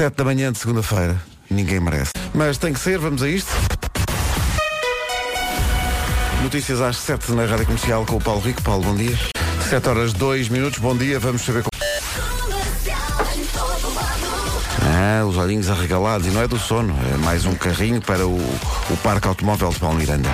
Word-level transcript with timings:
Sete 0.00 0.16
da 0.16 0.24
manhã 0.24 0.50
de 0.50 0.56
segunda-feira. 0.56 1.14
Ninguém 1.50 1.78
merece. 1.78 2.12
Mas 2.32 2.56
tem 2.56 2.72
que 2.72 2.80
ser, 2.80 2.98
vamos 2.98 3.22
a 3.22 3.28
isto. 3.28 3.50
Notícias 6.42 6.80
às 6.80 6.96
7 6.96 7.32
na 7.32 7.44
Rádio 7.44 7.66
Comercial 7.66 8.06
com 8.06 8.16
o 8.16 8.18
Paulo 8.18 8.40
Rico. 8.40 8.62
Paulo, 8.62 8.82
bom 8.82 8.96
dia. 8.96 9.14
7 9.68 9.86
horas 9.90 10.14
2 10.14 10.48
minutos, 10.48 10.78
bom 10.78 10.96
dia. 10.96 11.20
Vamos 11.20 11.42
saber 11.42 11.64
como. 11.64 11.84
Ah, 14.86 15.22
os 15.26 15.36
olhinhos 15.36 15.68
arregalados 15.68 16.26
e 16.28 16.30
não 16.30 16.40
é 16.40 16.48
do 16.48 16.58
sono, 16.58 16.96
é 17.12 17.18
mais 17.18 17.44
um 17.44 17.54
carrinho 17.54 18.00
para 18.00 18.26
o, 18.26 18.38
o 18.38 18.96
Parque 19.02 19.28
Automóvel 19.28 19.68
de 19.68 19.80
Paulo 19.80 19.98
Miranda. 19.98 20.30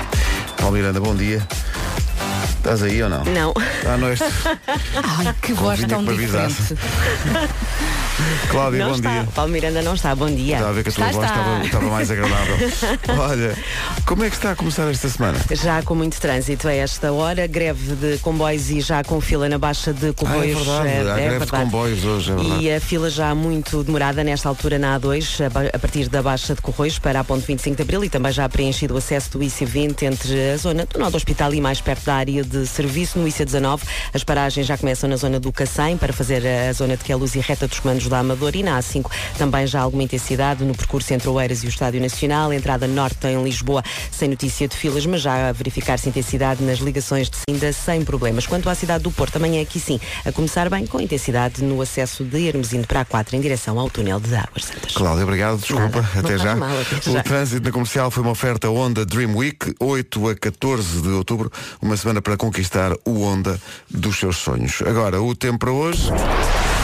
Paulo 0.58 0.76
Miranda, 0.76 1.00
bom 1.00 1.16
dia. 1.16 1.44
Estás 2.56 2.84
aí 2.84 3.02
ou 3.02 3.08
não? 3.08 3.24
Não. 3.24 3.52
Ah, 3.84 3.96
não 3.96 4.06
és... 4.06 4.20
Ai, 5.02 5.34
que 5.42 5.52
voz 5.54 5.80
tão 5.86 6.04
diferente. 6.04 6.76
Cláudia, 8.50 8.78
não 8.80 8.90
bom 8.90 8.94
está. 8.96 9.10
dia. 9.10 9.28
Paulo 9.34 9.52
Miranda 9.52 9.82
não 9.82 9.94
está. 9.94 10.14
Bom 10.14 10.26
dia. 10.30 10.54
Estava 10.54 10.70
a 10.70 10.72
ver 10.72 10.82
que 10.82 10.88
a 10.88 10.92
tua 10.92 11.06
Está, 11.06 11.18
voz 11.18 11.30
está. 11.30 11.40
estava, 11.40 11.64
estava 11.64 11.86
mais 11.90 12.10
agradável. 12.10 12.56
Olha, 13.20 13.56
como 14.06 14.24
é 14.24 14.30
que 14.30 14.36
está 14.36 14.52
a 14.52 14.56
começar 14.56 14.88
esta 14.90 15.08
semana? 15.08 15.38
Já 15.52 15.82
com 15.82 15.94
muito 15.94 16.20
trânsito 16.20 16.68
a 16.68 16.72
esta 16.72 17.12
hora, 17.12 17.46
greve 17.46 17.94
de 17.96 18.18
comboios 18.18 18.70
e 18.70 18.80
já 18.80 19.02
com 19.04 19.20
fila 19.20 19.48
na 19.48 19.58
Baixa 19.58 19.92
de 19.92 20.06
Ah, 20.06 20.08
é 20.08 20.12
Corroios. 20.12 20.58
verdade, 20.66 20.88
eh, 20.88 21.10
há 21.12 21.14
greve 21.16 21.44
de 21.44 21.50
comboios 21.50 22.04
hoje, 22.04 22.32
é. 22.32 22.60
E 22.62 22.72
a 22.72 22.80
fila 22.80 23.10
já 23.10 23.34
muito 23.34 23.82
demorada 23.84 24.22
nesta 24.24 24.48
altura 24.48 24.78
na 24.78 24.98
A2, 24.98 25.44
a 25.46 25.50
ba- 25.50 25.70
a 25.72 25.78
partir 25.78 26.08
da 26.08 26.22
Baixa 26.22 26.54
de 26.54 26.60
Corroios 26.62 26.98
para 26.98 27.20
a 27.20 27.24
ponte 27.24 27.46
25 27.46 27.76
de 27.76 27.82
Abril 27.82 28.04
e 28.04 28.08
também 28.08 28.32
já 28.32 28.48
preenchido 28.48 28.94
o 28.94 28.98
acesso 28.98 29.30
do 29.32 29.40
IC20 29.40 30.02
entre 30.02 30.52
a 30.52 30.56
zona 30.56 30.86
do 30.86 30.98
Nó 30.98 31.10
do 31.10 31.16
Hospital 31.16 31.52
e 31.54 31.60
mais 31.60 31.80
perto 31.80 32.04
da 32.06 32.14
área 32.14 32.42
de 32.44 32.66
serviço 32.66 33.18
no 33.18 33.26
IC19. 33.28 33.80
As 34.14 34.24
paragens 34.24 34.66
já 34.66 34.76
começam 34.78 35.08
na 35.08 35.16
zona 35.16 35.38
do 35.38 35.52
Cacém 35.52 35.96
para 35.96 36.12
fazer 36.12 36.42
a 36.46 36.72
zona 36.72 36.96
de 36.96 37.04
Queluz 37.04 37.34
e 37.34 37.40
reta 37.40 37.66
dos 37.68 37.80
comandos 37.80 38.05
da 38.08 38.18
Amador 38.18 38.54
e 38.56 38.62
na 38.62 38.78
A5 38.78 39.10
também 39.38 39.66
já 39.66 39.80
há 39.80 39.82
alguma 39.82 40.02
intensidade 40.02 40.64
no 40.64 40.74
percurso 40.74 41.12
entre 41.12 41.28
Oeiras 41.28 41.62
e 41.62 41.66
o 41.66 41.68
Estádio 41.68 42.00
Nacional. 42.00 42.52
Entrada 42.52 42.86
norte 42.86 43.26
em 43.26 43.42
Lisboa 43.42 43.82
sem 44.10 44.28
notícia 44.28 44.66
de 44.68 44.76
filas, 44.76 45.04
mas 45.06 45.20
já 45.22 45.48
a 45.48 45.52
verificar-se 45.52 46.08
intensidade 46.08 46.62
nas 46.62 46.78
ligações 46.78 47.28
de 47.30 47.36
Sinda 47.48 47.72
sem 47.72 48.04
problemas. 48.04 48.46
Quanto 48.46 48.68
à 48.68 48.74
cidade 48.74 49.04
do 49.04 49.10
Porto, 49.10 49.34
também 49.34 49.58
é 49.58 49.62
aqui 49.62 49.78
sim, 49.80 50.00
a 50.24 50.32
começar 50.32 50.68
bem 50.70 50.86
com 50.86 51.00
intensidade 51.00 51.62
no 51.62 51.80
acesso 51.80 52.24
de 52.24 52.46
Hermesinde 52.46 52.86
para 52.86 53.00
a 53.00 53.04
4 53.04 53.36
em 53.36 53.40
direção 53.40 53.78
ao 53.78 53.88
túnel 53.90 54.20
de 54.20 54.34
Águas 54.34 54.64
Santas. 54.64 54.92
Cláudia, 54.92 55.24
obrigado, 55.24 55.58
desculpa, 55.58 56.02
Nada, 56.02 56.20
até 56.20 56.38
já. 56.38 56.56
mal, 56.56 56.76
até 56.80 57.10
o 57.10 57.12
já. 57.12 57.22
trânsito 57.22 57.64
na 57.64 57.72
comercial 57.72 58.10
foi 58.10 58.22
uma 58.22 58.32
oferta 58.32 58.68
Honda 58.68 59.04
Dream 59.04 59.34
Week, 59.36 59.74
8 59.80 60.28
a 60.28 60.34
14 60.34 61.02
de 61.02 61.08
outubro, 61.08 61.50
uma 61.80 61.96
semana 61.96 62.20
para 62.22 62.36
conquistar 62.36 62.92
o 63.04 63.22
Honda 63.22 63.60
dos 63.90 64.16
seus 64.18 64.36
sonhos. 64.36 64.82
Agora, 64.82 65.20
o 65.20 65.34
tempo 65.34 65.58
para 65.58 65.70
hoje. 65.72 66.10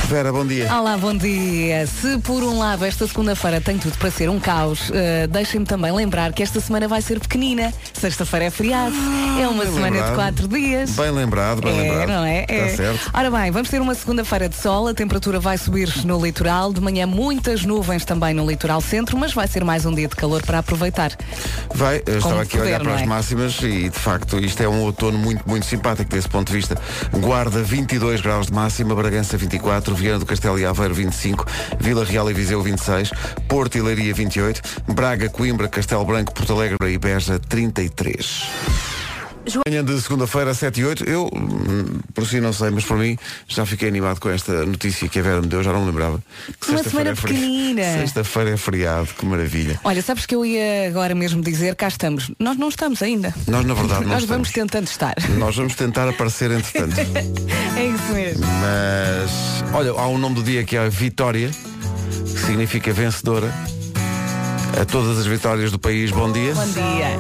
Vera, 0.09 0.31
bom 0.31 0.45
dia. 0.47 0.71
Olá, 0.75 0.99
bom 0.99 1.15
dia. 1.17 1.87
Se 1.87 2.19
por 2.19 2.43
um 2.43 2.59
lado 2.59 2.85
esta 2.85 3.07
segunda-feira 3.07 3.63
tem 3.63 3.79
tudo 3.79 3.97
para 3.97 4.11
ser 4.11 4.29
um 4.29 4.39
caos, 4.39 4.91
eh, 4.93 5.27
deixem-me 5.27 5.65
também 5.65 5.91
lembrar 5.91 6.33
que 6.35 6.43
esta 6.43 6.61
semana 6.61 6.87
vai 6.87 7.01
ser 7.01 7.19
pequenina. 7.19 7.73
Sexta-feira 7.95 8.47
é 8.47 8.51
feriado. 8.51 8.95
é 9.41 9.49
uma 9.49 9.65
semana 9.65 9.87
lembrado. 9.87 10.09
de 10.11 10.15
quatro 10.15 10.49
dias. 10.49 10.91
Bem 10.91 11.11
lembrado, 11.11 11.63
bem 11.63 11.79
é, 11.79 11.83
lembrado. 11.91 12.09
não 12.09 12.25
é? 12.25 12.43
Está 12.43 12.55
É. 12.55 12.69
certo. 12.77 13.11
Ora 13.15 13.31
bem, 13.31 13.51
vamos 13.51 13.71
ter 13.71 13.81
uma 13.81 13.95
segunda-feira 13.95 14.49
de 14.51 14.57
sol, 14.57 14.89
a 14.89 14.93
temperatura 14.95 15.41
vai 15.41 15.57
subir 15.57 15.89
no 16.05 16.23
litoral, 16.23 16.75
de 16.75 16.81
manhã 16.83 17.07
muitas 17.07 17.65
nuvens 17.65 18.05
também 18.05 18.35
no 18.35 18.47
litoral 18.47 18.83
centro, 18.83 19.17
mas 19.17 19.33
vai 19.33 19.47
ser 19.49 19.65
mais 19.65 19.87
um 19.87 19.95
dia 19.95 20.09
de 20.09 20.17
calor 20.17 20.43
para 20.43 20.59
aproveitar. 20.59 21.13
Vai, 21.75 22.03
eu 22.05 22.19
estava 22.19 22.43
aqui 22.43 22.59
a 22.59 22.63
olhar 22.63 22.81
para 22.81 22.95
as 22.97 23.03
é? 23.03 23.07
máximas 23.07 23.59
e 23.63 23.89
de 23.89 23.99
facto 23.99 24.39
isto 24.39 24.63
é 24.63 24.69
um 24.69 24.83
outono 24.83 25.17
muito, 25.17 25.49
muito 25.49 25.65
simpático 25.65 26.11
desse 26.11 26.29
ponto 26.29 26.49
de 26.49 26.53
vista. 26.55 26.77
Guarda 27.19 27.63
22 27.63 28.21
graus 28.21 28.49
de 28.49 28.53
máxima, 28.53 28.95
Bragança 28.95 29.39
24, 29.39 29.92
Viana 29.95 30.19
do 30.19 30.27
Castelo 30.27 30.59
e 30.59 30.65
Aveiro 30.65 30.95
25, 30.95 31.45
Vila 31.79 32.05
Real 32.05 32.31
e 32.31 32.35
Viseu 32.35 32.63
26, 32.63 33.11
Porto 33.49 33.77
e 33.77 33.83
Leiria 33.83 34.15
28, 34.15 34.61
Braga, 34.93 35.29
Coimbra, 35.29 35.69
Castelo 35.69 36.05
Branco, 36.05 36.33
Porto 36.33 36.53
Alegre 36.53 36.93
e 36.93 36.99
Beja 36.99 37.39
33. 37.39 38.92
Manhã 39.67 39.85
de 39.85 40.01
segunda-feira, 40.01 40.55
7 40.55 40.81
e 40.81 40.85
8, 40.85 41.05
eu, 41.05 41.29
hum, 41.35 42.01
por 42.15 42.27
si 42.27 42.41
não 42.41 42.53
sei, 42.53 42.71
mas 42.71 42.85
por 42.85 42.97
mim, 42.97 43.19
já 43.49 43.67
fiquei 43.67 43.89
animado 43.89 44.21
com 44.21 44.29
esta 44.31 44.65
notícia 44.65 45.09
que 45.09 45.19
a 45.19 45.23
Vera 45.23 45.41
me 45.41 45.47
deu, 45.49 45.63
já 45.63 45.73
não 45.73 45.81
me 45.81 45.87
lembrava. 45.87 46.23
Uma 46.69 46.79
sexta-feira 46.79 46.91
semana 46.91 47.11
é 47.11 47.15
pequenina. 47.15 47.83
Sexta-feira 48.01 48.51
é 48.51 48.57
feriado, 48.57 49.09
que 49.19 49.27
maravilha. 49.27 49.81
Olha, 49.85 50.01
sabes 50.03 50.27
que 50.27 50.35
eu 50.35 50.45
ia 50.47 50.89
agora 50.89 51.15
mesmo 51.15 51.43
dizer, 51.43 51.75
cá 51.75 51.89
estamos. 51.89 52.31
Nós 52.39 52.57
não 52.57 52.69
estamos 52.69 53.03
ainda. 53.03 53.35
Nós, 53.49 53.65
na 53.65 53.75
verdade, 53.75 54.05
Nós 54.07 54.23
estamos. 54.23 54.27
vamos 54.27 54.51
tentando 54.53 54.87
estar. 54.87 55.15
Nós 55.39 55.57
vamos 55.57 55.75
tentar 55.75 56.09
aparecer 56.09 56.51
entretanto. 56.51 56.95
É 57.77 57.87
isso 57.87 58.13
mesmo. 58.13 58.45
Mas, 58.47 59.75
olha, 59.75 59.91
há 59.91 60.07
um 60.09 60.19
nome 60.19 60.37
do 60.37 60.43
dia 60.43 60.63
que 60.65 60.77
é 60.77 60.87
a 60.87 60.89
Vitória, 60.89 61.51
que 61.51 62.41
significa 62.47 62.93
vencedora. 62.93 63.53
A 64.81 64.85
todas 64.87 65.19
as 65.19 65.27
vitórias 65.27 65.71
do 65.71 65.79
país, 65.79 66.11
bom 66.11 66.33
dia. 66.33 66.55
Bom 66.55 66.65
dia. 66.65 67.19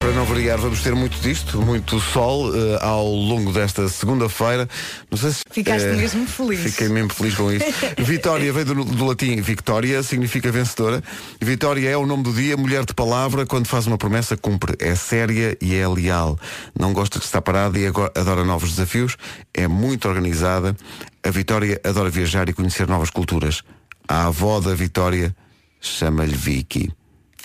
Para 0.00 0.10
não 0.10 0.24
variar, 0.24 0.58
vamos 0.58 0.82
ter 0.82 0.94
muito 0.94 1.18
disto, 1.20 1.60
muito 1.62 2.00
sol 2.00 2.52
eh, 2.54 2.78
ao 2.80 3.06
longo 3.06 3.52
desta 3.52 3.88
segunda-feira. 3.88 4.68
Não 5.10 5.16
sei 5.16 5.30
se. 5.30 5.42
Ficaste 5.50 5.86
eh, 5.86 5.94
mesmo 5.94 6.26
feliz. 6.26 6.60
Fiquei 6.60 6.88
mesmo 6.88 7.12
feliz 7.14 7.34
com 7.34 7.50
isso. 7.52 7.64
Vitória 7.98 8.52
veio 8.52 8.66
do, 8.66 8.84
do 8.84 9.06
latim 9.06 9.40
Victoria, 9.40 10.02
significa 10.02 10.50
vencedora. 10.50 11.02
Vitória 11.40 11.88
é 11.88 11.96
o 11.96 12.04
nome 12.04 12.24
do 12.24 12.32
dia, 12.32 12.56
mulher 12.56 12.84
de 12.84 12.92
palavra, 12.92 13.46
quando 13.46 13.66
faz 13.66 13.86
uma 13.86 13.96
promessa, 13.96 14.36
cumpre. 14.36 14.76
É 14.80 14.94
séria 14.94 15.56
e 15.60 15.74
é 15.76 15.86
leal. 15.86 16.38
Não 16.78 16.92
gosta 16.92 17.18
de 17.18 17.24
estar 17.24 17.40
parada 17.40 17.78
e 17.78 17.86
agora 17.86 18.12
adora 18.16 18.44
novos 18.44 18.70
desafios. 18.70 19.16
É 19.54 19.68
muito 19.68 20.08
organizada. 20.08 20.76
A 21.22 21.30
Vitória 21.30 21.80
adora 21.84 22.10
viajar 22.10 22.48
e 22.48 22.52
conhecer 22.52 22.88
novas 22.88 23.10
culturas. 23.10 23.62
A 24.08 24.26
avó 24.26 24.60
da 24.60 24.74
Vitória 24.74 25.34
chama-lhe 25.80 26.34
Vicky. 26.34 26.90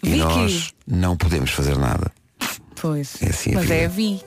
E 0.02 0.10
Vicky? 0.10 0.20
nós 0.24 0.74
não 0.88 1.16
podemos 1.16 1.52
fazer 1.52 1.78
nada. 1.78 2.12
Pois. 2.82 3.22
É 3.22 3.28
assim 3.30 3.52
Mas 3.54 3.64
vida. 3.64 3.76
é 3.76 3.86
a 3.86 3.90
Vi. 3.90 4.22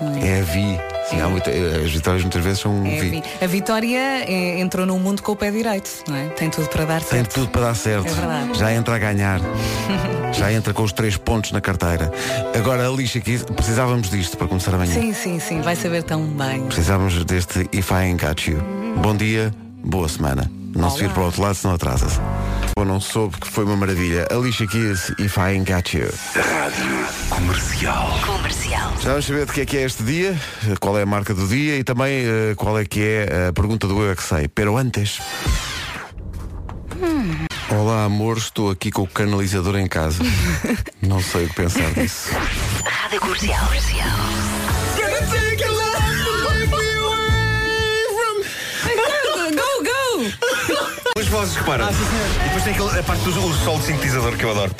é? 0.00 0.28
É 0.28 0.40
a 0.40 0.44
Vi. 0.44 0.80
Sim, 1.10 1.20
há 1.20 1.28
muita- 1.28 1.50
as 1.50 1.90
vitórias 1.90 2.22
muitas 2.22 2.42
vezes 2.44 2.60
são 2.60 2.86
É 2.86 2.98
a 2.98 3.02
Vi. 3.02 3.22
A 3.42 3.46
Vitória 3.46 3.98
é, 3.98 4.60
entrou 4.60 4.86
no 4.86 4.96
mundo 4.98 5.22
com 5.22 5.32
o 5.32 5.36
pé 5.36 5.50
direito, 5.50 5.90
não 6.08 6.14
é? 6.16 6.28
Tem 6.28 6.48
tudo 6.48 6.68
para 6.68 6.84
dar 6.84 7.00
Tem 7.00 7.08
certo. 7.18 7.34
tudo 7.34 7.48
para 7.48 7.62
dar 7.62 7.74
certo. 7.74 8.06
É. 8.08 8.54
Já 8.54 8.72
entra 8.72 8.94
a 8.94 8.98
ganhar. 8.98 9.40
Já 10.32 10.52
entra 10.52 10.72
com 10.72 10.84
os 10.84 10.92
três 10.92 11.16
pontos 11.16 11.50
na 11.52 11.60
carteira. 11.60 12.10
Agora 12.56 12.86
a 12.88 12.90
lixa 12.92 13.18
aqui, 13.18 13.38
precisávamos 13.56 14.08
disto 14.08 14.36
para 14.36 14.46
começar 14.46 14.72
amanhã. 14.74 14.94
Sim, 14.94 15.12
sim, 15.12 15.40
sim. 15.40 15.60
Vai 15.60 15.74
saber 15.74 16.04
tão 16.04 16.24
bem. 16.24 16.62
Precisávamos 16.66 17.24
deste 17.24 17.68
If 17.72 17.90
I 17.90 17.94
Ain't 17.94 18.24
Got 18.24 18.46
You. 18.48 18.58
Bom 19.02 19.16
dia, 19.16 19.52
boa 19.84 20.08
semana. 20.08 20.48
Não 20.74 20.88
se 20.90 21.00
vir 21.00 21.10
para 21.10 21.22
o 21.22 21.24
outro 21.26 21.42
lado, 21.42 21.56
senão 21.56 21.74
atrasa-se. 21.74 22.20
Eu 22.80 22.86
não 22.86 22.98
soube 22.98 23.36
que 23.36 23.46
foi 23.46 23.64
uma 23.64 23.76
maravilha. 23.76 24.26
Alicia 24.30 24.66
Keys, 24.66 25.10
If 25.18 25.36
I 25.36 25.52
Ain't 25.52 25.70
Got 25.70 25.92
You. 25.92 26.08
Comercial. 27.28 28.18
Já 29.02 29.10
vamos 29.10 29.26
saber 29.26 29.44
de 29.44 29.52
que 29.52 29.60
é 29.60 29.66
que 29.66 29.76
é 29.76 29.82
este 29.82 30.02
dia, 30.02 30.34
qual 30.80 30.98
é 30.98 31.02
a 31.02 31.06
marca 31.06 31.34
do 31.34 31.46
dia 31.46 31.76
e 31.76 31.84
também 31.84 32.24
eh, 32.24 32.54
qual 32.56 32.78
é 32.78 32.86
que 32.86 33.02
é 33.02 33.48
a 33.48 33.52
pergunta 33.52 33.86
do 33.86 34.02
Eu 34.02 34.12
é 34.12 34.16
que 34.16 34.22
sei. 34.22 34.48
Pero 34.48 34.78
antes. 34.78 35.20
Olá 37.68 38.04
amor, 38.04 38.38
estou 38.38 38.70
aqui 38.70 38.90
com 38.90 39.02
o 39.02 39.06
canalizador 39.06 39.76
em 39.76 39.86
casa. 39.86 40.24
Não 41.06 41.20
sei 41.20 41.44
o 41.44 41.48
que 41.50 41.56
pensar 41.56 41.92
disso. 41.92 42.30
Rádio 42.82 43.20
Comercial. 43.20 43.66
Comercial. 43.66 44.39
As 51.40 51.46
vozes 51.46 51.56
que 51.56 51.64
param. 51.64 51.88
e 51.88 52.44
depois 52.44 52.64
tem 52.64 52.74
aquele, 52.74 53.00
a 53.00 53.02
parte 53.02 53.24
do 53.24 53.30
o 53.30 53.54
sol 53.54 53.78
de 53.78 53.84
sintetizador 53.86 54.36
que 54.36 54.44
eu 54.44 54.50
adoro. 54.50 54.70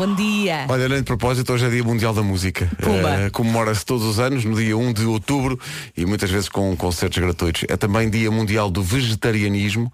Bom 0.00 0.14
dia. 0.14 0.64
Olha, 0.66 0.88
nem 0.88 0.98
de 0.98 1.04
propósito, 1.04 1.52
hoje 1.52 1.66
é 1.66 1.68
Dia 1.68 1.84
Mundial 1.84 2.14
da 2.14 2.22
Música. 2.22 2.66
Eh, 2.80 3.28
Comemora-se 3.30 3.84
todos 3.84 4.06
os 4.06 4.18
anos, 4.18 4.46
no 4.46 4.56
dia 4.56 4.74
1 4.74 4.94
de 4.94 5.04
outubro, 5.04 5.60
e 5.94 6.06
muitas 6.06 6.30
vezes 6.30 6.48
com 6.48 6.74
concertos 6.74 7.18
gratuitos. 7.18 7.64
É 7.68 7.76
também 7.76 8.08
Dia 8.08 8.30
Mundial 8.30 8.70
do 8.70 8.82
Vegetarianismo. 8.82 9.92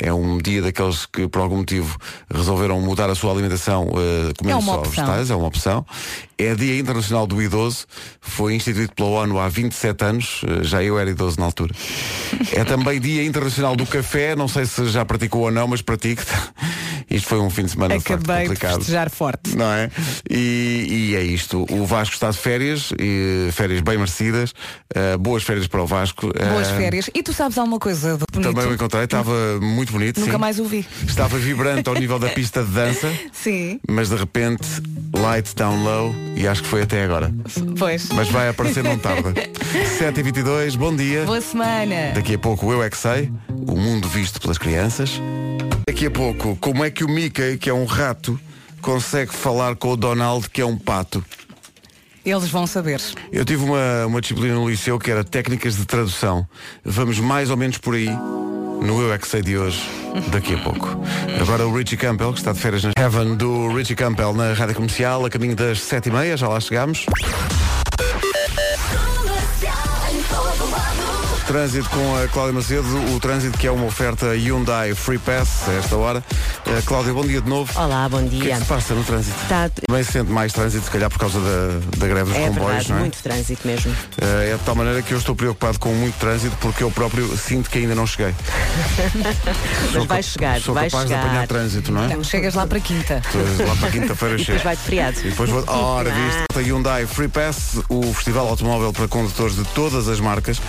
É 0.00 0.12
um 0.12 0.38
dia 0.38 0.62
daqueles 0.62 1.06
que, 1.06 1.26
por 1.26 1.40
algum 1.42 1.56
motivo, 1.56 1.98
resolveram 2.32 2.80
mudar 2.80 3.10
a 3.10 3.16
sua 3.16 3.32
alimentação 3.32 3.88
eh, 3.96 4.32
comendo 4.38 4.58
É 4.58 4.62
uma 4.62 4.72
só 4.74 4.78
opção. 4.78 4.92
vegetais, 5.04 5.30
é 5.30 5.34
uma 5.34 5.48
opção. 5.48 5.84
É 6.38 6.54
Dia 6.54 6.78
Internacional 6.78 7.26
do 7.26 7.42
Idoso, 7.42 7.84
foi 8.20 8.54
instituído 8.54 8.92
pela 8.94 9.08
ONU 9.08 9.40
há 9.40 9.48
27 9.48 10.04
anos, 10.04 10.40
eh, 10.46 10.62
já 10.62 10.84
eu 10.84 10.96
era 11.00 11.10
idoso 11.10 11.40
na 11.40 11.46
altura. 11.46 11.74
É 12.52 12.62
também 12.62 13.00
Dia 13.00 13.24
Internacional 13.24 13.74
do 13.74 13.84
Café, 13.84 14.36
não 14.36 14.46
sei 14.46 14.66
se 14.66 14.86
já 14.86 15.04
praticou 15.04 15.40
ou 15.42 15.50
não, 15.50 15.66
mas 15.66 15.82
pratique. 15.82 16.22
Isto 17.10 17.28
foi 17.28 17.38
um 17.38 17.48
fim 17.50 17.64
de 17.64 17.70
semana 17.70 17.96
de 17.98 18.04
facto, 18.04 18.22
Acabei 18.24 18.42
de 18.42 18.48
complicado. 18.50 18.76
festejar 18.78 19.10
forte. 19.10 19.56
Não 19.56 19.72
é? 19.72 19.90
E, 20.30 21.10
e 21.12 21.16
é 21.16 21.22
isto. 21.22 21.66
O 21.70 21.84
Vasco 21.86 22.14
está 22.14 22.30
de 22.30 22.38
férias, 22.38 22.92
e 22.98 23.48
férias 23.52 23.80
bem 23.80 23.96
merecidas. 23.96 24.52
Uh, 24.94 25.18
boas 25.18 25.42
férias 25.42 25.66
para 25.66 25.82
o 25.82 25.86
Vasco. 25.86 26.30
Boas 26.32 26.68
Uh, 26.68 26.76
férias. 26.76 27.10
E 27.14 27.22
tu 27.22 27.32
sabes 27.32 27.56
alguma 27.56 27.78
coisa 27.78 28.12
de 28.18 28.24
bonito? 28.32 28.52
Também 28.54 28.70
o 28.70 28.74
encontrei, 28.74 29.04
estava 29.04 29.58
muito 29.60 29.92
bonito. 29.92 30.20
Nunca 30.20 30.32
sim. 30.32 30.38
mais 30.38 30.58
o 30.58 30.64
vi. 30.64 30.86
Estava 31.06 31.38
vibrante 31.38 31.88
ao 31.88 31.94
nível 31.94 32.18
da 32.18 32.28
pista 32.28 32.62
de 32.62 32.70
dança, 32.70 33.10
Sim, 33.32 33.80
mas 33.88 34.08
de 34.08 34.16
repente, 34.16 34.66
lights 35.16 35.54
down 35.54 35.82
low 35.82 36.14
e 36.36 36.46
acho 36.46 36.62
que 36.62 36.68
foi 36.68 36.82
até 36.82 37.04
agora. 37.04 37.32
pois. 37.78 38.08
Mas 38.10 38.28
vai 38.28 38.48
aparecer 38.48 38.84
não 38.84 38.98
tarda. 38.98 39.32
7h22, 39.98 40.76
bom 40.76 40.94
dia. 40.94 41.24
Boa 41.24 41.40
semana. 41.40 42.12
Daqui 42.14 42.34
a 42.34 42.38
pouco 42.38 42.70
Eu 42.72 42.82
É 42.82 42.90
Que 42.90 42.96
Sei, 42.96 43.32
o 43.66 43.76
mundo 43.76 44.08
visto 44.08 44.40
pelas 44.40 44.58
crianças. 44.58 45.20
Daqui 45.86 46.06
a 46.06 46.10
pouco, 46.10 46.56
como 46.60 46.84
é 46.84 46.90
que 46.90 46.97
o 47.04 47.08
Mickey, 47.08 47.56
que 47.58 47.70
é 47.70 47.74
um 47.74 47.84
rato, 47.84 48.38
consegue 48.80 49.32
falar 49.32 49.76
com 49.76 49.92
o 49.92 49.96
Donald, 49.96 50.48
que 50.50 50.60
é 50.60 50.66
um 50.66 50.76
pato? 50.76 51.24
Eles 52.24 52.48
vão 52.50 52.66
saber. 52.66 53.00
Eu 53.32 53.44
tive 53.44 53.64
uma, 53.64 54.06
uma 54.06 54.20
disciplina 54.20 54.54
no 54.54 54.68
liceu 54.68 54.98
que 54.98 55.10
era 55.10 55.24
técnicas 55.24 55.76
de 55.76 55.86
tradução. 55.86 56.46
Vamos 56.84 57.18
mais 57.18 57.50
ou 57.50 57.56
menos 57.56 57.78
por 57.78 57.94
aí 57.94 58.10
no 58.82 59.00
Eu 59.00 59.12
É 59.12 59.18
Que 59.18 59.26
Sei 59.26 59.42
de 59.42 59.56
hoje, 59.56 59.80
daqui 60.30 60.54
a 60.54 60.58
pouco. 60.58 60.88
Agora 61.40 61.66
o 61.66 61.74
Richie 61.74 61.96
Campbell, 61.96 62.32
que 62.32 62.38
está 62.38 62.52
de 62.52 62.60
férias 62.60 62.84
na 62.84 62.92
Heaven 62.98 63.34
do 63.36 63.68
Richie 63.68 63.96
Campbell 63.96 64.32
na 64.34 64.52
Rádio 64.52 64.74
Comercial, 64.74 65.24
a 65.24 65.30
caminho 65.30 65.56
das 65.56 65.78
7h30, 65.78 66.36
já 66.36 66.48
lá 66.48 66.60
chegamos. 66.60 67.06
Trânsito 71.48 71.88
com 71.88 72.14
a 72.22 72.28
Cláudia 72.28 72.52
Macedo, 72.52 73.14
o 73.14 73.18
trânsito 73.18 73.56
que 73.56 73.66
é 73.66 73.70
uma 73.70 73.86
oferta 73.86 74.34
Hyundai 74.36 74.94
Free 74.94 75.16
Pass 75.16 75.66
a 75.66 75.72
esta 75.72 75.96
hora. 75.96 76.22
Eh, 76.66 76.82
Cláudia, 76.84 77.14
bom 77.14 77.22
dia 77.24 77.40
de 77.40 77.48
novo. 77.48 77.72
Olá, 77.80 78.06
bom 78.06 78.18
O 78.22 78.28
que 78.28 78.36
é 78.36 78.40
dia. 78.40 78.54
que 78.56 78.60
se 78.60 78.66
passa 78.66 78.94
no 78.94 79.02
trânsito? 79.02 79.34
Está, 79.44 79.70
Também 79.86 80.04
se 80.04 80.12
sente 80.12 80.30
mais 80.30 80.52
trânsito, 80.52 80.84
se 80.84 80.90
calhar 80.90 81.08
por 81.08 81.18
causa 81.18 81.40
da, 81.40 81.80
da 81.96 82.06
greve 82.06 82.30
dos 82.32 82.36
é 82.38 82.48
comboios, 82.48 82.66
verdade, 82.68 82.88
não 82.90 82.96
é? 82.98 83.00
muito 83.00 83.22
trânsito 83.22 83.66
mesmo. 83.66 83.96
Eh, 84.20 84.50
é 84.52 84.56
de 84.58 84.62
tal 84.62 84.74
maneira 84.74 85.00
que 85.00 85.12
eu 85.14 85.16
estou 85.18 85.34
preocupado 85.34 85.78
com 85.78 85.88
muito 85.94 86.16
trânsito 86.18 86.54
porque 86.60 86.82
eu 86.82 86.90
próprio 86.90 87.34
sinto 87.38 87.70
que 87.70 87.78
ainda 87.78 87.94
não 87.94 88.06
cheguei. 88.06 88.34
Mas 89.94 90.04
vai 90.04 90.22
chegar, 90.22 90.60
Sou 90.60 90.74
vai 90.74 90.90
capaz 90.90 91.08
de 91.08 91.14
chegar. 91.14 91.24
apanhar 91.26 91.46
trânsito, 91.46 91.90
não 91.92 92.04
é? 92.04 92.08
Não, 92.14 92.22
chegas 92.22 92.52
lá 92.54 92.66
para 92.66 92.78
quinta. 92.78 93.22
Lá 93.66 93.74
para 93.76 93.90
quinta-feira 93.90 94.36
chego. 94.36 94.58
depois 94.58 94.62
vai 94.64 94.76
de 94.76 94.82
feriado. 94.82 95.18
E 95.20 95.30
depois 95.30 95.48
vou. 95.48 95.64
Ora, 95.72 96.10
viste? 96.10 96.68
Hyundai 96.68 97.06
Free 97.06 97.28
Pass, 97.28 97.78
o 97.88 98.02
festival 98.12 98.48
automóvel 98.48 98.92
para 98.92 99.08
condutores 99.08 99.56
de 99.56 99.64
todas 99.66 100.08
as 100.08 100.20
marcas, 100.20 100.60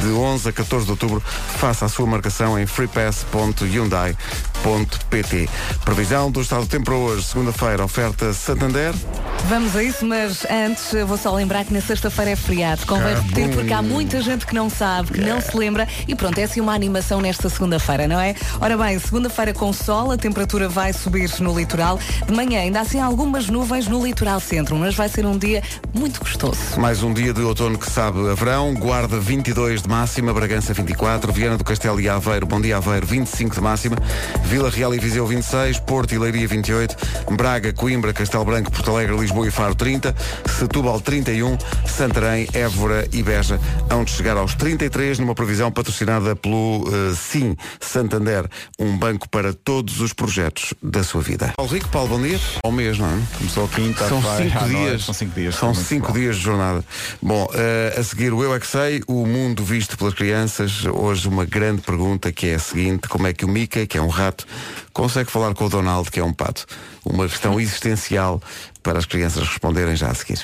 de 0.00 0.08
11 0.08 0.27
a 0.46 0.52
14 0.52 0.84
de 0.84 0.90
outubro. 0.90 1.22
Faça 1.58 1.86
a 1.86 1.88
sua 1.88 2.06
marcação 2.06 2.58
em 2.58 2.66
freepass.hyundai.pt. 2.66 5.48
Previsão 5.84 6.30
do 6.30 6.40
estado 6.40 6.62
do 6.62 6.68
tempo 6.68 6.86
para 6.86 6.94
hoje, 6.94 7.24
segunda-feira, 7.24 7.84
oferta 7.84 8.32
Santander. 8.32 8.94
Vamos 9.48 9.76
a 9.76 9.82
isso, 9.82 10.04
mas 10.04 10.44
antes 10.50 10.92
vou 11.06 11.16
só 11.16 11.34
lembrar 11.34 11.64
que 11.64 11.72
na 11.72 11.80
sexta-feira 11.80 12.32
é 12.32 12.36
feriado. 12.36 12.84
Convém 12.86 13.14
repetir 13.14 13.48
porque 13.50 13.72
há 13.72 13.80
muita 13.80 14.20
gente 14.20 14.46
que 14.46 14.54
não 14.54 14.68
sabe, 14.68 15.12
que 15.12 15.20
não 15.20 15.40
se 15.40 15.56
lembra 15.56 15.88
e 16.06 16.14
pronto, 16.14 16.38
é 16.38 16.42
assim 16.42 16.60
uma 16.60 16.74
animação 16.74 17.20
nesta 17.20 17.48
segunda-feira, 17.48 18.06
não 18.06 18.20
é? 18.20 18.34
Ora 18.60 18.76
bem, 18.76 18.98
segunda-feira 18.98 19.54
com 19.54 19.72
sol, 19.72 20.10
a 20.10 20.18
temperatura 20.18 20.68
vai 20.68 20.92
subir 20.92 21.30
no 21.40 21.58
litoral. 21.58 21.98
De 22.26 22.32
manhã 22.32 22.60
ainda 22.60 22.80
assim 22.80 23.00
há 23.00 23.06
algumas 23.06 23.48
nuvens 23.48 23.88
no 23.88 24.04
litoral 24.04 24.40
centro, 24.40 24.76
mas 24.76 24.94
vai 24.94 25.08
ser 25.08 25.24
um 25.24 25.38
dia 25.38 25.62
muito 25.94 26.20
gostoso. 26.20 26.78
Mais 26.78 27.02
um 27.02 27.12
dia 27.12 27.32
de 27.32 27.40
outono 27.40 27.78
que 27.78 27.90
sabe 27.90 28.28
a 28.28 28.34
verão. 28.34 28.74
Guarda 28.74 29.18
22 29.18 29.82
de 29.82 29.88
máxima, 30.18 30.34
Bragança 30.34 30.74
24, 30.74 31.32
Viana 31.32 31.56
do 31.56 31.62
Castelo 31.62 32.00
e 32.00 32.08
Aveiro, 32.08 32.44
Bom 32.44 32.60
Dia 32.60 32.78
Aveiro 32.78 33.06
25 33.06 33.54
de 33.54 33.60
máxima, 33.60 33.96
Vila 34.44 34.68
Real 34.68 34.92
e 34.92 34.98
Viseu 34.98 35.24
26, 35.24 35.78
Porto 35.80 36.12
e 36.12 36.18
Leiria 36.18 36.48
28, 36.48 36.96
Braga, 37.36 37.72
Coimbra, 37.72 38.12
Castelo 38.12 38.44
Branco, 38.44 38.70
Porto 38.72 38.90
Alegre, 38.90 39.16
Lisboa 39.16 39.46
e 39.46 39.50
Faro 39.52 39.76
30, 39.76 40.14
Setúbal 40.58 41.00
31, 41.00 41.56
Santarém, 41.86 42.48
Évora 42.52 43.06
e 43.12 43.22
Beja 43.22 43.60
hão 43.88 44.02
de 44.02 44.10
chegar 44.10 44.36
aos 44.36 44.54
33 44.54 45.20
numa 45.20 45.34
previsão 45.36 45.70
patrocinada 45.70 46.34
pelo 46.34 46.84
eh, 46.88 47.14
Sim 47.14 47.56
Santander, 47.80 48.48
um 48.78 48.96
banco 48.96 49.28
para 49.28 49.52
todos 49.52 50.00
os 50.00 50.12
projetos 50.12 50.74
da 50.82 51.04
sua 51.04 51.22
vida. 51.22 51.52
Paulo 51.56 51.72
Rico, 51.72 51.88
Paulo, 51.90 52.08
bom 52.08 52.22
dia. 52.22 52.40
Ao 52.64 52.72
mês, 52.72 52.98
não 52.98 53.06
é? 53.06 53.18
Começou 53.36 53.68
quinta, 53.68 54.08
São 54.08 54.20
vai 54.20 54.44
cinco 54.44 54.58
noite, 54.60 54.76
dias. 54.76 55.04
São 55.04 55.14
cinco 55.14 55.34
dias. 55.34 55.54
São 55.54 55.74
cinco 55.74 56.08
bom. 56.08 56.14
dias 56.14 56.36
de 56.36 56.42
jornada. 56.42 56.84
Bom, 57.22 57.48
eh, 57.54 57.94
a 57.96 58.02
seguir 58.02 58.32
o 58.32 58.42
Eu 58.42 58.54
É 58.54 58.58
Que 58.58 58.66
Sei, 58.66 59.02
o 59.06 59.24
mundo 59.24 59.64
visto 59.64 59.96
pelas 60.08 60.14
crianças. 60.14 60.84
Hoje 60.86 61.28
uma 61.28 61.44
grande 61.44 61.82
pergunta 61.82 62.32
que 62.32 62.46
é 62.48 62.54
a 62.54 62.58
seguinte, 62.58 63.08
como 63.08 63.26
é 63.26 63.32
que 63.32 63.44
o 63.44 63.48
Mickey, 63.48 63.86
que 63.86 63.98
é 63.98 64.02
um 64.02 64.08
rato, 64.08 64.46
consegue 64.92 65.30
falar 65.30 65.54
com 65.54 65.66
o 65.66 65.68
Donald, 65.68 66.10
que 66.10 66.20
é 66.20 66.24
um 66.24 66.32
pato? 66.32 66.66
Uma 67.04 67.28
questão 67.28 67.60
existencial 67.60 68.40
para 68.82 68.98
as 68.98 69.04
crianças 69.06 69.46
responderem 69.46 69.96
já 69.96 70.08
a 70.10 70.14
seguir. 70.14 70.40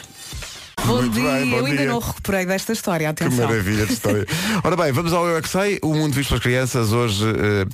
Bom 0.85 0.97
Muito 0.97 1.15
dia, 1.15 1.31
bem, 1.33 1.51
bom 1.51 1.57
eu 1.59 1.67
ainda 1.67 1.79
dia. 1.79 1.87
não 1.87 1.99
recuperei 1.99 2.45
desta 2.45 2.73
história, 2.73 3.15
Que 3.15 3.25
atenção. 3.25 3.49
maravilha 3.49 3.87
de 3.87 3.93
história. 3.93 4.27
Ora 4.63 4.77
bem, 4.77 4.93
vamos 4.93 5.13
ao 5.13 5.27
Eu 5.27 5.39
É 5.39 5.43
Que 5.43 5.49
Sei, 5.49 5.79
o 5.83 5.95
mundo 5.95 6.13
visto 6.13 6.29
pelas 6.31 6.43
crianças. 6.43 6.93
Hoje 6.93 7.25
eh, 7.27 7.65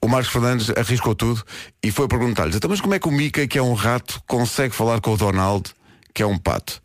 o 0.00 0.08
Marcos 0.08 0.32
Fernandes 0.32 0.70
arriscou 0.70 1.14
tudo 1.14 1.44
e 1.82 1.90
foi 1.92 2.08
perguntar-lhes, 2.08 2.56
então 2.56 2.68
mas 2.70 2.80
como 2.80 2.94
é 2.94 2.98
que 2.98 3.06
o 3.06 3.12
Mickey, 3.12 3.46
que 3.46 3.58
é 3.58 3.62
um 3.62 3.74
rato, 3.74 4.20
consegue 4.26 4.74
falar 4.74 5.00
com 5.00 5.12
o 5.12 5.16
Donald, 5.16 5.70
que 6.12 6.22
é 6.22 6.26
um 6.26 6.38
pato? 6.38 6.80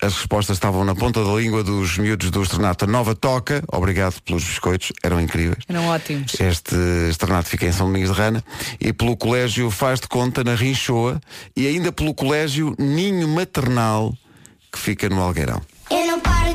As 0.00 0.14
respostas 0.14 0.56
estavam 0.56 0.84
na 0.84 0.94
ponta 0.94 1.24
da 1.24 1.32
língua 1.32 1.62
dos 1.62 1.98
miúdos 1.98 2.30
do 2.30 2.42
Estrenato 2.42 2.86
Nova 2.86 3.14
Toca. 3.14 3.62
Obrigado 3.72 4.20
pelos 4.22 4.44
biscoitos, 4.44 4.92
eram 5.02 5.20
incríveis. 5.20 5.64
Eram 5.68 5.86
ótimos. 5.88 6.34
Este 6.40 6.74
externato 7.08 7.48
fica 7.48 7.66
em 7.66 7.72
São 7.72 7.86
Domingos 7.86 8.14
de 8.14 8.20
Rana 8.20 8.44
e 8.80 8.92
pelo 8.92 9.16
Colégio 9.16 9.70
Faz 9.70 10.00
de 10.00 10.08
Conta 10.08 10.44
na 10.44 10.54
Rinchoa 10.54 11.20
e 11.56 11.66
ainda 11.66 11.92
pelo 11.92 12.14
Colégio 12.14 12.74
Ninho 12.78 13.28
Maternal 13.28 14.14
que 14.72 14.78
fica 14.78 15.08
no 15.08 15.20
Algueirão. 15.20 15.60
Eu 15.90 16.06
não 16.06 16.20
paro 16.20 16.47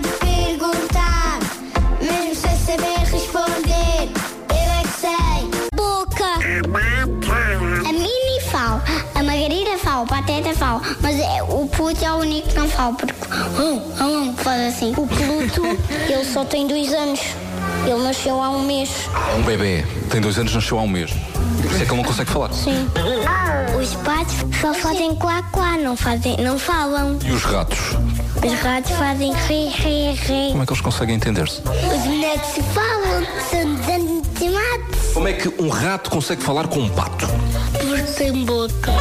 mas 11.01 11.19
é, 11.19 11.44
o 11.44 11.68
Pluto 11.68 12.03
é 12.03 12.12
o 12.12 12.18
único 12.18 12.47
que 12.50 12.56
não 12.56 12.69
fala, 12.69 12.94
porque 12.94 13.13
hum, 13.59 13.81
hum, 14.01 14.33
faz 14.38 14.74
assim. 14.74 14.91
O 14.91 15.07
Pluto, 15.07 15.62
ele 16.09 16.25
só 16.25 16.44
tem 16.45 16.68
dois 16.68 16.94
anos. 16.94 17.19
Ele 17.85 18.01
nasceu 18.01 18.41
há 18.41 18.50
um 18.50 18.63
mês. 18.63 18.89
É 19.31 19.35
um 19.35 19.44
bebê, 19.44 19.85
tem 20.09 20.21
dois 20.21 20.38
anos, 20.38 20.53
nasceu 20.53 20.80
há 20.80 20.81
um 20.81 20.88
mês. 20.88 21.12
Por 21.62 21.71
isso 21.71 21.81
é 21.81 21.85
que 21.85 21.91
ele 21.91 22.01
não 22.01 22.03
consegue 22.03 22.30
falar. 22.30 22.53
Sim. 22.53 22.89
Os 23.80 23.94
patos 23.95 24.35
só 24.59 24.74
fazem 24.74 25.15
quá 25.15 25.44
quá, 25.51 25.77
não, 25.77 25.95
fazem, 25.95 26.38
não 26.38 26.57
falam. 26.57 27.18
E 27.25 27.31
os 27.31 27.44
ratos? 27.44 27.80
Os 28.45 28.59
ratos 28.62 28.91
fazem 28.91 29.33
ri, 29.33 29.69
ri, 29.69 30.12
ri. 30.12 30.51
Como 30.51 30.63
é 30.63 30.65
que 30.65 30.74
eles 30.74 30.81
conseguem 30.81 31.15
entender-se? 31.15 31.62
Os 31.62 32.03
bonecos 32.03 32.59
falam, 32.74 33.25
são 33.50 33.75
desenhos 33.75 34.24
animados. 34.38 35.13
Como 35.13 35.27
é 35.27 35.33
que 35.33 35.47
um 35.62 35.69
rato 35.69 36.09
consegue 36.09 36.44
falar 36.44 36.68
com 36.68 36.80
um 36.80 36.89
pato? 36.89 37.27
Tem 38.18 38.31
boca. 38.45 38.92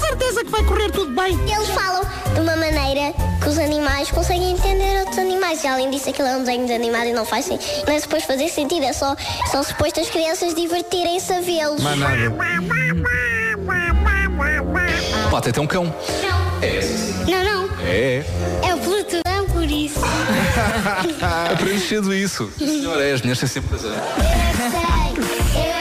certeza 0.00 0.44
que 0.44 0.50
vai 0.50 0.64
correr 0.64 0.90
tudo 0.90 1.14
bem. 1.14 1.34
Eles 1.52 1.68
falam 1.68 2.02
de 2.34 2.40
uma 2.40 2.56
maneira 2.56 3.12
que 3.42 3.48
os 3.48 3.58
animais 3.58 4.10
conseguem 4.10 4.52
entender 4.52 5.00
outros 5.00 5.18
animais. 5.18 5.62
E 5.62 5.66
além 5.66 5.90
disso, 5.90 6.08
aquilo 6.10 6.26
é 6.28 6.36
um 6.36 6.40
desenho 6.40 6.66
de 6.66 6.72
animado 6.72 7.06
e 7.06 7.12
não 7.12 7.24
faz 7.24 7.44
sen- 7.46 7.58
não 7.86 7.94
é 7.94 8.00
suposto 8.00 8.26
fazer 8.26 8.48
sentido. 8.48 8.84
É 8.84 8.92
só, 8.92 9.14
só 9.50 9.62
suposto 9.62 10.00
as 10.00 10.08
crianças 10.08 10.54
divertirem-se 10.54 11.32
a 11.32 11.40
vê-los. 11.40 11.82
Mais 11.82 11.98
nada. 11.98 12.14
Pato 15.30 15.48
é 15.48 15.50
até 15.50 15.60
um 15.60 15.66
cão. 15.66 15.94
Não, 17.28 17.44
não. 17.44 17.70
É, 17.86 18.24
É 18.62 18.74
o 18.74 18.78
Pluto. 18.78 19.16
Não 19.26 19.46
por 19.48 19.64
isso. 19.64 20.00
Aprendes 21.52 21.88
cedo 21.88 22.12
isso. 22.14 22.50
Senhor, 22.58 23.00
é, 23.00 23.12
as 23.12 23.20
mulheres 23.20 23.38
têm 23.40 23.48
sempre 23.48 23.76
razão. 23.76 23.90
Eu 23.92 23.96
é 23.96 24.70
sei. 24.70 25.70
Eu 25.70 25.79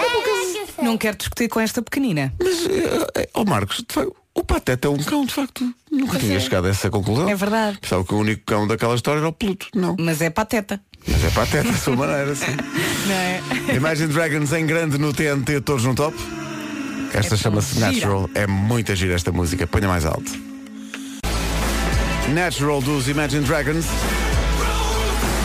sei. 0.00 0.84
Não 0.84 0.96
quero 0.96 1.16
discutir 1.16 1.48
com 1.48 1.60
esta 1.60 1.82
pequenina. 1.82 2.32
Mas, 2.42 2.66
eh, 2.66 3.28
ó 3.34 3.44
Marcos, 3.44 3.84
de 3.86 3.92
facto, 3.94 4.14
o 4.34 4.44
Pateta 4.44 4.88
é 4.88 4.90
um 4.90 4.98
cão, 4.98 5.24
de 5.24 5.34
facto. 5.34 5.74
Nunca 5.90 6.18
tinha 6.18 6.38
chegado 6.40 6.66
a 6.66 6.70
essa 6.70 6.88
conclusão. 6.88 7.28
É 7.28 7.34
verdade. 7.34 7.78
Pensava 7.80 8.04
que 8.04 8.14
o 8.14 8.18
único 8.18 8.42
cão 8.46 8.66
daquela 8.66 8.94
história 8.94 9.18
era 9.18 9.28
o 9.28 9.32
Pluto. 9.32 9.66
Não. 9.74 9.96
Mas 9.98 10.20
é 10.22 10.30
pateta. 10.30 10.80
Mas 11.06 11.24
é 11.24 11.30
Pateta, 11.30 11.70
da 11.72 11.78
sua 11.78 11.96
maneira, 11.96 12.34
sim. 12.34 12.44
Não 13.08 13.14
é? 13.14 13.40
Imagine 13.74 14.12
Dragons 14.12 14.52
em 14.52 14.66
grande 14.66 14.98
no 14.98 15.12
TNT, 15.14 15.60
todos 15.62 15.84
no 15.84 15.94
top. 15.94 16.14
Esta 17.14 17.34
É 17.34 17.38
chama-se 17.38 17.78
Natural. 17.80 18.28
É 18.34 18.46
muito 18.46 18.94
gira 18.94 19.14
esta 19.14 19.32
música. 19.32 19.66
Ponha 19.66 19.88
mais 19.88 20.04
alto. 20.04 20.30
Natural 22.34 22.80
dos 22.82 23.08
Imagine 23.08 23.44
Dragons. 23.44 23.86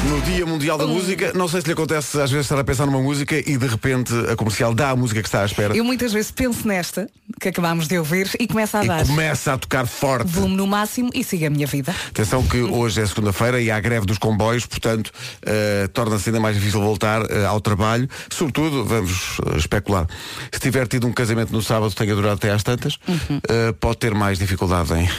No 0.09 0.21
Dia 0.21 0.45
Mundial 0.45 0.77
da 0.77 0.85
Música, 0.85 1.31
não 1.33 1.47
sei 1.47 1.61
se 1.61 1.67
lhe 1.67 1.73
acontece 1.73 2.19
às 2.21 2.29
vezes 2.29 2.45
estar 2.45 2.59
a 2.59 2.63
pensar 2.63 2.85
numa 2.85 3.01
música 3.01 3.35
e 3.37 3.57
de 3.57 3.67
repente 3.67 4.13
a 4.31 4.35
comercial 4.35 4.73
dá 4.73 4.91
a 4.91 4.95
música 4.95 5.21
que 5.21 5.27
está 5.27 5.41
à 5.41 5.45
espera 5.45 5.75
Eu 5.75 5.83
muitas 5.83 6.13
vezes 6.13 6.29
penso 6.31 6.67
nesta, 6.67 7.09
que 7.39 7.49
acabámos 7.49 7.87
de 7.87 7.97
ouvir, 7.97 8.29
e 8.39 8.47
começa 8.47 8.79
a 8.79 8.85
e 8.85 8.87
dar 8.87 9.05
começa 9.05 9.53
a 9.53 9.57
tocar 9.57 9.87
forte. 9.87 10.27
volume 10.27 10.55
no 10.55 10.67
máximo 10.67 11.09
e 11.13 11.23
siga 11.23 11.47
a 11.47 11.49
minha 11.49 11.65
vida. 11.65 11.93
Atenção 12.09 12.43
que 12.43 12.61
hoje 12.61 13.01
é 13.01 13.05
segunda-feira 13.05 13.59
e 13.59 13.71
há 13.71 13.79
greve 13.79 14.05
dos 14.05 14.17
comboios, 14.17 14.65
portanto 14.65 15.11
eh, 15.43 15.89
torna-se 15.93 16.29
ainda 16.29 16.39
mais 16.39 16.55
difícil 16.55 16.81
voltar 16.81 17.23
eh, 17.29 17.45
ao 17.45 17.59
trabalho. 17.59 18.07
Sobretudo, 18.29 18.85
vamos 18.85 19.37
eh, 19.53 19.57
especular, 19.57 20.07
se 20.51 20.59
tiver 20.59 20.87
tido 20.87 21.07
um 21.07 21.13
casamento 21.13 21.51
no 21.51 21.61
sábado 21.63 21.89
que 21.89 21.97
tenha 21.97 22.13
durado 22.15 22.35
até 22.35 22.51
às 22.51 22.61
tantas, 22.63 22.97
Uhum. 23.07 23.39
eh, 23.49 23.71
pode 23.79 23.97
ter 23.97 24.13
mais 24.13 24.37
dificuldade 24.37 24.93
em, 24.93 25.09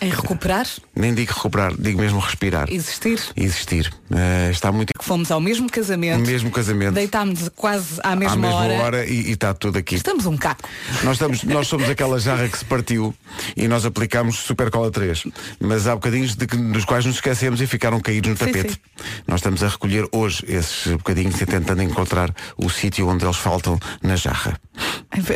Em 0.00 0.10
recuperar, 0.10 0.66
nem 0.94 1.14
digo 1.14 1.32
recuperar, 1.32 1.72
digo 1.78 2.00
mesmo 2.00 2.18
respirar. 2.18 2.68
existir. 2.70 3.20
Existir. 3.36 3.92
Eh, 4.12 4.23
está 4.50 4.70
muito 4.72 4.92
Fomos 5.00 5.30
ao 5.30 5.40
mesmo 5.40 5.70
casamento, 5.70 6.26
mesmo 6.26 6.50
casamento. 6.50 6.94
deitámos 6.94 7.50
quase 7.54 8.00
à 8.02 8.16
mesma, 8.16 8.34
à 8.34 8.36
mesma 8.36 8.54
hora. 8.56 8.74
hora, 8.82 9.04
e, 9.06 9.28
e 9.28 9.32
está 9.32 9.52
tudo 9.52 9.78
aqui. 9.78 9.96
Estamos 9.96 10.24
um 10.26 10.36
caco. 10.36 10.68
Nós, 11.02 11.14
estamos, 11.14 11.42
nós 11.44 11.66
somos 11.68 11.88
aquela 11.90 12.18
jarra 12.18 12.48
que 12.48 12.56
se 12.58 12.64
partiu 12.64 13.14
e 13.56 13.68
nós 13.68 13.84
aplicámos 13.84 14.36
Super 14.36 14.70
Cola 14.70 14.90
3. 14.90 15.24
Mas 15.60 15.86
há 15.86 15.94
bocadinhos 15.94 16.34
de 16.34 16.46
que, 16.46 16.56
dos 16.56 16.84
quais 16.84 17.04
nos 17.04 17.16
esquecemos 17.16 17.60
e 17.60 17.66
ficaram 17.66 18.00
caídos 18.00 18.30
no 18.30 18.36
Sim, 18.36 18.46
tapete. 18.46 18.72
sim. 18.72 18.78
Nós 19.26 19.40
estamos 19.40 19.62
a 19.62 19.68
recolher 19.68 20.08
hoje 20.12 20.44
esses 20.48 20.86
bocadinhos 20.92 21.38
e 21.40 21.46
tentando 21.46 21.82
encontrar 21.82 22.32
o 22.56 22.70
sítio 22.70 23.08
onde 23.08 23.24
eles 23.24 23.36
faltam 23.36 23.78
na 24.02 24.16
jarra. 24.16 24.58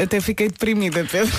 Até 0.03 0.21
fiquei 0.21 0.49
deprimida, 0.49 1.05
Pedro. 1.05 1.37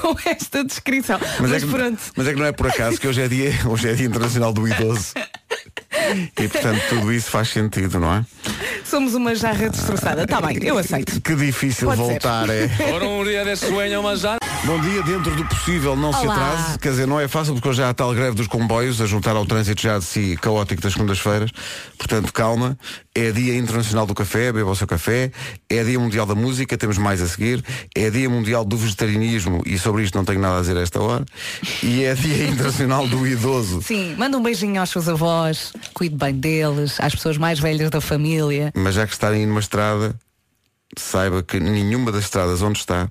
Com 0.00 0.16
esta 0.28 0.64
descrição. 0.64 1.18
Mas, 1.40 1.52
é 1.52 1.60
que, 1.60 1.66
pronto. 1.66 1.98
mas 2.16 2.26
é 2.26 2.32
que 2.32 2.38
não 2.38 2.46
é 2.46 2.52
por 2.52 2.66
acaso 2.68 2.98
que 2.98 3.08
hoje 3.08 3.22
é 3.22 3.28
dia, 3.28 3.52
hoje 3.66 3.88
é 3.88 3.94
dia 3.94 4.06
internacional 4.06 4.52
do 4.52 4.66
idoso. 4.68 5.12
E 6.40 6.48
portanto 6.48 6.82
tudo 6.88 7.12
isso 7.12 7.30
faz 7.30 7.48
sentido, 7.48 7.98
não 8.00 8.12
é? 8.14 8.24
Somos 8.84 9.14
uma 9.14 9.34
jarra 9.34 9.68
destroçada. 9.68 10.24
Está 10.24 10.40
bem, 10.40 10.58
eu 10.62 10.76
aceito. 10.78 11.20
Que 11.20 11.34
difícil 11.34 11.88
Pode 11.88 12.00
ser. 12.02 12.10
voltar 12.10 12.48
é. 12.50 12.68
Ora 12.92 13.04
um 13.06 13.24
dia 13.24 13.44
de 13.44 13.56
sueño, 13.56 14.02
mas 14.02 14.20
já. 14.20 14.36
Bom 14.64 14.80
dia, 14.80 15.02
dentro 15.02 15.34
do 15.34 15.44
possível 15.44 15.96
não 15.96 16.12
se 16.12 16.20
Olá. 16.20 16.34
atrase. 16.34 16.78
Quer 16.78 16.90
dizer, 16.90 17.06
não 17.06 17.20
é 17.20 17.28
fácil 17.28 17.54
porque 17.54 17.68
hoje 17.68 17.78
já 17.78 17.86
há 17.88 17.90
a 17.90 17.94
tal 17.94 18.14
greve 18.14 18.34
dos 18.36 18.46
comboios 18.46 19.00
a 19.00 19.06
juntar 19.06 19.36
ao 19.36 19.44
trânsito 19.44 19.80
já 19.82 19.98
de 19.98 20.04
si 20.04 20.38
caótico 20.40 20.80
das 20.80 20.92
segundas-feiras. 20.92 21.50
Portanto, 21.98 22.32
calma. 22.32 22.78
É 23.16 23.30
dia 23.30 23.56
internacional 23.56 24.06
do 24.06 24.14
café, 24.14 24.50
beba 24.52 24.70
o 24.70 24.74
seu 24.74 24.86
café. 24.88 25.30
É 25.70 25.84
dia 25.84 25.98
mundial 26.00 26.26
da 26.26 26.34
música, 26.34 26.76
temos 26.76 26.98
mais 26.98 27.22
a 27.22 27.28
seguir. 27.28 27.62
É 27.94 28.10
dia 28.10 28.28
mundial 28.28 28.64
do 28.64 28.76
vegetarianismo 28.76 29.62
e 29.64 29.78
sobre 29.78 30.02
isto 30.02 30.16
não 30.16 30.24
tenho 30.24 30.40
nada 30.40 30.58
a 30.58 30.60
dizer 30.60 30.76
a 30.76 30.80
esta 30.80 31.00
hora. 31.00 31.24
E 31.82 32.02
é 32.04 32.14
dia 32.14 32.46
internacional 32.48 33.06
do 33.06 33.26
idoso. 33.26 33.82
Sim, 33.82 34.14
manda 34.16 34.36
um 34.36 34.42
beijinho 34.42 34.80
aos 34.80 34.90
seus 34.90 35.08
avós, 35.08 35.72
cuide 35.94 36.16
bem 36.16 36.34
deles, 36.34 37.00
às 37.00 37.14
pessoas 37.14 37.38
mais 37.38 37.58
velhas 37.58 37.88
da 37.90 38.00
família. 38.00 38.72
Mas 38.74 38.94
já 38.96 39.06
que 39.06 39.12
está 39.14 39.28
aí 39.28 39.46
numa 39.46 39.60
estrada, 39.60 40.14
saiba 40.98 41.42
que 41.42 41.58
nenhuma 41.60 42.12
das 42.12 42.24
estradas 42.24 42.60
onde 42.62 42.78
está 42.78 43.08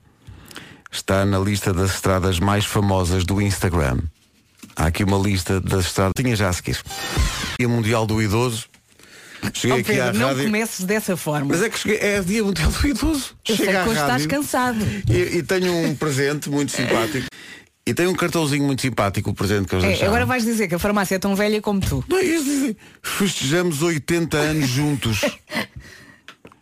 está 0.91 1.25
na 1.25 1.39
lista 1.39 1.73
das 1.73 1.95
estradas 1.95 2.39
mais 2.39 2.65
famosas 2.65 3.23
do 3.25 3.41
Instagram. 3.41 3.97
Há 4.75 4.85
aqui 4.87 5.03
uma 5.03 5.17
lista 5.17 5.59
das 5.59 5.85
estradas. 5.87 6.13
Tinha 6.15 6.35
já 6.35 6.49
a 6.49 6.53
seguir. 6.53 6.77
Dia 7.57 7.67
Mundial 7.67 8.05
do 8.05 8.21
Idoso. 8.21 8.65
Cheguei 9.53 9.77
Oh, 9.77 9.79
aqui 9.81 9.99
à 9.99 10.05
Pedro, 10.05 10.19
não 10.19 10.27
rádio. 10.29 10.43
comeces 10.45 10.85
dessa 10.85 11.17
forma. 11.17 11.47
Mas 11.49 11.61
é 11.63 11.69
que 11.69 11.77
cheguei, 11.77 11.97
é 11.99 12.21
Dia 12.21 12.43
Mundial 12.43 12.71
do 12.71 12.87
Idoso. 12.87 13.35
Eu 13.47 13.55
sei 13.57 13.65
Chega 13.65 13.83
que 13.83 13.89
hoje 13.89 13.99
estás 13.99 14.11
rádio 14.11 14.29
cansado. 14.29 14.77
e, 15.09 15.37
e 15.37 15.43
tenho 15.43 15.73
um 15.75 15.95
presente 15.95 16.49
muito 16.49 16.71
simpático. 16.71 17.27
E 17.85 17.93
tenho 17.93 18.09
um 18.11 18.15
cartãozinho 18.15 18.63
muito 18.65 18.81
simpático, 18.81 19.29
o 19.31 19.33
presente 19.33 19.67
que 19.67 19.75
eles 19.75 19.83
É, 19.83 19.87
deixaram. 19.89 20.11
agora 20.11 20.25
vais 20.25 20.43
dizer 20.45 20.67
que 20.69 20.75
a 20.75 20.79
farmácia 20.79 21.15
é 21.15 21.19
tão 21.19 21.35
velha 21.35 21.61
como 21.61 21.81
tu. 21.81 22.03
Não, 22.07 22.17
eles 22.19 22.45
dizem, 22.45 22.77
festejamos 23.01 23.81
80 23.81 24.37
anos 24.37 24.69
juntos. 24.69 25.19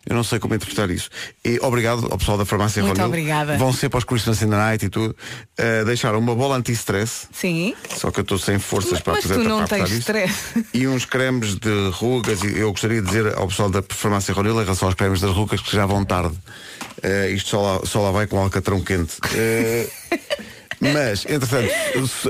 Eu 0.04 0.16
não 0.16 0.24
sei 0.24 0.40
como 0.40 0.52
interpretar 0.52 0.90
isso. 0.90 1.08
E 1.44 1.60
obrigado 1.62 2.08
ao 2.10 2.18
pessoal 2.18 2.36
da 2.36 2.44
farmácia 2.44 2.82
Muito 2.82 2.96
Ronil. 2.96 3.06
obrigada. 3.06 3.56
Vão 3.56 3.72
ser 3.72 3.88
para 3.88 3.98
os 3.98 4.04
Christmas 4.04 4.42
in 4.42 4.50
the 4.50 4.56
Night 4.56 4.84
e 4.84 4.88
tudo. 4.88 5.14
Uh, 5.56 5.84
deixaram 5.86 6.18
uma 6.18 6.34
bola 6.34 6.56
anti-stress. 6.56 7.28
Sim. 7.32 7.72
Só 7.88 8.10
que 8.10 8.18
eu 8.18 8.22
estou 8.22 8.36
sem 8.36 8.58
forças 8.58 9.00
para 9.00 9.12
Mas 9.14 9.22
fazer 9.22 9.34
tu 9.40 9.44
não 9.48 9.58
para 9.58 9.68
tens 9.78 9.90
isso. 9.90 10.00
stress. 10.00 10.34
E 10.74 10.88
uns 10.88 11.04
cremes 11.04 11.54
de 11.54 11.90
rugas. 11.92 12.42
E 12.42 12.58
eu 12.58 12.72
gostaria 12.72 13.00
de 13.00 13.06
dizer 13.06 13.38
ao 13.38 13.46
pessoal 13.46 13.70
da 13.70 13.80
farmácia 13.88 14.34
Ronil 14.34 14.60
em 14.60 14.64
relação 14.64 14.88
aos 14.88 14.96
cremes 14.96 15.20
das 15.20 15.30
rugas 15.30 15.60
que 15.60 15.70
já 15.72 15.86
vão 15.86 16.04
tarde. 16.04 16.34
Uh, 16.98 17.32
isto 17.32 17.50
só 17.50 17.62
lá, 17.62 17.86
só 17.86 18.02
lá 18.02 18.10
vai 18.10 18.26
com 18.26 18.38
alcatrão 18.40 18.80
quente. 18.80 19.18
Uh, 19.18 19.88
Mas, 20.92 21.24
entretanto, 21.28 21.70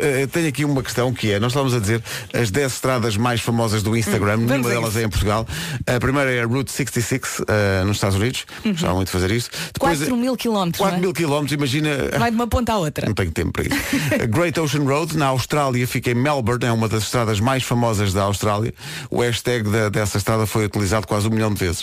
eh, 0.00 0.26
tenho 0.26 0.48
aqui 0.48 0.64
uma 0.64 0.82
questão 0.82 1.12
que 1.12 1.32
é, 1.32 1.40
nós 1.40 1.52
estávamos 1.52 1.74
a 1.74 1.78
dizer 1.80 2.02
as 2.34 2.50
10 2.50 2.72
estradas 2.74 3.16
mais 3.16 3.40
famosas 3.40 3.82
do 3.82 3.96
Instagram, 3.96 4.36
nenhuma 4.36 4.54
Hum, 4.56 4.62
vamos 4.62 4.66
a 4.66 4.70
delas 4.70 4.90
isso. 4.90 4.98
é 4.98 5.02
em 5.04 5.08
Portugal. 5.08 5.46
A 5.86 5.98
primeira 5.98 6.30
é 6.32 6.42
a 6.42 6.46
Route 6.46 6.70
66, 6.70 7.40
eh, 7.48 7.82
nos 7.84 7.96
Estados 7.96 8.16
Unidos. 8.16 8.44
Gostava 8.64 8.94
muito 8.94 9.06
de 9.08 9.12
fazer 9.12 9.30
isto. 9.30 9.50
Depois, 9.72 9.98
4 9.98 10.14
Uhum. 10.14 10.20
mil 10.20 10.36
quilómetros. 10.36 10.78
4 10.78 10.92
não 10.96 10.98
é? 10.98 11.00
mil 11.06 11.12
quilómetros, 11.14 11.52
imagina. 11.52 11.90
Vai 12.18 12.30
de 12.30 12.36
uma 12.36 12.46
ponta 12.46 12.72
à 12.74 12.78
outra. 12.78 13.06
Não 13.06 13.14
tenho 13.14 13.30
tempo 13.32 13.52
para 13.52 13.62
isso. 13.64 13.76
A 14.22 14.26
Great 14.28 14.60
Ocean 14.60 14.84
Road, 14.84 15.16
na 15.16 15.26
Austrália, 15.26 15.86
fica 15.86 16.10
em 16.10 16.14
Melbourne, 16.14 16.66
é 16.66 16.72
uma 16.72 16.88
das 16.88 17.04
estradas 17.04 17.40
mais 17.40 17.62
famosas 17.62 18.12
da 18.12 18.22
Austrália. 18.24 18.74
O 19.10 19.20
hashtag 19.22 19.68
da- 19.70 19.88
dessa 19.88 20.18
estrada 20.18 20.46
foi 20.46 20.66
utilizado 20.66 21.06
quase 21.06 21.26
um 21.26 21.30
milhão 21.30 21.52
de 21.54 21.58
vezes. 21.60 21.82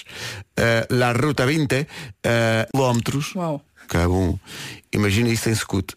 Uh, 0.60 0.86
La 0.94 1.14
Ruta 1.14 1.46
20, 1.46 1.82
uh, 1.82 1.88
quilómetros. 2.72 3.34
Uau. 3.36 3.62
Cabum. 3.88 4.38
Imagina 4.92 5.30
isso 5.30 5.48
em 5.50 5.54
scoot. 5.56 5.94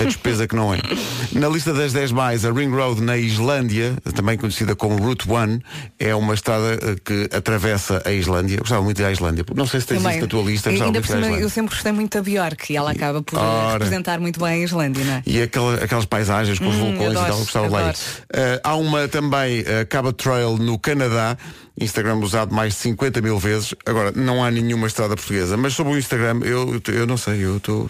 A 0.00 0.04
despesa 0.04 0.46
que 0.46 0.54
não 0.54 0.72
é. 0.72 0.78
Na 1.32 1.48
lista 1.48 1.72
das 1.74 1.92
10 1.92 2.12
mais, 2.12 2.44
a 2.44 2.52
Ring 2.52 2.70
Road 2.70 3.00
na 3.02 3.16
Islândia, 3.16 3.96
também 4.14 4.38
conhecida 4.38 4.76
como 4.76 4.96
Route 4.98 5.28
1, 5.28 5.58
é 5.98 6.14
uma 6.14 6.34
estrada 6.34 6.74
eh, 6.80 6.96
que 7.04 7.28
atravessa 7.36 8.00
a 8.04 8.12
Islândia. 8.12 8.54
Eu 8.54 8.60
gostava 8.60 8.82
muito 8.82 9.04
à 9.04 9.10
Islândia. 9.10 9.44
Não 9.54 9.66
sei 9.66 9.80
se 9.80 9.88
tens 9.88 10.04
isso 10.04 10.20
na 10.20 10.26
tua 10.28 10.42
lista. 10.44 10.68
E 10.70 10.72
gostava 10.74 10.88
ainda 10.90 11.00
por 11.00 11.06
cima, 11.08 11.26
eu 11.40 11.50
sempre 11.50 11.74
gostei 11.74 11.90
muito 11.92 12.16
da 12.16 12.22
Bjork 12.22 12.72
e 12.72 12.76
ela 12.76 12.92
acaba 12.92 13.20
por 13.20 13.36
eh, 13.36 13.42
Ora. 13.42 13.72
representar 13.72 14.20
muito 14.20 14.38
bem 14.38 14.62
a 14.62 14.64
Islândia, 14.64 15.04
não 15.04 15.14
é? 15.14 15.22
E 15.26 15.42
aquela- 15.42 15.74
aquelas 15.74 16.04
paisagens 16.04 16.58
com 16.60 16.68
os 16.68 16.76
Hum, 16.76 16.78
vulcões 16.90 17.10
adoro, 17.16 17.24
e 17.26 17.28
tal, 17.30 17.38
eu 17.38 17.44
gostava 17.44 17.66
de 17.66 17.72
lá. 17.74 17.94
Eh, 18.32 18.60
há 18.62 18.76
uma 18.76 19.08
também, 19.08 19.60
uh, 19.62 19.64
Cabot 19.88 20.14
Trail 20.16 20.56
no 20.56 20.78
Canadá, 20.78 21.36
Instagram 21.80 22.16
usado 22.16 22.54
mais 22.54 22.74
de 22.74 22.80
50 22.80 23.20
mil 23.20 23.38
vezes. 23.38 23.74
Agora, 23.86 24.12
não 24.12 24.44
há 24.44 24.50
nenhuma 24.50 24.86
estrada 24.86 25.16
portuguesa, 25.16 25.56
mas 25.56 25.74
sobre 25.74 25.94
o 25.94 25.98
Instagram, 25.98 26.40
eu, 26.44 26.80
eu 26.88 27.06
não 27.06 27.16
sei, 27.16 27.44
eu 27.44 27.56
estou. 27.56 27.88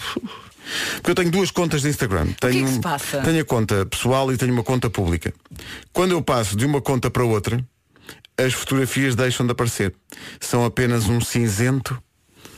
Porque 0.97 1.11
eu 1.11 1.15
tenho 1.15 1.31
duas 1.31 1.51
contas 1.51 1.83
de 1.83 1.89
Instagram. 1.89 2.29
Tenho, 2.39 2.53
que 2.53 2.59
é 2.61 2.65
que 2.65 2.73
se 2.75 2.81
passa? 2.81 3.21
tenho 3.23 3.41
a 3.41 3.45
conta 3.45 3.85
pessoal 3.87 4.33
e 4.33 4.37
tenho 4.37 4.53
uma 4.53 4.63
conta 4.63 4.89
pública. 4.89 5.33
Quando 5.93 6.13
eu 6.13 6.23
passo 6.23 6.57
de 6.57 6.65
uma 6.65 6.81
conta 6.81 7.11
para 7.11 7.25
outra, 7.25 7.65
as 8.39 8.53
fotografias 8.53 9.15
deixam 9.17 9.45
de 9.45 9.53
aparecer. 9.53 9.93
São 10.39 10.65
apenas 10.65 11.09
um 11.09 11.21
cinzento. 11.21 12.01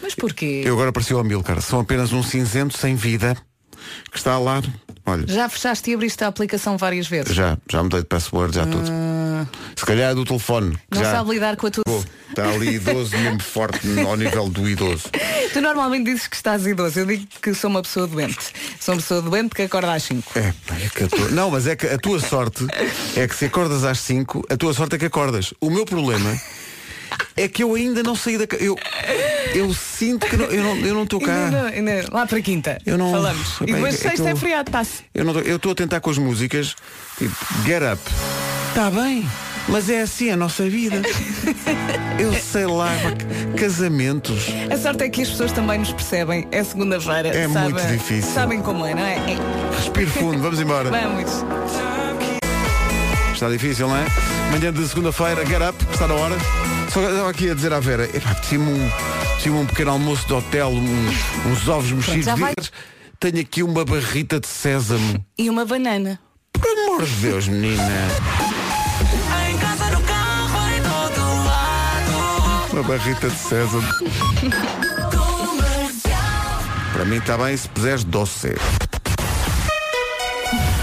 Mas 0.02 0.14
porquê? 0.14 0.62
Eu 0.64 0.74
agora 0.74 0.90
apareceu 0.90 1.16
ao 1.16 1.24
mil, 1.24 1.42
cara. 1.42 1.60
São 1.60 1.80
apenas 1.80 2.12
um 2.12 2.22
cinzento 2.22 2.76
sem 2.76 2.94
vida 2.94 3.36
que 4.10 4.18
está 4.18 4.38
lá. 4.38 4.62
Olha, 5.04 5.26
Já 5.26 5.48
fechaste 5.48 5.90
e 5.90 5.94
abriste 5.94 6.22
a 6.22 6.28
aplicação 6.28 6.76
várias 6.76 7.08
vezes? 7.08 7.34
já, 7.34 7.58
já 7.68 7.82
mudei 7.82 8.00
de 8.02 8.06
password, 8.06 8.54
já 8.54 8.64
tudo. 8.66 8.88
Se 9.82 9.86
calhar 9.86 10.12
é 10.12 10.14
do 10.14 10.24
telefone. 10.24 10.78
Não 10.94 11.02
já 11.02 11.10
sabe 11.10 11.30
lidar 11.30 11.56
com 11.56 11.66
a 11.66 11.70
tua... 11.72 11.82
Está 12.30 12.48
ali 12.48 12.76
idoso 12.76 13.16
mesmo 13.18 13.42
forte 13.42 13.80
ao 14.06 14.16
nível 14.16 14.48
do 14.48 14.68
idoso. 14.68 15.10
Tu 15.52 15.60
normalmente 15.60 16.04
dizes 16.04 16.28
que 16.28 16.36
estás 16.36 16.64
idoso. 16.64 17.00
Eu 17.00 17.06
digo 17.06 17.26
que 17.42 17.52
sou 17.52 17.68
uma 17.68 17.82
pessoa 17.82 18.06
doente. 18.06 18.38
Sou 18.78 18.94
uma 18.94 19.00
pessoa 19.00 19.20
doente 19.20 19.56
que 19.56 19.62
acorda 19.62 19.92
às 19.92 20.04
5. 20.04 20.38
É, 20.38 20.54
é 20.84 20.88
que 20.88 21.08
tua... 21.08 21.28
Não, 21.30 21.50
mas 21.50 21.66
é 21.66 21.74
que 21.74 21.84
a 21.88 21.98
tua 21.98 22.20
sorte 22.20 22.64
é 23.16 23.26
que 23.26 23.34
se 23.34 23.46
acordas 23.46 23.82
às 23.82 23.98
5, 23.98 24.46
a 24.48 24.56
tua 24.56 24.72
sorte 24.72 24.94
é 24.94 24.98
que 25.00 25.06
acordas. 25.06 25.52
O 25.60 25.68
meu 25.68 25.84
problema 25.84 26.40
é 27.36 27.48
que 27.48 27.64
eu 27.64 27.74
ainda 27.74 28.04
não 28.04 28.14
saí 28.14 28.38
da 28.38 28.44
eu 28.60 28.78
Eu 29.52 29.74
sinto 29.74 30.28
que 30.28 30.36
não- 30.36 30.46
eu 30.46 30.62
não 30.62 30.76
eu 30.76 30.94
não 30.94 31.02
estou 31.02 31.20
cá. 31.20 31.46
Ainda, 31.46 31.66
ainda, 31.70 32.04
lá 32.12 32.24
para 32.24 32.38
a 32.38 32.40
quinta. 32.40 32.78
Eu 32.86 32.96
não- 32.96 33.10
Falamos. 33.10 33.56
E 33.62 33.66
depois 33.66 33.96
é 33.96 33.98
sexta 34.10 34.30
é 34.30 34.36
feriado, 34.36 34.68
está-se. 34.70 35.02
Eu 35.12 35.24
não 35.24 35.32
tô- 35.32 35.40
eu 35.40 35.56
estou 35.56 35.72
a 35.72 35.74
tentar 35.74 36.00
com 36.00 36.08
as 36.08 36.18
músicas, 36.18 36.76
tipo, 37.18 37.34
get 37.66 37.82
up. 37.82 38.00
Está 38.70 38.90
bem, 38.90 39.28
mas 39.68 39.88
é 39.88 40.02
assim 40.02 40.30
a 40.30 40.36
nossa 40.36 40.68
vida. 40.68 41.00
Eu 42.18 42.32
sei 42.34 42.66
lá, 42.66 42.88
pá, 43.02 43.56
casamentos. 43.58 44.44
A 44.72 44.76
sorte 44.78 45.04
é 45.04 45.08
que 45.08 45.22
as 45.22 45.30
pessoas 45.30 45.52
também 45.52 45.78
nos 45.78 45.92
percebem. 45.92 46.46
É 46.52 46.62
segunda-feira. 46.62 47.28
É 47.28 47.48
sabem- 47.48 47.72
muito 47.74 47.86
difícil. 47.86 48.32
Sabem 48.32 48.60
como 48.62 48.84
é, 48.86 48.94
não 48.94 49.02
é? 49.04 49.14
é. 49.14 49.76
Respiro 49.76 50.10
fundo, 50.10 50.38
vamos 50.40 50.60
embora. 50.60 50.90
Vamos. 50.90 51.30
Está 53.34 53.48
difícil, 53.48 53.88
não 53.88 53.96
é? 53.96 54.04
Manhã 54.52 54.72
de 54.72 54.86
segunda-feira, 54.86 55.44
get 55.46 55.60
up, 55.62 55.76
está 55.92 56.06
na 56.06 56.14
hora. 56.14 56.36
Só 56.92 57.00
estava 57.08 57.30
aqui 57.30 57.50
a 57.50 57.54
dizer 57.54 57.72
à 57.72 57.80
Vera, 57.80 58.04
apetecia-me 58.04 58.70
um, 58.70 59.60
um 59.60 59.66
pequeno 59.66 59.90
almoço 59.92 60.26
de 60.26 60.34
hotel, 60.34 60.68
um- 60.68 61.50
uns 61.50 61.66
ovos 61.68 61.90
mexidos. 61.90 62.70
Tenho 63.18 63.40
aqui 63.40 63.62
uma 63.62 63.84
barrita 63.84 64.38
de 64.38 64.46
sésamo. 64.46 65.24
E 65.38 65.48
uma 65.48 65.64
banana. 65.64 66.20
Por 66.52 66.68
amor 66.68 67.04
de 67.04 67.14
Deus, 67.16 67.48
menina. 67.48 67.82
Uma 72.72 72.82
barrita 72.82 73.28
de 73.28 73.36
sésamo. 73.36 73.82
Para 76.92 77.04
mim 77.04 77.16
está 77.16 77.36
bem 77.36 77.56
se 77.56 77.68
puseres 77.68 78.04
doce. 78.04 78.54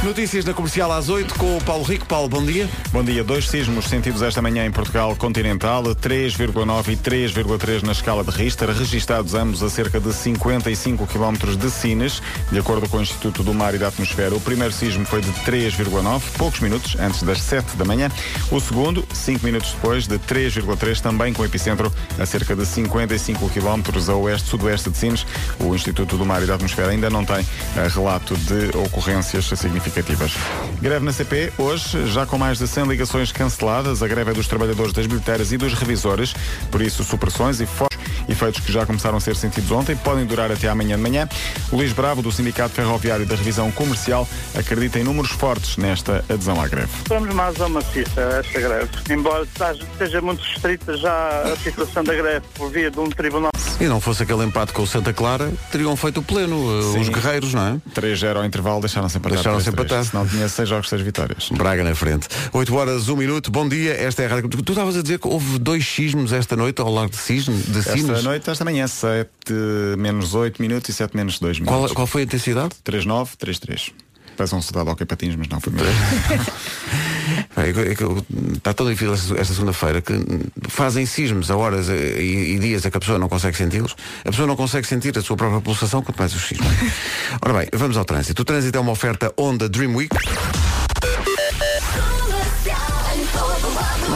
Notícias 0.01 0.45
na 0.45 0.53
comercial 0.53 0.89
às 0.93 1.09
8 1.09 1.35
com 1.35 1.57
o 1.57 1.63
Paulo 1.65 1.83
Rico. 1.83 2.05
Paulo, 2.05 2.29
bom 2.29 2.41
dia. 2.45 2.69
Bom 2.89 3.03
dia. 3.03 3.21
Dois 3.21 3.49
sismos 3.49 3.83
sentidos 3.83 4.21
esta 4.21 4.41
manhã 4.41 4.65
em 4.65 4.71
Portugal 4.71 5.13
continental, 5.17 5.83
3,9 5.83 6.93
e 6.93 6.95
3,3 6.95 7.83
na 7.83 7.91
escala 7.91 8.23
de 8.23 8.31
Richter, 8.31 8.69
registados 8.69 9.33
ambos 9.33 9.61
a 9.61 9.69
cerca 9.69 9.99
de 9.99 10.13
55 10.13 11.05
km 11.05 11.53
de 11.53 11.69
Sines, 11.69 12.21
de 12.49 12.57
acordo 12.57 12.87
com 12.87 12.95
o 12.95 13.01
Instituto 13.01 13.43
do 13.43 13.53
Mar 13.53 13.75
e 13.75 13.77
da 13.77 13.89
Atmosfera. 13.89 14.33
O 14.33 14.39
primeiro 14.39 14.73
sismo 14.73 15.05
foi 15.05 15.19
de 15.19 15.31
3,9, 15.43 16.21
poucos 16.37 16.61
minutos 16.61 16.95
antes 16.97 17.21
das 17.21 17.41
7 17.41 17.75
da 17.75 17.83
manhã. 17.83 18.09
O 18.49 18.59
segundo, 18.61 19.05
5 19.13 19.45
minutos 19.45 19.73
depois, 19.73 20.07
de 20.07 20.17
3,3, 20.17 21.01
também 21.01 21.33
com 21.33 21.43
epicentro 21.43 21.91
a 22.17 22.25
cerca 22.25 22.55
de 22.55 22.65
55 22.65 23.49
km 23.49 24.09
a 24.09 24.15
oeste-sudoeste 24.15 24.89
de 24.91 24.97
Sines. 24.97 25.25
O 25.59 25.75
Instituto 25.75 26.15
do 26.15 26.25
Mar 26.25 26.41
e 26.41 26.45
da 26.45 26.55
Atmosfera 26.55 26.91
ainda 26.91 27.09
não 27.09 27.25
tem 27.25 27.45
eh, 27.75 27.87
relato 27.93 28.37
de 28.37 28.77
ocorrências 28.77 29.43
significativas. 29.45 29.88
Greve 30.81 31.05
na 31.05 31.11
CP, 31.11 31.51
hoje, 31.57 32.07
já 32.07 32.25
com 32.25 32.37
mais 32.37 32.57
de 32.57 32.67
100 32.67 32.85
ligações 32.85 33.31
canceladas. 33.31 34.01
A 34.01 34.07
greve 34.07 34.31
é 34.31 34.33
dos 34.33 34.47
trabalhadores 34.47 34.93
das 34.93 35.05
bilheteiras 35.05 35.51
e 35.51 35.57
dos 35.57 35.73
revisores. 35.73 36.33
Por 36.71 36.81
isso, 36.81 37.03
supressões 37.03 37.59
e 37.59 37.65
focos, 37.65 37.97
efeitos 38.29 38.61
que 38.61 38.71
já 38.71 38.85
começaram 38.85 39.17
a 39.17 39.19
ser 39.19 39.35
sentidos 39.35 39.71
ontem, 39.71 39.95
podem 39.95 40.25
durar 40.25 40.51
até 40.51 40.67
amanhã 40.67 40.95
de 40.95 41.01
manhã. 41.01 41.27
Luís 41.71 41.91
Bravo, 41.91 42.21
do 42.21 42.31
Sindicato 42.31 42.73
Ferroviário 42.73 43.25
da 43.25 43.35
Revisão 43.35 43.71
Comercial, 43.71 44.27
acredita 44.55 44.99
em 44.99 45.03
números 45.03 45.31
fortes 45.31 45.77
nesta 45.77 46.23
adesão 46.29 46.59
à 46.61 46.67
greve. 46.67 46.89
Vamos 47.07 47.33
mais 47.33 47.59
a 47.59 47.67
maciça 47.67 48.21
esta 48.39 48.59
greve. 48.59 48.89
Embora 49.09 49.47
esteja 49.93 50.21
muito 50.21 50.41
restrita 50.41 50.97
já 50.97 51.41
a 51.41 51.55
situação 51.57 52.03
da 52.03 52.13
greve 52.13 52.45
por 52.53 52.71
via 52.71 52.91
de 52.91 52.99
um 52.99 53.09
tribunal. 53.09 53.51
E 53.79 53.85
não 53.85 54.01
fosse 54.01 54.23
aquele 54.23 54.43
empate 54.43 54.73
com 54.73 54.81
o 54.81 54.87
Santa 54.87 55.13
Clara, 55.13 55.51
teriam 55.71 55.95
feito 55.95 56.19
o 56.19 56.23
pleno, 56.23 56.57
uh, 56.57 56.99
os 56.99 57.07
guerreiros, 57.07 57.53
não 57.53 57.65
é? 57.65 57.77
3-0 57.95 58.35
ao 58.35 58.43
intervalo, 58.43 58.81
deixaram-se 58.81 59.17
empatar. 59.17 59.37
Deixaram-se 59.37 59.69
3-3. 59.69 59.73
empatar. 59.73 60.03
Senão 60.03 60.27
tinha 60.27 60.49
6 60.49 60.67
jogos, 60.67 60.89
6 60.89 61.01
vitórias. 61.01 61.49
Braga 61.51 61.81
na 61.81 61.95
frente. 61.95 62.27
8 62.51 62.75
horas, 62.75 63.07
1 63.07 63.15
minuto. 63.15 63.49
Bom 63.49 63.69
dia, 63.69 63.93
esta 63.93 64.21
é 64.21 64.25
a 64.25 64.29
rádio. 64.29 64.49
Tu 64.49 64.71
estavas 64.73 64.97
a 64.97 65.01
dizer 65.01 65.17
que 65.17 65.27
houve 65.29 65.57
dois 65.59 65.87
sismos 65.87 66.33
esta 66.33 66.57
noite 66.57 66.81
ao 66.81 66.91
largo 66.93 67.11
de 67.11 67.17
Cisne, 67.17 67.55
de 67.55 67.81
Sines. 68.19 68.23
noite, 68.25 68.49
esta 68.49 68.63
manhã, 68.65 68.87
7 68.87 69.29
menos 69.97 70.33
8 70.35 70.61
minutos 70.61 70.89
e 70.89 70.93
7 70.93 71.15
menos 71.15 71.39
2 71.39 71.59
Qual, 71.59 71.75
minutos. 71.75 71.93
qual 71.95 72.07
foi 72.07 72.21
a 72.21 72.25
intensidade? 72.25 72.75
3-9, 72.85 73.29
3-3. 73.37 73.91
Parece 74.37 74.55
um 74.55 74.61
soldado 74.61 74.89
ao 74.89 74.95
patins, 74.95 75.35
mas 75.35 75.47
não 75.49 75.59
foi 75.59 75.73
mesmo. 75.73 75.89
É 77.55 77.73
que- 77.73 77.79
é 77.79 78.53
Está 78.55 78.73
tão 78.73 78.89
difícil 78.89 79.13
esta, 79.13 79.53
segunda-feira 79.53 80.01
que 80.01 80.13
fazem 80.69 81.05
sismos 81.05 81.51
a 81.51 81.57
horas 81.57 81.87
e, 81.89 82.57
dias 82.59 82.85
a 82.85 82.89
que 82.89 82.97
a 82.97 82.99
pessoa 82.99 83.19
não 83.19 83.27
consegue 83.29 83.55
senti-los. 83.57 83.95
A 84.25 84.29
pessoa 84.31 84.47
não 84.47 84.55
consegue 84.55 84.87
sentir 84.87 85.15
a 85.17 85.21
sua 85.21 85.35
própria 85.35 85.61
pulsação, 85.61 86.01
quanto 86.01 86.17
mais 86.17 86.33
os 86.33 86.41
sismos. 86.47 86.67
Ora 87.45 87.53
bem, 87.59 87.67
vamos 87.73 87.97
ao 87.97 88.05
trânsito. 88.05 88.41
O 88.41 88.45
trânsito 88.45 88.77
é 88.77 88.81
uma 88.81 88.91
oferta 88.93 89.31
Honda 89.37 89.67
Dream 89.69 89.93
Week. 89.95 90.15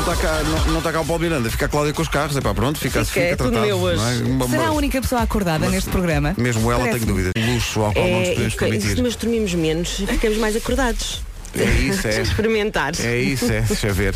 Está 0.04 0.16
cá, 0.18 0.44
não, 0.44 0.66
não 0.74 0.78
está 0.80 0.92
cá 0.92 1.00
o 1.02 1.06
Paulo 1.06 1.22
Miranda, 1.22 1.50
fica 1.50 1.66
a 1.66 1.70
Cláudia 1.70 1.94
com 1.94 2.02
os 2.02 2.08
carros, 2.10 2.36
é 2.36 2.42
pá, 2.42 2.54
pronto, 2.54 2.78
fica, 2.78 3.06
Fica, 3.06 3.06
fica 3.06 3.20
é 3.26 3.36
tudo 3.36 3.52
tratado. 3.52 3.66
meu 3.66 3.78
hoje. 3.80 4.02
é? 4.02 4.24
Uma- 4.26 4.48
Será 4.50 4.68
a 4.68 4.72
única 4.72 5.02
pessoa 5.02 5.22
acordada 5.22 5.70
neste 5.70 5.90
programa? 5.90 6.34
Mesmo 6.38 6.70
ela, 6.72 6.82
Parece-me. 6.82 7.06
tenho 7.06 7.18
dúvida. 7.32 7.54
Luxo 7.54 7.80
ao 7.82 7.94
qual 7.94 8.08
não 8.08 8.20
nos 8.20 8.28
É, 8.28 8.34
podemos 8.34 8.54
e- 8.54 8.58
permitir. 8.58 9.02
mas 9.02 9.16
dormimos 9.16 9.54
menos, 9.54 9.90
ficamos 10.08 10.38
mais 10.38 10.56
acordados. 10.56 11.22
É 11.58 11.64
isso, 11.82 12.08
é. 12.08 12.22
Experimentar. 12.24 12.94
É 13.00 13.18
isso, 13.20 13.52
é, 13.52 13.62
deixa 13.62 13.92
ver. 13.94 14.14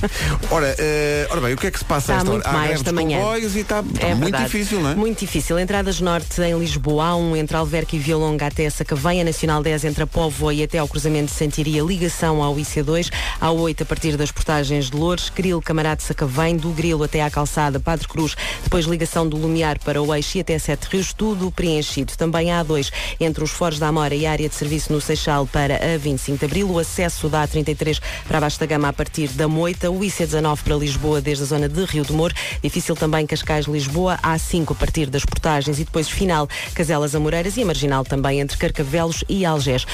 Ora, 0.49 0.75
eh, 0.77 1.27
ora 1.29 1.41
bem, 1.41 1.53
o 1.53 1.57
que 1.57 1.67
é 1.67 1.71
que 1.71 1.79
se 1.79 1.85
passa 1.85 2.13
Está 2.13 2.17
esta 2.17 2.31
muito 2.31 2.47
hora? 2.47 2.59
Há 2.59 2.67
esta 2.69 2.83
de 2.89 2.91
manhã. 2.95 3.19
comboios 3.19 3.55
e 3.55 3.59
está, 3.59 3.79
está 3.81 4.07
É 4.07 4.09
muito 4.15 4.23
verdade. 4.31 4.45
difícil, 4.45 4.79
não 4.81 4.91
é? 4.91 4.95
Muito 4.95 5.19
difícil. 5.19 5.59
Entradas 5.59 5.99
norte 6.01 6.41
em 6.41 6.57
Lisboa, 6.57 7.05
há 7.05 7.15
um 7.15 7.35
entre 7.35 7.55
Alverca 7.57 7.95
e 7.95 7.99
Vialonga 7.99 8.47
até 8.47 8.69
Sacavém, 8.69 9.21
a 9.21 9.23
Nacional 9.23 9.61
10 9.61 9.85
entre 9.85 10.03
a 10.03 10.07
Póvoa 10.07 10.53
e 10.53 10.63
até 10.63 10.77
ao 10.79 10.87
cruzamento 10.87 11.31
de 11.31 11.37
Santiria, 11.37 11.81
ligação 11.83 12.41
ao 12.43 12.55
IC2, 12.55 13.11
há 13.39 13.51
8 13.51 13.83
a 13.83 13.85
partir 13.85 14.17
das 14.17 14.31
portagens 14.31 14.89
de 14.89 14.97
Loures, 14.97 15.29
Grilo, 15.35 15.61
Camarade 15.61 16.03
Sacavém, 16.03 16.55
do 16.57 16.69
Grilo 16.71 17.03
até 17.03 17.21
à 17.21 17.29
calçada 17.29 17.79
Padre 17.79 18.07
Cruz, 18.07 18.35
depois 18.63 18.85
ligação 18.85 19.27
do 19.27 19.37
Lumiar 19.37 19.79
para 19.79 20.01
o 20.01 20.13
Eixo 20.13 20.37
e 20.37 20.41
até 20.41 20.57
Sete 20.57 20.85
Rios, 20.91 21.13
tudo 21.13 21.51
preenchido. 21.51 22.13
Também 22.17 22.51
há 22.51 22.63
dois 22.63 22.91
entre 23.19 23.43
os 23.43 23.51
Foros 23.51 23.79
da 23.79 23.87
Amora 23.87 24.15
e 24.15 24.25
a 24.25 24.31
área 24.31 24.49
de 24.49 24.55
serviço 24.55 24.91
no 24.91 24.99
Seixal 25.01 25.45
para 25.47 25.75
a 25.93 25.97
25 25.97 26.37
de 26.39 26.45
Abril, 26.45 26.69
o 26.69 26.79
acesso 26.79 27.26
da 27.29 27.47
A33 27.47 27.99
para 28.27 28.37
a 28.37 28.41
Vasta 28.41 28.65
Gama 28.65 28.89
a 28.89 28.93
partir 28.93 29.29
da 29.29 29.47
Moita, 29.47 29.89
o 29.89 29.99
IC19 29.99 30.59
para 30.63 30.75
Lisboa 30.75 31.21
desde 31.21 31.43
a 31.43 31.47
zona 31.47 31.69
de 31.69 31.83
Rio 31.85 32.03
de 32.03 32.13
Moro, 32.13 32.33
difícil 32.61 32.95
também 32.95 33.25
Cascais-Lisboa, 33.25 34.19
A5 34.23 34.71
a 34.71 34.75
partir 34.75 35.09
das 35.09 35.25
portagens 35.25 35.79
e 35.79 35.83
depois 35.83 36.09
final 36.09 36.47
Caselas 36.73 37.15
Amoreiras 37.15 37.57
e 37.57 37.63
a 37.63 37.65
Marginal 37.65 38.03
também 38.03 38.39
entre 38.39 38.57
Carcavelos 38.57 39.23
e 39.27 39.45
Algés. 39.45 39.85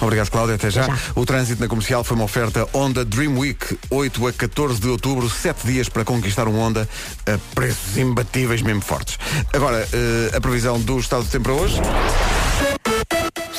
Obrigado, 0.00 0.30
Cláudia. 0.30 0.56
Até 0.56 0.70
já. 0.70 0.82
Já. 0.82 0.98
O 1.14 1.24
trânsito 1.24 1.60
na 1.60 1.68
comercial 1.68 2.02
foi 2.02 2.16
uma 2.16 2.24
oferta 2.24 2.68
Honda 2.74 3.04
Dream 3.04 3.38
Week, 3.38 3.78
8 3.88 4.26
a 4.26 4.32
14 4.32 4.80
de 4.80 4.88
outubro, 4.88 5.30
7 5.30 5.66
dias 5.66 5.88
para 5.88 6.04
conquistar 6.04 6.48
um 6.48 6.58
Honda 6.58 6.88
a 7.26 7.38
preços 7.54 7.96
imbatíveis, 7.96 8.62
mesmo 8.62 8.82
fortes. 8.82 9.18
Agora, 9.52 9.86
eh, 9.92 10.36
a 10.36 10.40
previsão 10.40 10.80
do 10.80 10.98
estado 10.98 11.24
do 11.24 11.30
tempo 11.30 11.44
para 11.44 11.52
hoje. 11.54 11.80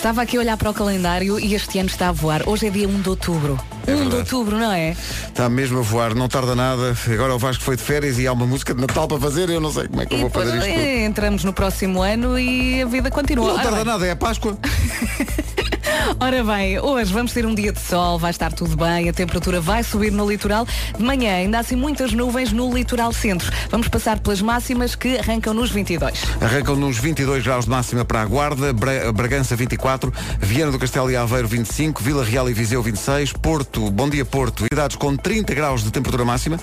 Estava 0.04 0.22
aqui 0.22 0.36
a 0.36 0.42
olhar 0.42 0.58
para 0.58 0.70
o 0.70 0.74
calendário 0.74 1.40
e 1.40 1.56
este 1.56 1.80
ano 1.80 1.88
está 1.88 2.10
a 2.10 2.12
voar. 2.12 2.42
Hoje 2.46 2.68
é 2.68 2.70
dia 2.70 2.90
1 2.90 3.02
de 3.04 3.08
outubro. 3.08 3.58
1 3.88 4.10
de 4.10 4.16
outubro, 4.18 4.60
não 4.60 4.70
é? 4.70 4.98
Está 5.30 5.48
mesmo 5.48 5.80
a 5.80 5.82
voar, 5.82 6.14
não 6.14 6.28
tarda 6.28 6.54
nada. 6.54 6.94
Agora 7.10 7.34
o 7.34 7.40
Vasco 7.40 7.64
foi 7.64 7.78
de 7.78 7.84
férias 7.84 8.20
e 8.20 8.28
há 8.28 8.34
uma 8.34 8.46
música 8.46 8.74
de 8.76 8.82
Natal 8.82 9.08
para 9.08 9.18
fazer. 9.18 9.50
Eu 9.50 9.62
não 9.62 9.72
sei 9.72 9.88
como 9.88 10.02
é 10.02 10.06
que 10.06 10.14
eu 10.14 10.18
E 10.18 10.22
vou 10.24 10.30
fazer 10.30 10.58
isto. 10.58 10.68
entramos 10.78 11.46
no 11.46 11.54
próximo 11.54 12.02
ano 12.02 12.38
e 12.38 12.82
a 12.82 12.86
vida 12.86 13.10
continua. 13.10 13.48
Não 13.48 13.54
Ora 13.54 13.64
tarda 13.64 13.78
bem, 13.78 13.86
nada, 13.86 14.06
é 14.06 14.12
a 14.12 14.16
Páscoa. 14.18 14.58
Ora 16.20 16.44
bem, 16.44 16.80
hoje 16.80 17.12
vamos 17.14 17.34
ter 17.34 17.46
um 17.46 17.54
dia 17.54 17.72
de 17.72 17.80
sol, 17.80 18.18
vai 18.18 18.32
estar 18.32 18.52
tudo 18.54 18.76
bem, 18.78 19.10
a 19.10 19.14
temperatura 19.14 19.60
vai 19.60 19.84
subir 19.84 20.12
no 20.12 20.30
litoral. 20.30 20.66
De 20.98 21.04
manhã 21.04 21.34
ainda 21.36 21.58
há 21.58 21.62
assim 21.62 21.76
muitas 21.76 22.14
nuvens 22.14 22.52
no 22.52 22.74
litoral 22.74 23.12
centro. 23.12 23.52
Vamos 23.70 23.88
passar 23.88 24.20
pelas 24.20 24.42
máximas 24.42 24.96
que 24.96 25.18
arrancam 25.18 25.54
nos 25.54 25.70
22. 25.72 26.14
Arrancam 26.42 26.76
nos 26.76 26.98
22 26.98 27.44
graus 27.44 27.66
de 27.66 27.72
máxima 27.72 28.06
para 28.06 28.22
a 28.22 28.26
Guarda, 28.26 28.72
Bra- 28.74 29.12
Bragança 29.12 29.56
24, 29.56 30.14
Viana 30.40 30.72
do 30.72 30.80
Castelo 30.80 31.12
e 31.12 31.16
Aveiro 31.16 31.48
25, 31.48 32.02
Vila 32.02 32.24
Real 32.24 32.50
e 32.50 32.54
Viseu 32.54 32.82
26, 32.82 33.34
Porto, 33.34 33.90
Bom 33.92 34.10
Dia 34.10 34.26
Porto, 34.26 34.64
cidades 34.72 34.96
com 34.96 35.16
30 35.16 35.54
graus 35.54 35.84
de 35.84 35.92
temperatura 35.92 36.24
máxima, 36.26 36.60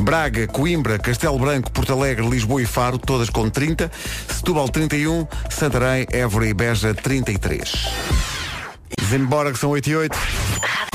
Braga, 0.00 0.46
Coimbra, 0.46 0.98
Castelo 0.98 1.38
Branco, 1.38 1.70
Porto 1.70 1.92
Alegre, 1.92 2.26
Lisboa 2.28 2.62
e 2.62 2.66
Faro, 2.66 2.98
todas 2.98 3.28
com 3.30 3.48
30, 3.50 3.90
Setúbal 4.28 4.68
31, 4.68 5.26
Santarém, 5.50 6.06
Évora 6.12 6.46
e 6.46 6.54
Beja 6.54 6.94
33. 6.94 8.41
Embora 9.10 9.52
que 9.52 9.58
são 9.58 9.70
8 9.70 9.90
e 9.90 9.96
8. 9.96 10.18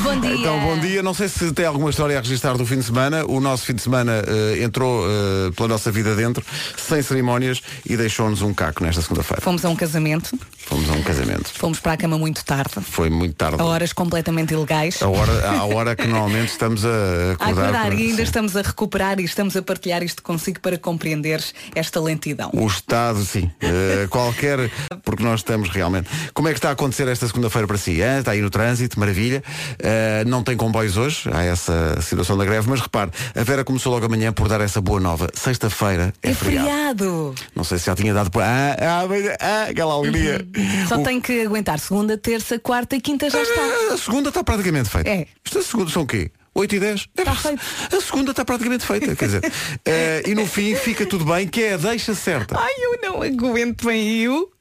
Bom 0.02 0.20
dia! 0.20 0.36
Então, 0.36 0.60
bom 0.62 0.80
dia. 0.80 1.04
Não 1.04 1.14
sei 1.14 1.28
se 1.28 1.52
tem 1.52 1.66
alguma 1.66 1.90
história 1.90 2.18
a 2.18 2.22
registrar 2.22 2.56
do 2.58 2.66
fim 2.66 2.78
de 2.78 2.84
semana. 2.84 3.26
O 3.26 3.40
nosso 3.40 3.66
fim 3.66 3.74
de 3.74 3.82
semana 3.82 4.24
eh, 4.26 4.64
entrou 4.64 5.04
eh, 5.06 5.52
pela 5.56 5.68
nossa 5.68 5.92
vida 5.92 6.16
dentro, 6.16 6.44
sem 6.78 7.02
cerimónias, 7.02 7.62
e 7.86 7.98
deixou-nos 7.98 8.42
um 8.42 8.54
caco 8.54 8.84
nesta 8.84 9.02
segunda-feira. 9.02 9.42
Fomos 9.42 9.66
a 9.66 9.70
um 9.70 9.76
casamento, 9.76 10.38
Fomos 10.66 10.90
a 10.90 10.94
um 10.94 11.02
casamento. 11.04 11.50
fomos 11.54 11.80
para 11.80 11.94
a 11.94 11.98
cama 11.98 12.18
muito 12.18 12.44
tarde, 12.46 12.72
Foi 12.82 13.10
muito 13.10 13.36
tarde. 13.36 13.62
a 13.62 13.66
horas 13.66 13.92
completamente 13.94 14.54
ilegais. 14.54 15.02
A 15.02 15.08
hora, 15.10 15.50
a 15.50 15.66
hora 15.66 15.96
que 15.96 16.08
normalmente 16.08 16.50
estamos 16.50 16.86
a 16.86 16.90
A 17.30 17.32
acordar. 17.34 17.64
acordar 17.66 17.84
para- 17.86 17.96
e 17.96 18.02
ainda 18.04 18.16
sim. 18.18 18.24
estamos 18.24 18.56
a 18.56 18.62
recuperar 18.62 19.20
e 19.20 19.24
estamos 19.26 19.56
a 19.58 19.62
partilhar 19.62 20.02
isto 20.04 20.24
consigo 20.24 20.60
para 20.62 20.78
compreenderes 20.78 21.54
esta 21.76 22.00
lentidão. 22.00 22.50
O 22.54 22.66
Estado, 22.68 23.24
sim. 23.26 23.52
Eh, 23.62 24.08
qualquer. 24.10 24.72
Porque 25.04 25.24
nós 25.24 25.40
estamos 25.42 25.70
realmente. 25.70 26.08
Como 26.34 26.48
é 26.48 26.52
que 26.52 26.58
está 26.60 26.70
a 26.70 26.74
acontecer 26.74 27.08
esta 27.08 27.28
segunda-feira 27.28 27.68
para 27.68 27.78
si? 27.78 27.97
Está 28.02 28.32
aí 28.32 28.42
no 28.42 28.50
trânsito, 28.50 29.00
maravilha. 29.00 29.44
Eh, 29.80 30.24
não 30.26 30.44
tem 30.44 30.56
comboios 30.56 30.98
hoje, 30.98 31.30
há 31.34 31.44
essa 31.44 32.00
situação 32.02 32.38
da 32.38 32.46
greve, 32.46 32.70
mas 32.70 32.80
repare, 32.80 33.12
a 33.36 33.44
Vera 33.44 33.64
começou 33.64 33.92
logo 33.94 34.06
amanhã 34.06 34.32
por 34.32 34.48
dar 34.48 34.62
essa 34.62 34.80
boa 34.82 35.00
nova. 35.00 35.28
Sexta-feira 35.34 36.14
é, 36.22 36.32
É 36.32 36.34
feriado. 36.34 36.68
feriado! 36.68 37.36
Não 37.56 37.64
sei 37.64 37.78
se 37.80 37.86
já 37.88 37.96
tinha 37.96 38.14
dado 38.14 38.30
por. 38.32 38.42
Ah, 38.44 38.76
ah, 38.80 39.04
ah, 39.40 39.64
aquela 39.70 39.94
alegria. 39.94 40.46
Só 40.88 40.96
O- 41.00 41.04
tem 41.04 41.20
que 41.22 41.42
aguentar 41.42 41.80
segunda, 41.80 42.18
terça, 42.18 42.60
quarta 42.60 42.96
e 42.96 43.02
quinta 43.02 43.30
já 43.30 43.42
está. 43.42 43.62
Ah, 43.62 43.94
A 43.94 43.98
segunda 43.98 44.30
está 44.30 44.44
praticamente 44.44 44.90
feita. 44.90 45.10
É. 45.10 45.26
Isto 45.44 45.60
a 45.60 45.64
segunda 45.64 45.92
são 45.92 46.04
o 46.04 46.08
quê? 46.08 46.32
8 46.54 46.76
e 46.76 46.80
10? 46.80 47.08
Está 47.16 47.36
feito. 47.36 47.62
A 47.96 48.02
segunda 48.02 48.32
está 48.32 48.44
praticamente 48.44 48.84
feita. 48.86 49.16
Quer 49.16 49.26
dizer, 49.26 49.42
eh, 49.86 50.24
e 50.26 50.34
no 50.34 50.46
fim 50.48 50.74
fica 50.76 51.06
tudo 51.06 51.24
bem, 51.24 51.48
que 51.48 51.62
é 51.62 51.74
a 51.74 51.78
deixa 51.78 52.16
certa. 52.16 52.58
Ai, 52.60 52.74
eu 52.80 53.00
não 53.02 53.22
aguento 53.22 53.86
bem 53.86 54.22
eu. 54.24 54.52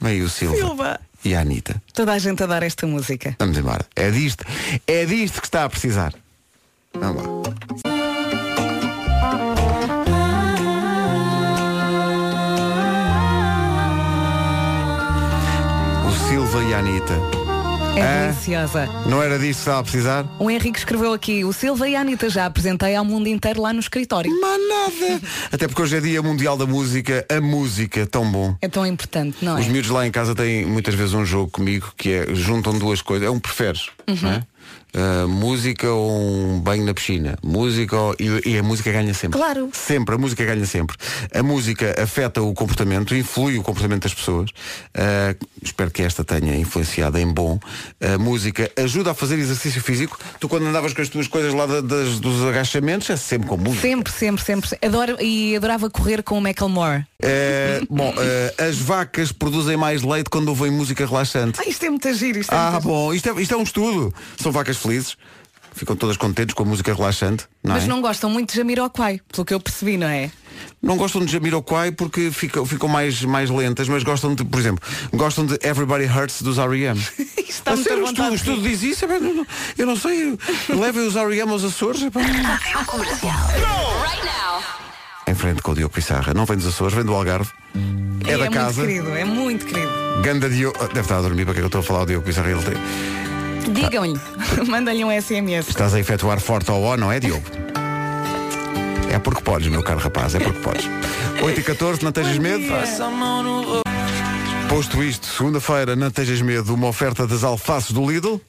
Vem 0.00 0.22
o 0.22 0.28
Silva. 0.28 0.54
Silva. 0.56 1.00
E 1.26 1.34
a 1.34 1.40
Anitta. 1.40 1.82
Toda 1.92 2.12
a 2.12 2.18
gente 2.20 2.40
adora 2.44 2.64
esta 2.64 2.86
música. 2.86 3.34
Vamos 3.40 3.58
embora. 3.58 3.84
É 3.96 4.12
disto. 4.12 4.44
É 4.86 5.04
disto 5.04 5.40
que 5.40 5.48
está 5.48 5.64
a 5.64 5.68
precisar. 5.68 6.14
Vamos 6.94 7.20
lá. 7.20 7.30
O 16.06 16.28
Silva 16.28 16.62
e 16.62 16.74
a 16.74 16.78
Anitta. 16.78 17.45
É 17.96 18.02
Ah. 18.02 18.26
deliciosa. 18.30 18.86
Não 19.06 19.22
era 19.22 19.38
disto 19.38 19.54
que 19.56 19.60
estava 19.62 19.80
a 19.80 19.82
precisar? 19.82 20.26
O 20.38 20.50
Henrique 20.50 20.78
escreveu 20.78 21.12
aqui, 21.12 21.44
o 21.44 21.52
Silva 21.52 21.88
e 21.88 21.96
a 21.96 22.00
Anitta 22.02 22.28
já 22.28 22.46
apresentei 22.46 22.94
ao 22.94 23.04
mundo 23.04 23.26
inteiro 23.28 23.62
lá 23.62 23.72
no 23.72 23.80
escritório. 23.80 24.30
Mas 24.40 24.60
nada. 24.68 25.20
Até 25.50 25.66
porque 25.66 25.80
hoje 25.82 25.96
é 25.96 26.00
dia 26.00 26.22
mundial 26.22 26.56
da 26.56 26.66
música. 26.66 27.24
A 27.30 27.40
música, 27.40 28.06
tão 28.06 28.30
bom. 28.30 28.54
É 28.60 28.68
tão 28.68 28.84
importante, 28.86 29.38
não 29.42 29.56
é? 29.56 29.60
Os 29.60 29.66
miúdos 29.68 29.90
lá 29.90 30.06
em 30.06 30.10
casa 30.10 30.34
têm 30.34 30.66
muitas 30.66 30.94
vezes 30.94 31.14
um 31.14 31.24
jogo 31.24 31.50
comigo 31.50 31.92
que 31.96 32.10
é 32.12 32.34
juntam 32.34 32.78
duas 32.78 33.00
coisas. 33.00 33.26
É 33.26 33.30
um 33.30 33.40
preferes. 33.40 33.86
não 34.22 34.30
é? 34.30 34.42
Uh, 34.96 35.28
música 35.28 35.90
ou 35.90 36.10
um 36.10 36.58
banho 36.58 36.84
na 36.86 36.94
piscina? 36.94 37.36
Música 37.42 37.94
ou... 37.96 38.16
e, 38.18 38.52
e 38.54 38.58
a 38.58 38.62
música 38.62 38.90
ganha 38.90 39.12
sempre. 39.12 39.38
Claro. 39.38 39.68
Sempre, 39.74 40.14
a 40.14 40.18
música 40.18 40.42
ganha 40.44 40.64
sempre. 40.64 40.96
A 41.34 41.42
música 41.42 41.94
afeta 42.02 42.40
o 42.40 42.54
comportamento, 42.54 43.14
influi 43.14 43.58
o 43.58 43.62
comportamento 43.62 44.04
das 44.04 44.14
pessoas. 44.14 44.48
Uh, 44.96 45.36
espero 45.62 45.90
que 45.90 46.02
esta 46.02 46.24
tenha 46.24 46.56
influenciado 46.56 47.18
em 47.18 47.26
bom. 47.30 47.58
A 48.00 48.16
música 48.16 48.70
ajuda 48.76 49.10
a 49.10 49.14
fazer 49.14 49.38
exercício 49.38 49.82
físico. 49.82 50.18
Tu 50.40 50.48
quando 50.48 50.66
andavas 50.66 50.94
com 50.94 51.02
as 51.02 51.08
tuas 51.10 51.28
coisas 51.28 51.52
lá 51.52 51.66
da- 51.66 51.82
das, 51.82 52.18
dos 52.18 52.42
agachamentos, 52.44 53.10
é 53.10 53.16
sempre 53.16 53.48
com 53.48 53.56
música. 53.58 53.82
Sempre, 53.82 54.12
sempre, 54.12 54.42
sempre. 54.44 54.78
Adoro, 54.82 55.16
e 55.20 55.56
adorava 55.56 55.90
correr 55.90 56.22
com 56.22 56.38
o 56.38 56.40
Macklemore. 56.40 57.04
Eh, 57.22 57.82
bom, 57.90 58.14
eh, 58.18 58.54
as 58.68 58.76
vacas 58.78 59.32
produzem 59.32 59.76
mais 59.76 60.02
leite 60.02 60.30
quando 60.30 60.48
ouvem 60.48 60.70
música 60.70 61.04
relaxante. 61.04 61.60
Ah, 61.60 61.68
isto 61.68 61.84
é 61.84 61.90
muito 61.90 62.12
giro. 62.14 62.38
Isto 62.38 62.54
é 62.54 62.56
Ah, 62.56 62.70
muito 62.72 62.84
bom, 62.84 63.12
isto 63.12 63.28
é, 63.30 63.42
isto 63.42 63.54
é 63.54 63.56
um 63.56 63.62
estudo. 63.62 64.14
São 64.38 64.52
vacas 64.52 64.76
felizes. 64.86 65.16
Ficam 65.74 65.94
todas 65.94 66.16
contentes 66.16 66.54
com 66.54 66.62
a 66.62 66.66
música 66.66 66.94
relaxante. 66.94 67.44
Não, 67.62 67.74
Mas 67.74 67.84
é? 67.84 67.86
não 67.86 68.00
gostam 68.00 68.30
muito 68.30 68.50
de 68.52 68.56
Jamiroquai, 68.56 69.20
pelo 69.30 69.44
que 69.44 69.52
eu 69.52 69.60
percebi, 69.60 69.98
não 69.98 70.06
é? 70.06 70.30
Não 70.82 70.96
gostam 70.96 71.22
de 71.22 71.30
Jamiroquai 71.30 71.92
porque 71.92 72.30
ficam, 72.30 72.64
ficam 72.64 72.88
mais, 72.88 73.20
mais 73.22 73.50
lentas, 73.50 73.86
mas 73.86 74.02
gostam 74.02 74.34
de, 74.34 74.42
por 74.42 74.58
exemplo, 74.58 74.82
gostam 75.12 75.44
de 75.44 75.58
Everybody 75.62 76.06
Hurts 76.06 76.40
dos 76.40 76.56
R.E.M. 76.56 76.98
Isto 77.36 77.50
está 77.50 77.72
A 77.72 77.76
sério, 77.76 78.04
o 78.04 78.06
estudo, 78.06 78.30
o 78.30 78.34
estudo 78.34 78.62
diz 78.62 78.82
isso, 78.82 79.04
eu 79.04 79.20
não, 79.20 79.46
eu 79.76 79.86
não 79.86 79.96
sei. 79.96 80.38
Levem 80.70 81.06
os 81.06 81.14
R.E.M. 81.14 81.52
aos 81.52 81.62
Açores. 81.62 82.00
epá. 82.02 82.20
Em 85.26 85.34
frente 85.34 85.60
com 85.60 85.72
o 85.72 85.74
Diogo 85.74 85.92
Pissarra. 85.92 86.32
Não 86.32 86.46
vem 86.46 86.56
dos 86.56 86.66
Açores, 86.68 86.94
vem 86.94 87.04
do 87.04 87.12
Algarve. 87.12 87.50
É, 88.26 88.38
da 88.38 88.48
casa. 88.48 88.80
muito 88.82 88.88
querido, 89.02 89.14
é 89.16 89.24
muito 89.26 89.66
querido. 89.66 89.90
Ganda 90.22 90.48
Diogo. 90.48 90.78
Deve 90.88 91.00
estar 91.00 91.18
a 91.18 91.20
dormir 91.20 91.44
para 91.44 91.52
que 91.52 91.60
é 91.60 91.62
que 91.62 91.64
eu 91.64 91.66
estou 91.66 91.80
a 91.80 91.84
falar 91.84 91.98
ao 92.00 92.06
Diogo 92.06 92.24
Pissarra. 92.24 92.50
Ele 92.50 92.62
tem- 92.62 93.35
Digam-lhe, 93.70 94.18
mandem-lhe 94.68 95.04
um 95.04 95.10
SMS. 95.10 95.68
Estás 95.68 95.94
a 95.94 96.00
efetuar 96.00 96.40
forte 96.40 96.70
ao 96.70 96.80
O, 96.80 96.96
não 96.96 97.10
é, 97.10 97.20
Diogo? 97.20 97.44
É 99.10 99.18
porque 99.18 99.42
podes, 99.42 99.68
meu 99.68 99.82
caro 99.82 99.98
rapaz, 99.98 100.34
é 100.34 100.38
porque 100.38 100.60
podes. 100.60 100.88
8 101.42 101.60
e 101.60 101.62
14, 101.62 102.04
não 102.04 102.12
tejas 102.12 102.38
medo? 102.38 102.64
Posto 104.68 105.02
isto, 105.02 105.26
segunda-feira, 105.26 105.94
não 105.94 106.10
tejas 106.10 106.42
medo, 106.42 106.74
uma 106.74 106.88
oferta 106.88 107.26
das 107.26 107.44
alfaces 107.44 107.92
do 107.92 108.10
Lidl. 108.10 108.40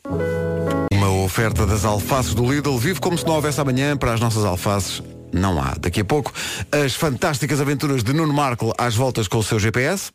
Uma 0.91 1.09
oferta 1.11 1.65
das 1.65 1.85
alfaces 1.85 2.33
do 2.33 2.51
Lidl. 2.51 2.77
Vive 2.77 2.99
como 2.99 3.17
se 3.17 3.25
não 3.25 3.35
houvesse 3.35 3.61
amanhã 3.61 3.95
para 3.95 4.13
as 4.13 4.19
nossas 4.19 4.43
alfaces. 4.43 5.01
Não 5.31 5.61
há. 5.61 5.75
Daqui 5.79 6.01
a 6.01 6.05
pouco, 6.05 6.33
as 6.71 6.95
fantásticas 6.95 7.61
aventuras 7.61 8.03
de 8.03 8.13
Nuno 8.13 8.33
Marco 8.33 8.73
às 8.77 8.95
voltas 8.95 9.27
com 9.27 9.37
o 9.37 9.43
seu 9.43 9.59
GPS. 9.59 10.11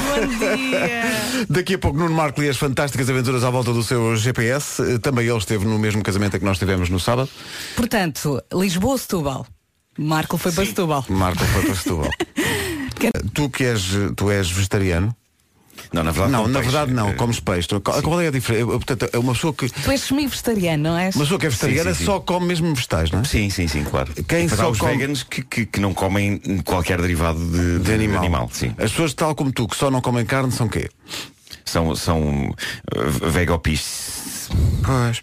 Bom 0.00 0.38
dia. 0.38 1.46
Daqui 1.48 1.74
a 1.74 1.78
pouco 1.78 1.98
Nuno 1.98 2.14
Marco 2.14 2.42
e 2.42 2.48
as 2.48 2.56
fantásticas 2.56 3.08
aventuras 3.10 3.44
à 3.44 3.50
volta 3.50 3.72
do 3.72 3.82
seu 3.82 4.16
GPS. 4.16 4.82
Eh, 4.82 4.98
Também 4.98 5.26
ele 5.26 5.38
esteve 5.38 5.64
no 5.64 5.78
mesmo 5.78 6.02
casamento 6.02 6.36
a 6.36 6.38
que 6.38 6.44
nós 6.44 6.58
tivemos 6.58 6.88
no 6.88 7.00
sábado. 7.00 7.28
Portanto, 7.76 8.42
Lisboa-Setúbal. 8.52 9.46
Marco 9.98 10.38
foi 10.38 10.52
para 10.52 10.64
Setúbal. 10.64 11.04
Marco 11.08 11.44
foi 11.44 11.62
para 11.62 11.74
Setúbal. 11.74 12.10
tu 13.34 13.50
que 13.50 13.64
és, 13.64 13.82
tu 14.16 14.30
és 14.30 14.48
vegetariano? 14.50 15.14
Não, 15.92 16.02
na 16.02 16.10
verdade, 16.10 16.32
Não, 16.32 16.40
como 16.42 16.52
na 16.52 16.58
peixe. 16.60 16.72
verdade 16.72 16.92
não, 16.94 17.08
Eh, 17.08 17.12
comes 17.14 17.40
peixe. 17.40 17.68
Qual, 17.80 18.02
qual 18.02 18.20
é 18.20 18.28
a 18.28 18.30
diferença? 18.30 18.66
Portanto, 18.66 19.08
é 19.12 19.18
uma 19.18 19.32
pessoa 19.32 19.52
que. 19.54 19.68
Tu 19.68 19.90
és 19.90 20.00
semi-vegetariano, 20.00 20.82
não 20.82 20.98
és? 20.98 21.14
Uma 21.14 21.24
pessoa 21.24 21.40
que 21.40 21.46
é 21.46 21.48
vegetariana 21.48 21.92
sim, 21.94 21.98
sim. 22.00 22.04
só 22.04 22.20
come 22.20 22.46
mesmo 22.46 22.74
vegetais, 22.74 23.10
não 23.10 23.20
é? 23.20 23.24
Sim, 23.24 23.48
sim, 23.50 23.68
sim, 23.68 23.84
claro. 23.84 24.12
Quem 24.26 24.46
há 24.46 24.48
só 24.50 24.70
os 24.70 24.78
come- 24.78 24.92
veganos 24.92 25.22
que, 25.22 25.42
que, 25.42 25.66
que 25.66 25.80
não 25.80 25.94
comem 25.94 26.38
qualquer 26.64 27.00
derivado 27.00 27.38
de, 27.38 27.78
De 27.80 27.92
animal. 27.92 28.48
sim. 28.52 28.74
As 28.78 28.90
pessoas 28.90 29.14
tal 29.14 29.34
como 29.34 29.52
tu 29.52 29.66
que 29.68 29.76
só 29.76 29.90
não 29.90 30.00
comem 30.00 30.24
carne 30.24 30.52
são 30.52 30.68
quê? 30.68 30.88
São, 31.64 31.94
são 31.94 32.48
uh, 32.50 33.30
vegopis. 33.30 34.48
Pois. 34.84 35.22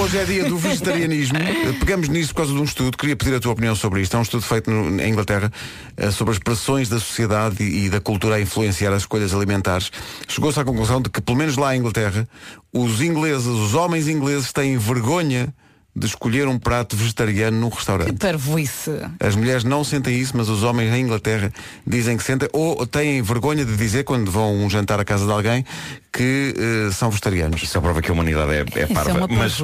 Hoje 0.00 0.18
é 0.18 0.24
dia 0.24 0.44
do 0.44 0.56
vegetarianismo. 0.56 1.38
Pegamos 1.80 2.08
nisso 2.08 2.28
por 2.30 2.38
causa 2.38 2.52
de 2.52 2.58
um 2.60 2.64
estudo. 2.64 2.96
Queria 2.96 3.16
pedir 3.16 3.34
a 3.34 3.40
tua 3.40 3.52
opinião 3.52 3.74
sobre 3.74 4.00
isto. 4.00 4.14
É 4.16 4.18
um 4.18 4.22
estudo 4.22 4.42
feito 4.42 4.70
no- 4.70 5.00
em 5.00 5.10
Inglaterra 5.10 5.52
eh, 5.96 6.10
sobre 6.10 6.32
as 6.32 6.38
pressões 6.38 6.88
da 6.88 6.98
sociedade 6.98 7.62
e, 7.62 7.86
e 7.86 7.90
da 7.90 8.00
cultura 8.00 8.36
a 8.36 8.40
influenciar 8.40 8.92
as 8.92 9.02
escolhas 9.02 9.34
alimentares. 9.34 9.90
Chegou-se 10.28 10.58
à 10.58 10.64
conclusão 10.64 11.00
de 11.02 11.10
que, 11.10 11.20
pelo 11.20 11.36
menos 11.38 11.56
lá 11.56 11.74
em 11.74 11.78
Inglaterra, 11.80 12.28
os 12.72 13.00
ingleses, 13.00 13.46
os 13.46 13.74
homens 13.74 14.08
ingleses 14.08 14.52
têm 14.52 14.76
vergonha 14.78 15.52
de 15.98 16.06
escolher 16.06 16.46
um 16.48 16.58
prato 16.58 16.96
vegetariano 16.96 17.58
num 17.58 17.70
Que 17.70 17.76
restaurante. 17.76 18.12
parvoíce. 18.12 18.90
As 19.20 19.34
mulheres 19.34 19.64
não 19.64 19.82
sentem 19.84 20.18
isso, 20.18 20.36
mas 20.36 20.48
os 20.48 20.62
homens 20.62 20.92
em 20.94 21.02
Inglaterra 21.02 21.52
dizem 21.86 22.16
que 22.16 22.22
sentem, 22.22 22.48
ou 22.52 22.86
têm 22.86 23.20
vergonha 23.22 23.64
de 23.64 23.76
dizer 23.76 24.04
quando 24.04 24.30
vão 24.30 24.54
um 24.56 24.70
jantar 24.70 25.00
à 25.00 25.04
casa 25.04 25.26
de 25.26 25.32
alguém 25.32 25.64
que 26.12 26.54
eh, 26.56 26.92
são 26.92 27.10
vegetarianos. 27.10 27.62
Isso 27.62 27.72
só 27.72 27.80
prova 27.80 28.00
que 28.02 28.10
a 28.10 28.14
humanidade 28.14 28.50
é, 28.52 28.64
é 28.80 28.84
Isso 28.84 28.94
parva. 28.94 29.10
é 29.10 29.14
uma 29.14 29.28
mas, 29.28 29.58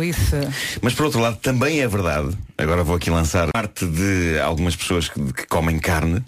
mas 0.83 0.95
por 0.95 1.07
outro 1.07 1.21
lado, 1.21 1.37
também 1.39 1.81
é 1.81 1.89
verdade, 1.89 2.37
agora 2.57 2.83
vou 2.85 2.97
aqui 2.97 3.11
lançar 3.11 3.49
parte 3.53 3.87
de 3.87 4.39
algumas 4.41 4.75
pessoas 4.77 5.09
que, 5.09 5.21
que 5.33 5.47
comem 5.47 5.79
carne, 5.79 6.23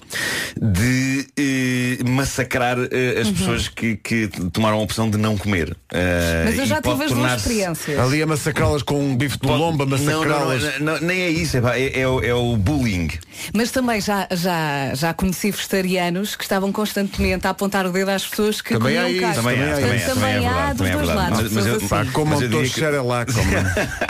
de 0.60 1.26
eh, 1.36 2.04
massacrar 2.08 2.76
eh, 2.90 3.20
as 3.20 3.30
pessoas 3.30 3.68
que, 3.68 3.96
que 3.96 4.28
tomaram 4.52 4.78
a 4.78 4.80
opção 4.82 5.08
de 5.10 5.16
não 5.18 5.36
comer. 5.36 5.76
Eh, 5.92 6.26
Uhum. 6.36 6.44
Mas 6.46 6.58
eu 6.58 6.64
e 6.64 6.66
já 6.66 6.82
pode 6.82 6.94
tive 6.96 7.04
as 7.04 7.10
duas 7.10 7.20
tornar-se- 7.22 7.36
experiências. 7.48 7.98
Ali 7.98 8.22
a 8.22 8.26
massacrá-las 8.26 8.82
com 8.82 8.98
um 9.00 9.16
bife 9.16 9.38
de 9.38 9.46
lomba, 9.48 9.84
Não, 9.86 9.96
não, 9.96 10.04
massacrá-las. 10.04 10.80
não, 10.80 10.94
não, 10.94 11.00
nem 11.00 11.20
é 11.22 11.30
isso, 11.30 11.56
é, 11.56 11.60
pá, 11.60 11.76
é, 11.76 12.00
é 12.00 12.08
o, 12.08 12.20
é 12.22 12.34
o 12.34 12.56
bullying. 12.56 13.08
Mas 13.54 13.70
também 13.70 14.00
já, 14.00 14.26
já, 14.32 14.94
já 14.94 15.12
conheci 15.14 15.50
vegetarianos 15.50 16.36
que 16.36 16.42
estavam 16.44 16.70
constantemente 16.72 17.46
a 17.46 17.50
apontar 17.50 17.86
o 17.86 17.90
dedo 17.92 18.10
às 18.10 18.24
pessoas 18.26 18.60
que 18.60 18.74
Também 18.74 18.96
há 18.98 19.02
comiam 19.02 19.10
isso, 19.32 19.42
carne. 19.42 19.42
também 19.42 19.62
há, 19.62 19.66
Portanto, 19.66 19.86
também 19.86 20.02
há, 20.02 20.08
também 20.14 20.44
é 20.44 20.48
há 20.48 20.66
dos 20.72 20.76
também 20.78 20.92
é 20.92 20.96
dois 20.96 21.06
verdade. 21.06 21.30
lados. 21.30 21.42
Mas- 21.42 21.52
mas 21.52 21.66
eu- 21.66 21.72
pessoas 21.74 21.90
Pá, 21.90 22.00
assim. 22.00 22.10
como 22.12 22.30
Mas 22.30 22.40
eu 22.42 22.48
diria 22.48 22.62
doutor 22.62 22.74
que- 22.74 22.80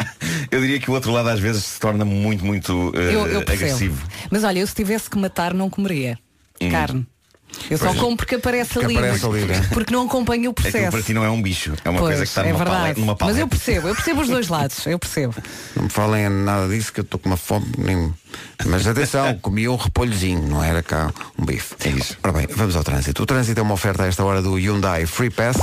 Eu 0.51 0.61
diria 0.61 0.79
que 0.81 0.91
o 0.91 0.95
outro 0.95 1.11
lado 1.13 1.29
às 1.29 1.41
vezes 1.41 1.65
se 1.65 1.81
torna 1.81 2.05
muito, 2.05 2.45
muito 2.45 2.93
eh, 2.95 3.15
eu, 3.15 3.27
eu 3.27 3.41
agressivo. 3.41 4.03
Mas 4.31 4.45
olha, 4.45 4.61
eu 4.61 4.67
se 4.67 4.75
tivesse 4.75 5.09
que 5.11 5.19
matar 5.19 5.53
não 5.55 5.69
comeria 5.71 6.19
carne. 6.71 7.07
Eu 7.71 7.79
só 7.79 7.87
Pois. 7.87 8.01
como 8.01 8.17
porque 8.17 8.35
aparece 8.35 8.75
Porque 8.75 8.85
ali, 8.87 8.97
aparece 8.99 9.25
mas- 9.27 9.35
ali, 9.35 9.45
né? 9.47 9.69
porque 9.73 9.95
não 9.95 10.05
acompanho 10.07 10.49
o 10.49 10.51
Aquilo 10.51 10.55
processo. 10.71 10.91
para 10.91 11.03
ti 11.03 11.15
não 11.15 11.25
é 11.25 11.31
um 11.31 11.41
bicho, 11.41 11.73
é 11.85 11.89
uma 11.89 12.01
Pois, 12.01 12.11
coisa 12.17 12.23
que 12.25 12.29
está 12.29 12.43
é 12.43 12.49
numa, 12.53 12.59
verdade. 12.59 12.81
paleta, 12.81 13.01
numa 13.01 13.13
Mas 13.13 13.19
paleta. 13.19 13.41
eu 13.41 13.49
percebo, 13.49 13.89
eu 13.89 13.95
percebo 13.95 14.21
os 14.21 14.29
dois 14.29 14.49
lados, 14.49 14.87
eu 14.87 14.99
percebo. 14.99 15.35
Não 15.75 15.85
me 15.85 15.89
falem 15.89 16.29
nada 16.29 16.69
disso 16.69 16.93
que 16.93 17.01
eu 17.01 17.05
estou 17.05 17.19
com 17.19 17.31
uma 17.31 17.37
fome. 17.39 17.67
Nem... 17.79 18.13
Mas 18.67 18.87
atenção, 18.87 19.33
comia 19.41 19.71
um 19.73 19.77
repolhozinho, 19.77 20.43
não 20.47 20.63
era 20.63 20.83
cá 20.83 21.11
um 21.39 21.47
bife. 21.47 21.75
É 21.85 21.89
isso. 21.91 22.19
Ora 22.23 22.33
bem, 22.33 22.47
vamos 22.55 22.77
ao 22.77 22.85
trânsito. 22.85 23.23
O 23.23 23.27
trânsito 23.27 23.59
é 23.59 23.63
uma 23.63 23.75
oferta 23.75 24.03
a 24.03 24.07
esta 24.07 24.23
hora 24.23 24.43
do 24.43 24.55
Hyundai 24.57 25.07
Free 25.07 25.31
Pass. 25.31 25.57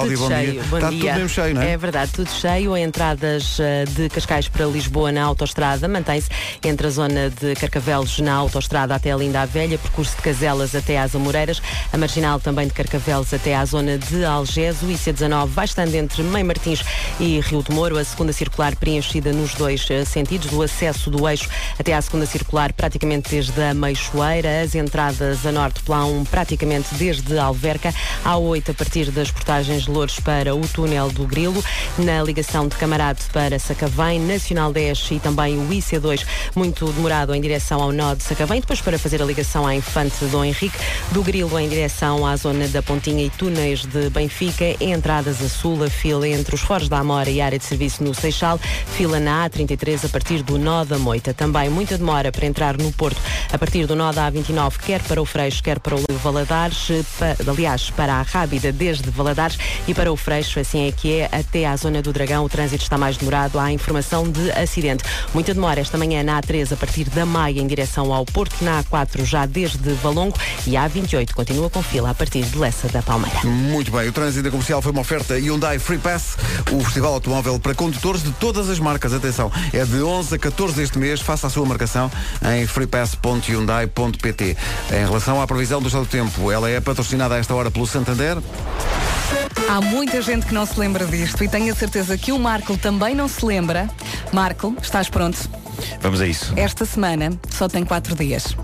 Cláudia, 0.00 0.16
Tudo 0.16 0.28
bom 0.28 0.36
cheio, 0.36 0.52
dia. 0.52 0.62
bom 0.70 0.76
Está 0.76 0.90
dia. 0.90 1.00
tudo 1.00 1.12
mesmo 1.14 1.28
cheio, 1.28 1.54
não 1.56 1.62
é? 1.62 1.76
verdade, 1.76 2.12
tudo 2.12 2.30
cheio. 2.30 2.76
Entradas 2.76 3.58
eh, 3.58 3.84
de 3.84 4.08
Cascais 4.08 4.46
para 4.46 4.64
Lisboa 4.66 5.10
na 5.10 5.24
autoestrada 5.24 5.88
mantém-se 5.88 6.28
entre 6.64 6.86
a 6.86 6.90
zona 6.90 7.30
de 7.30 7.56
Carcavelos 7.56 8.20
na 8.20 8.32
autoestrada 8.32 8.94
até 8.94 9.10
a 9.10 9.16
Linda 9.16 9.40
a 9.42 9.44
Velha, 9.46 9.76
percurso 9.76 10.14
de 10.14 10.22
Caselas 10.22 10.72
até 10.76 11.00
às 11.00 11.16
Amoreiras, 11.16 11.60
a 11.92 11.98
marginal 11.98 12.38
também 12.38 12.68
de 12.68 12.74
Carcavelos 12.74 13.34
até 13.34 13.56
à 13.56 13.64
zona 13.64 13.98
de 13.98 14.24
Algés, 14.24 14.80
o 14.82 14.86
IC19 14.86 15.46
vai 15.48 15.64
estando 15.64 15.92
entre 15.96 16.22
Mãe 16.22 16.44
Martins 16.44 16.80
e 17.18 17.40
Rio 17.40 17.60
de 17.64 17.72
Moro, 17.72 17.98
a 17.98 18.04
segunda 18.04 18.32
circular 18.32 18.76
preenchida 18.76 19.32
nos 19.32 19.54
dois 19.54 19.84
eh, 19.90 20.04
sentidos, 20.04 20.46
do 20.46 20.62
acesso 20.62 21.10
do 21.10 21.28
eixo 21.28 21.48
até 21.76 21.92
à 21.92 22.00
segunda 22.00 22.24
circular 22.24 22.72
praticamente 22.72 23.30
desde 23.30 23.60
a 23.60 23.74
Meixoeira, 23.74 24.62
as 24.62 24.76
entradas 24.76 25.44
a 25.44 25.50
norte 25.50 25.82
plão 25.82 26.24
praticamente 26.30 26.94
desde 26.94 27.36
Alverca, 27.36 27.92
a 28.24 28.36
8 28.36 28.70
a 28.70 28.74
partir 28.74 29.10
das 29.10 29.32
portagens 29.32 29.87
Louros 29.88 30.20
para 30.20 30.54
o 30.54 30.60
túnel 30.68 31.10
do 31.10 31.26
Grilo, 31.26 31.62
na 31.98 32.22
ligação 32.22 32.68
de 32.68 32.76
Camarate 32.76 33.24
para 33.32 33.58
Sacavém, 33.58 34.20
Nacional 34.20 34.72
10 34.72 35.08
e 35.12 35.18
também 35.18 35.58
o 35.58 35.68
IC2 35.68 36.24
muito 36.54 36.90
demorado 36.92 37.34
em 37.34 37.40
direção 37.40 37.82
ao 37.82 37.92
nó 37.92 38.14
de 38.14 38.22
Sacavém, 38.22 38.60
depois 38.60 38.80
para 38.80 38.98
fazer 38.98 39.22
a 39.22 39.24
ligação 39.24 39.66
à 39.66 39.74
Infante 39.74 40.24
Dom 40.26 40.44
Henrique, 40.44 40.78
do 41.12 41.22
Grilo 41.22 41.58
em 41.58 41.68
direção 41.68 42.26
à 42.26 42.36
zona 42.36 42.68
da 42.68 42.82
Pontinha 42.82 43.24
e 43.24 43.30
túneis 43.30 43.84
de 43.84 44.10
Benfica, 44.10 44.76
entradas 44.80 45.42
a 45.42 45.48
sul, 45.48 45.82
a 45.84 45.90
fila 45.90 46.28
entre 46.28 46.54
os 46.54 46.60
Foros 46.60 46.88
da 46.88 46.98
Amora 46.98 47.30
e 47.30 47.40
a 47.40 47.46
área 47.46 47.58
de 47.58 47.64
serviço 47.64 48.02
no 48.02 48.14
Seixal, 48.14 48.58
fila 48.96 49.18
na 49.18 49.48
A33 49.48 50.04
a 50.04 50.08
partir 50.08 50.42
do 50.42 50.58
nó 50.58 50.84
da 50.84 50.98
Moita. 50.98 51.32
Também 51.32 51.68
muita 51.68 51.96
demora 51.96 52.30
para 52.30 52.46
entrar 52.46 52.76
no 52.76 52.92
Porto 52.92 53.20
a 53.52 53.58
partir 53.58 53.86
do 53.86 53.96
nó 53.96 54.12
da 54.12 54.30
A29, 54.30 54.78
quer 54.78 55.02
para 55.02 55.20
o 55.20 55.24
Freixo, 55.24 55.62
quer 55.62 55.78
para 55.78 55.94
o 55.94 56.04
Valadares, 56.22 56.88
aliás, 57.46 57.90
para 57.90 58.14
a 58.14 58.22
Rábida 58.22 58.72
desde 58.72 59.10
Valadares 59.10 59.58
e 59.86 59.94
para 59.94 60.12
o 60.12 60.16
Freixo, 60.16 60.60
assim 60.60 60.88
é 60.88 60.92
que 60.92 61.20
é, 61.20 61.28
até 61.30 61.66
à 61.66 61.76
zona 61.76 62.02
do 62.02 62.12
Dragão, 62.12 62.44
o 62.44 62.48
trânsito 62.48 62.82
está 62.82 62.98
mais 62.98 63.16
demorado, 63.16 63.58
há 63.58 63.72
informação 63.72 64.28
de 64.30 64.50
acidente. 64.52 65.04
Muita 65.32 65.54
demora 65.54 65.80
esta 65.80 65.96
manhã 65.96 66.22
na 66.22 66.40
A3 66.40 66.72
a 66.72 66.76
partir 66.76 67.08
da 67.10 67.24
Maia 67.24 67.60
em 67.60 67.66
direção 67.66 68.12
ao 68.12 68.24
Porto, 68.24 68.56
na 68.62 68.82
A4 68.82 69.24
já 69.24 69.46
desde 69.46 69.92
Valongo 69.94 70.36
e 70.66 70.76
a 70.76 70.88
A28 70.88 71.32
continua 71.32 71.70
com 71.70 71.82
fila 71.82 72.10
a 72.10 72.14
partir 72.14 72.42
de 72.42 72.58
Lessa 72.58 72.88
da 72.88 73.02
Palmeira. 73.02 73.40
Muito 73.44 73.90
bem, 73.90 74.08
o 74.08 74.12
trânsito 74.12 74.50
comercial 74.50 74.82
foi 74.82 74.92
uma 74.92 75.00
oferta 75.00 75.34
Hyundai 75.34 75.78
Free 75.78 75.98
Pass, 75.98 76.36
o 76.72 76.82
festival 76.84 77.14
automóvel 77.14 77.58
para 77.58 77.74
condutores 77.74 78.22
de 78.22 78.32
todas 78.32 78.68
as 78.68 78.78
marcas. 78.78 79.12
Atenção, 79.12 79.50
é 79.72 79.84
de 79.84 80.02
11 80.02 80.34
a 80.34 80.38
14 80.38 80.74
deste 80.74 80.98
mês. 80.98 81.20
Faça 81.20 81.46
a 81.46 81.50
sua 81.50 81.64
marcação 81.66 82.10
em 82.54 82.66
freepass.hyundai.pt. 82.66 84.56
Em 84.90 85.06
relação 85.06 85.40
à 85.40 85.46
previsão 85.46 85.80
do 85.80 85.86
estado 85.86 86.04
do 86.04 86.10
tempo, 86.10 86.50
ela 86.50 86.68
é 86.68 86.80
patrocinada 86.80 87.34
a 87.34 87.38
esta 87.38 87.54
hora 87.54 87.70
pelo 87.70 87.86
Santander. 87.86 88.38
Há 89.68 89.80
muita 89.82 90.22
gente 90.22 90.46
que 90.46 90.54
não 90.54 90.64
se 90.64 90.78
lembra 90.80 91.04
disto 91.04 91.44
e 91.44 91.48
tenho 91.48 91.72
a 91.72 91.76
certeza 91.76 92.16
que 92.16 92.32
o 92.32 92.38
Marco 92.38 92.76
também 92.78 93.14
não 93.14 93.28
se 93.28 93.44
lembra. 93.44 93.88
Marco, 94.32 94.74
estás 94.82 95.08
pronto? 95.10 95.38
Vamos 96.00 96.20
a 96.20 96.26
isso. 96.26 96.52
Esta 96.56 96.84
semana 96.86 97.30
só 97.50 97.68
tem 97.68 97.84
quatro 97.84 98.14
dias. 98.14 98.56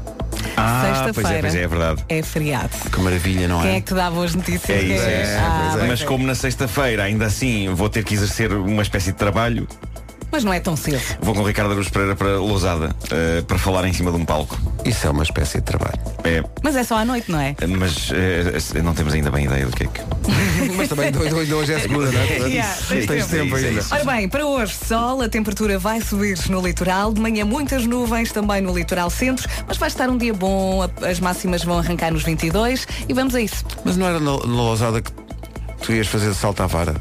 Ah, 0.57 1.11
pois 1.13 1.31
é, 1.31 1.41
pois 1.41 1.55
é, 1.55 1.63
é 1.63 1.67
verdade. 1.67 2.05
é 2.09 2.23
feriado. 2.23 2.71
Que 2.91 3.01
maravilha, 3.01 3.47
não 3.49 3.61
Quem 3.61 3.71
é? 3.73 3.77
é 3.77 3.81
que 3.81 3.89
te 3.89 3.95
dá 3.95 4.11
boas 4.11 4.35
notícias? 4.35 4.71
É 4.71 4.83
isso, 4.83 5.05
é, 5.05 5.37
Ah, 5.39 5.69
pois 5.73 5.85
é. 5.85 5.89
Mas 5.89 6.03
como 6.03 6.27
na 6.27 6.35
sexta-feira, 6.35 7.03
ainda 7.03 7.27
assim, 7.27 7.69
vou 7.75 7.89
ter 7.89 8.03
que 8.05 8.15
exercer 8.15 8.53
uma 8.53 8.83
espécie 8.83 9.13
de 9.13 9.19
trabalho, 9.19 9.69
Mas 10.35 10.43
não 10.43 10.53
é 10.53 10.59
tão 10.59 10.77
cedo. 10.77 11.01
vou 11.21 11.33
com 11.33 11.43
o 11.43 11.47
Ricardo 11.47 11.71
Aruz 11.71 11.89
Pereira 11.89 12.17
para 12.17 12.39
Lousada, 12.39 12.91
eh, 13.13 13.41
para 13.47 13.57
falar 13.57 13.87
em 13.87 13.93
cima 13.93 14.11
de 14.11 14.17
um 14.17 14.25
palco. 14.25 14.59
Isso 14.85 15.07
é 15.07 15.11
uma 15.11 15.23
espécie 15.23 15.59
de 15.59 15.63
trabalho. 15.63 15.97
É, 16.25 16.43
Mas 16.61 16.75
é 16.75 16.83
só 16.83 16.97
à 16.97 17.05
noite, 17.05 17.31
não 17.31 17.39
é? 17.39 17.55
mas 17.69 18.11
eh, 18.13 18.83
não 18.83 18.95
temos 18.95 19.15
ainda 19.15 19.31
bem 19.31 19.45
ideia 19.45 19.65
do 19.65 19.71
que 19.71 19.85
é 19.85 19.87
que. 19.87 20.01
Mas 20.77 20.89
também 20.89 21.13
hoje, 21.17 21.73
é 21.73 21.79
segunda, 21.79 22.11
não 22.11 22.21
é? 22.21 22.25
Yeah, 22.51 22.75
tens 22.89 23.07
tens 23.07 23.27
tempo. 23.29 23.57
é 23.57 23.61
ainda. 23.61 23.85
Ora 23.93 24.05
bem, 24.05 24.29
para 24.29 24.45
hoje, 24.45 24.75
sol, 24.75 25.23
a 25.23 25.29
temperatura 25.29 25.79
vai 25.79 26.01
subir 26.01 26.37
no 26.51 26.61
litoral, 26.61 27.13
de 27.13 27.21
manhã 27.21 27.45
muitas 27.45 27.87
nuvens 27.87 28.33
também 28.33 28.61
no 28.61 28.77
litoral 28.77 29.11
centro, 29.11 29.49
mas 29.69 29.77
vai 29.77 29.87
estar 29.87 30.09
um 30.11 30.19
dia 30.19 30.35
bom, 30.35 30.81
as 31.09 31.21
máximas 31.21 31.63
vão 31.63 31.79
arrancar 31.79 32.11
nos 32.13 32.25
22 32.25 32.89
e 33.09 33.15
vamos 33.15 33.37
a 33.37 33.41
isso. 33.41 33.65
Mas 33.85 33.97
não 33.97 34.09
era 34.09 34.19
na, 34.19 34.33
na 34.33 34.47
Lousada 34.47 35.01
que 35.01 35.13
tu 35.81 35.93
ias 35.93 36.09
fazer 36.09 36.35
salto 36.35 36.61
à 36.61 36.67
vara? 36.67 36.97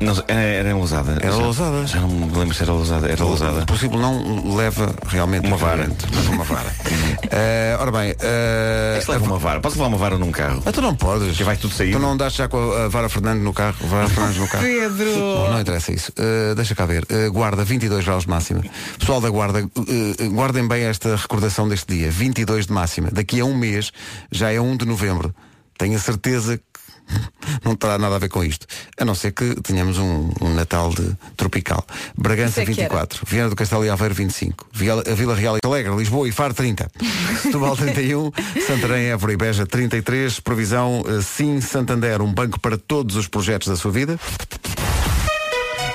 Não, 0.00 0.12
era, 0.28 0.40
era 0.40 0.74
Lousada. 0.74 1.12
Era 1.12 1.32
Já- 1.32 1.38
Lousada. 1.38 1.86
Já 1.86 2.00
não 2.00 2.08
me 2.08 2.38
lembro 2.38 2.54
se 2.54 2.62
era 2.62 2.72
Lousada. 2.72 3.08
Era 3.10 3.24
Lousada. 3.24 3.62
O 3.62 3.66
possível 3.66 3.98
não 3.98 4.54
leva 4.56 4.94
realmente 5.06 5.46
Uma 5.46 5.56
vara. 5.56 5.84
equipamento, 5.84 6.08
mas 6.14 6.26
uma 6.26 6.44
vara. 6.44 6.70
Eh, 7.32 7.76
ora 7.78 7.92
bem, 7.92 8.12
eh, 8.20 8.96
É 8.98 9.00
se 9.00 9.08
leva 9.10 9.24
uma 9.24 9.38
vara. 9.38 9.60
Posso 9.60 9.76
levar 9.76 9.86
uma 9.86 9.96
vara 9.96 10.18
num 10.18 10.32
carro? 10.32 10.60
Ah, 10.66 10.72
tu 10.72 10.82
não 10.82 10.96
podes. 10.96 11.36
Que 11.36 11.44
vai 11.44 11.56
tudo 11.56 11.72
sair. 11.72 11.92
Tu 11.92 11.98
não 12.00 12.12
andaste 12.12 12.38
já 12.38 12.48
com 12.48 12.56
a, 12.72 12.86
a 12.86 12.88
Vara 12.88 13.08
Fernando 13.08 13.40
no 13.40 13.52
carro? 13.52 13.76
Vara 13.86 14.08
Fernandes 14.10 14.38
no 14.38 14.48
carro? 14.48 14.64
Pedro! 14.64 15.14
Bom, 15.14 15.50
não 15.52 15.60
interessa 15.60 15.92
isso. 15.92 16.12
Uh, 16.18 16.54
deixa 16.56 16.74
cá 16.74 16.86
ver. 16.86 17.04
Uh, 17.04 17.30
guarda, 17.32 17.62
22 17.64 18.04
graus 18.04 18.24
de 18.24 18.30
máxima. 18.30 18.62
Pessoal 18.98 19.20
da 19.20 19.30
Guarda, 19.30 19.60
uh, 19.62 19.68
uh, 19.80 20.30
guardem 20.32 20.66
bem 20.66 20.82
esta 20.84 21.14
recordação 21.14 21.68
deste 21.68 21.94
dia. 21.94 22.10
22 22.10 22.66
de 22.66 22.72
máxima. 22.72 23.10
Daqui 23.12 23.38
a 23.38 23.44
um 23.44 23.54
mês, 23.56 23.92
já 24.32 24.50
é 24.52 24.60
1 24.60 24.76
de 24.78 24.84
novembro. 24.84 25.32
Tenho 25.78 25.96
a 25.96 26.00
certeza 26.00 26.58
que 26.58 26.64
não 27.64 27.74
terá 27.74 27.98
nada 27.98 28.16
a 28.16 28.18
ver 28.18 28.28
com 28.28 28.42
isto. 28.44 28.66
A 28.98 29.04
não 29.04 29.14
ser 29.14 29.32
que 29.32 29.54
tenhamos 29.62 29.98
um, 29.98 30.30
um 30.40 30.54
Natal 30.54 30.90
de 30.90 31.16
tropical. 31.36 31.84
Bragança 32.16 32.62
Isso 32.62 32.70
é 32.70 32.74
que 32.74 32.80
24, 32.80 33.26
Viana 33.26 33.50
do 33.50 33.56
Castelo 33.56 33.84
e 33.84 33.90
Aveiro 33.90 34.14
25, 34.14 34.68
Vila, 34.72 35.02
Vila 35.02 35.34
Real 35.34 35.56
e 35.56 35.60
Alegre, 35.64 35.94
Lisboa 35.94 36.28
e 36.28 36.32
Faro 36.32 36.54
30, 36.54 36.90
Setúbal 37.42 37.76
31, 37.76 38.30
Santarém, 38.66 39.06
Évora 39.06 39.32
e 39.32 39.36
Beja 39.36 39.66
33, 39.66 40.40
previsão 40.40 41.00
uh, 41.00 41.22
Sim 41.22 41.60
Santander, 41.60 42.22
um 42.22 42.32
banco 42.32 42.58
para 42.60 42.76
todos 42.76 43.16
os 43.16 43.26
projetos 43.28 43.68
da 43.68 43.76
sua 43.76 43.90
vida. 43.90 44.18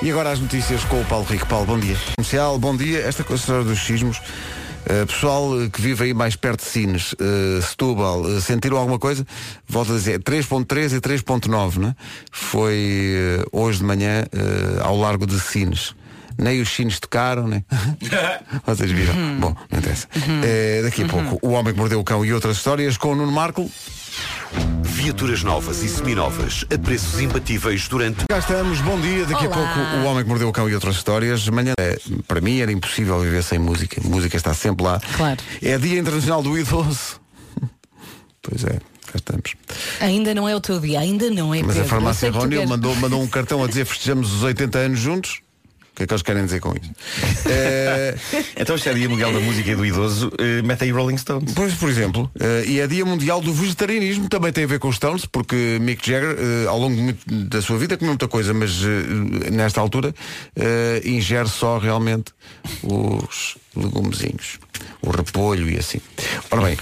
E 0.02 0.12
agora 0.12 0.32
as 0.32 0.40
notícias 0.40 0.84
com 0.84 1.02
o 1.02 1.06
Paulo 1.06 1.26
Rico. 1.26 1.48
Paulo, 1.48 1.66
bom 1.66 1.80
dia. 1.80 1.98
Comercial, 2.16 2.60
bom 2.60 2.76
dia. 2.76 3.00
Esta 3.00 3.24
coisa 3.24 3.64
dos 3.64 3.80
sismos. 3.80 4.22
Uh, 4.86 5.06
pessoal 5.08 5.52
uh, 5.52 5.70
que 5.70 5.82
vive 5.82 6.06
aí 6.06 6.14
mais 6.14 6.36
perto 6.36 6.64
de 6.64 6.70
Sines, 6.70 7.14
uh, 7.14 7.62
Setúbal, 7.62 8.22
uh, 8.22 8.42
sentiram 8.42 8.78
alguma 8.78 9.00
coisa? 9.00 9.26
Volto 9.68 9.94
a 9.94 9.96
dizer, 9.96 10.22
3.3 10.22 10.98
e 10.98 11.02
3.9, 11.02 11.78
né? 11.78 11.96
Foi 12.32 13.44
hoje 13.52 13.80
de 13.80 13.84
manhã 13.84 14.26
ao 14.82 14.98
largo 14.98 15.26
de 15.26 15.40
Sines. 15.40 15.96
Nem 16.38 16.62
os 16.62 16.70
sinos 16.70 17.00
tocaram, 17.00 17.48
né? 17.48 17.64
Vocês 18.68 18.92
viram? 18.92 19.14
Bom, 19.40 19.56
não 19.72 19.80
interessa. 19.80 20.08
Uh, 20.16 20.84
daqui 20.84 21.04
a 21.04 21.08
pouco, 21.08 21.40
o 21.42 21.52
homem 21.52 21.74
que 21.74 21.80
mordeu 21.80 22.00
o 22.00 22.04
cão 22.04 22.26
e 22.26 22.34
outras 22.34 22.58
histórias 22.58 22.98
com 22.98 23.14
o 23.14 23.16
Nuno 23.16 23.32
Marco. 23.32 23.70
Viaturas 24.84 25.44
novas 25.44 25.84
e 25.84 25.90
seminovas 25.90 26.66
a 26.74 26.78
preços 26.78 27.20
imbatíveis 27.20 27.88
durante. 27.88 28.26
Cá 28.28 28.40
estamos, 28.40 28.80
bom 28.82 29.00
dia. 29.00 29.26
Daqui 29.26 29.46
Olá. 29.48 29.56
a 29.56 29.74
pouco 29.76 29.98
o 29.98 30.10
Homem 30.10 30.24
que 30.24 30.30
Mordeu 30.30 30.48
o 30.50 30.52
Cão 30.54 30.70
e 30.70 30.74
outras 30.74 30.96
histórias. 30.96 31.48
Amanhã, 31.48 31.74
eh, 31.80 31.98
para 32.28 32.40
mim, 32.42 32.60
era 32.60 32.72
impossível 32.72 33.20
viver 33.20 33.44
sem 33.44 33.60
música. 33.60 34.02
A 34.04 34.08
música 34.08 34.38
está 34.38 34.54
sempre 34.54 34.86
lá. 34.86 35.00
Claro. 35.18 35.40
É 35.62 35.78
Dia 35.78 36.00
Internacional 36.00 36.42
do 36.42 36.58
Idoso. 36.58 37.20
Pois 38.42 38.64
é, 38.64 38.80
cá 39.08 39.16
estamos. 39.16 39.54
Ainda 40.00 40.34
não 40.34 40.48
é 40.48 40.56
o 40.56 40.62
teu 40.62 40.80
dia, 40.80 41.00
ainda 41.00 41.30
não 41.30 41.54
é 41.54 41.60
Mas 41.62 41.68
Pedro. 41.76 41.82
a 41.82 41.86
farmácia 41.86 42.32
Ronil 42.32 42.50
queres- 42.50 42.70
mandou, 42.70 42.96
mandou 42.96 43.22
um 43.22 43.28
cartão 43.28 43.64
a 43.64 43.68
dizer 43.68 43.86
festejamos 43.86 44.32
os 44.34 44.44
80 44.44 44.78
anos 44.80 45.00
juntos. 45.00 45.40
O 45.96 45.98
que 45.98 46.04
é 46.04 46.08
que 46.08 46.14
eles 46.14 46.24
querem 46.24 46.44
dizer 46.44 46.60
com 46.60 46.74
isso? 46.74 46.92
Eh, 47.50 48.16
Então, 48.60 48.78
se 48.78 48.90
é 48.90 48.94
Dia 48.94 49.08
Mundial 49.08 49.32
da 49.32 49.40
Música 49.40 49.72
e 49.72 49.76
do 49.76 49.86
Idoso, 49.86 50.30
eh, 50.38 50.62
mete 50.62 50.84
aí 50.84 50.92
Rolling 50.92 51.18
Stones. 51.18 51.54
Pois, 51.54 51.74
por 51.76 51.90
exemplo, 51.90 52.30
eh, 52.38 52.66
e 52.68 52.80
é 52.82 52.88
Dia 52.88 53.06
Mundial 53.06 53.40
do 53.40 53.54
Vegetarianismo, 53.54 54.28
também 54.28 54.52
tem 54.52 54.66
a 54.66 54.68
ver 54.68 54.78
com 54.78 54.90
os 54.90 54.98
Stones, 54.98 55.26
porque 55.26 55.78
Mick 55.80 56.06
Jagger, 56.06 56.36
eh, 56.38 56.68
ao 56.68 56.78
longo 56.78 57.02
muito- 57.02 57.24
da 57.48 57.62
sua 57.62 57.78
vida, 57.78 57.96
comeu 57.96 58.12
muita 58.12 58.28
coisa, 58.28 58.54
mas 58.54 58.82
nesta 59.54 59.80
altura 59.80 60.14
ingere 61.06 61.48
só 61.48 61.78
realmente 61.78 62.34
os 62.84 63.58
legumezinhos, 63.74 64.60
o 65.02 65.12
repolho 65.12 65.70
e 65.70 65.78
assim. 65.78 66.02
Ora 66.52 66.62
bem, 66.64 66.78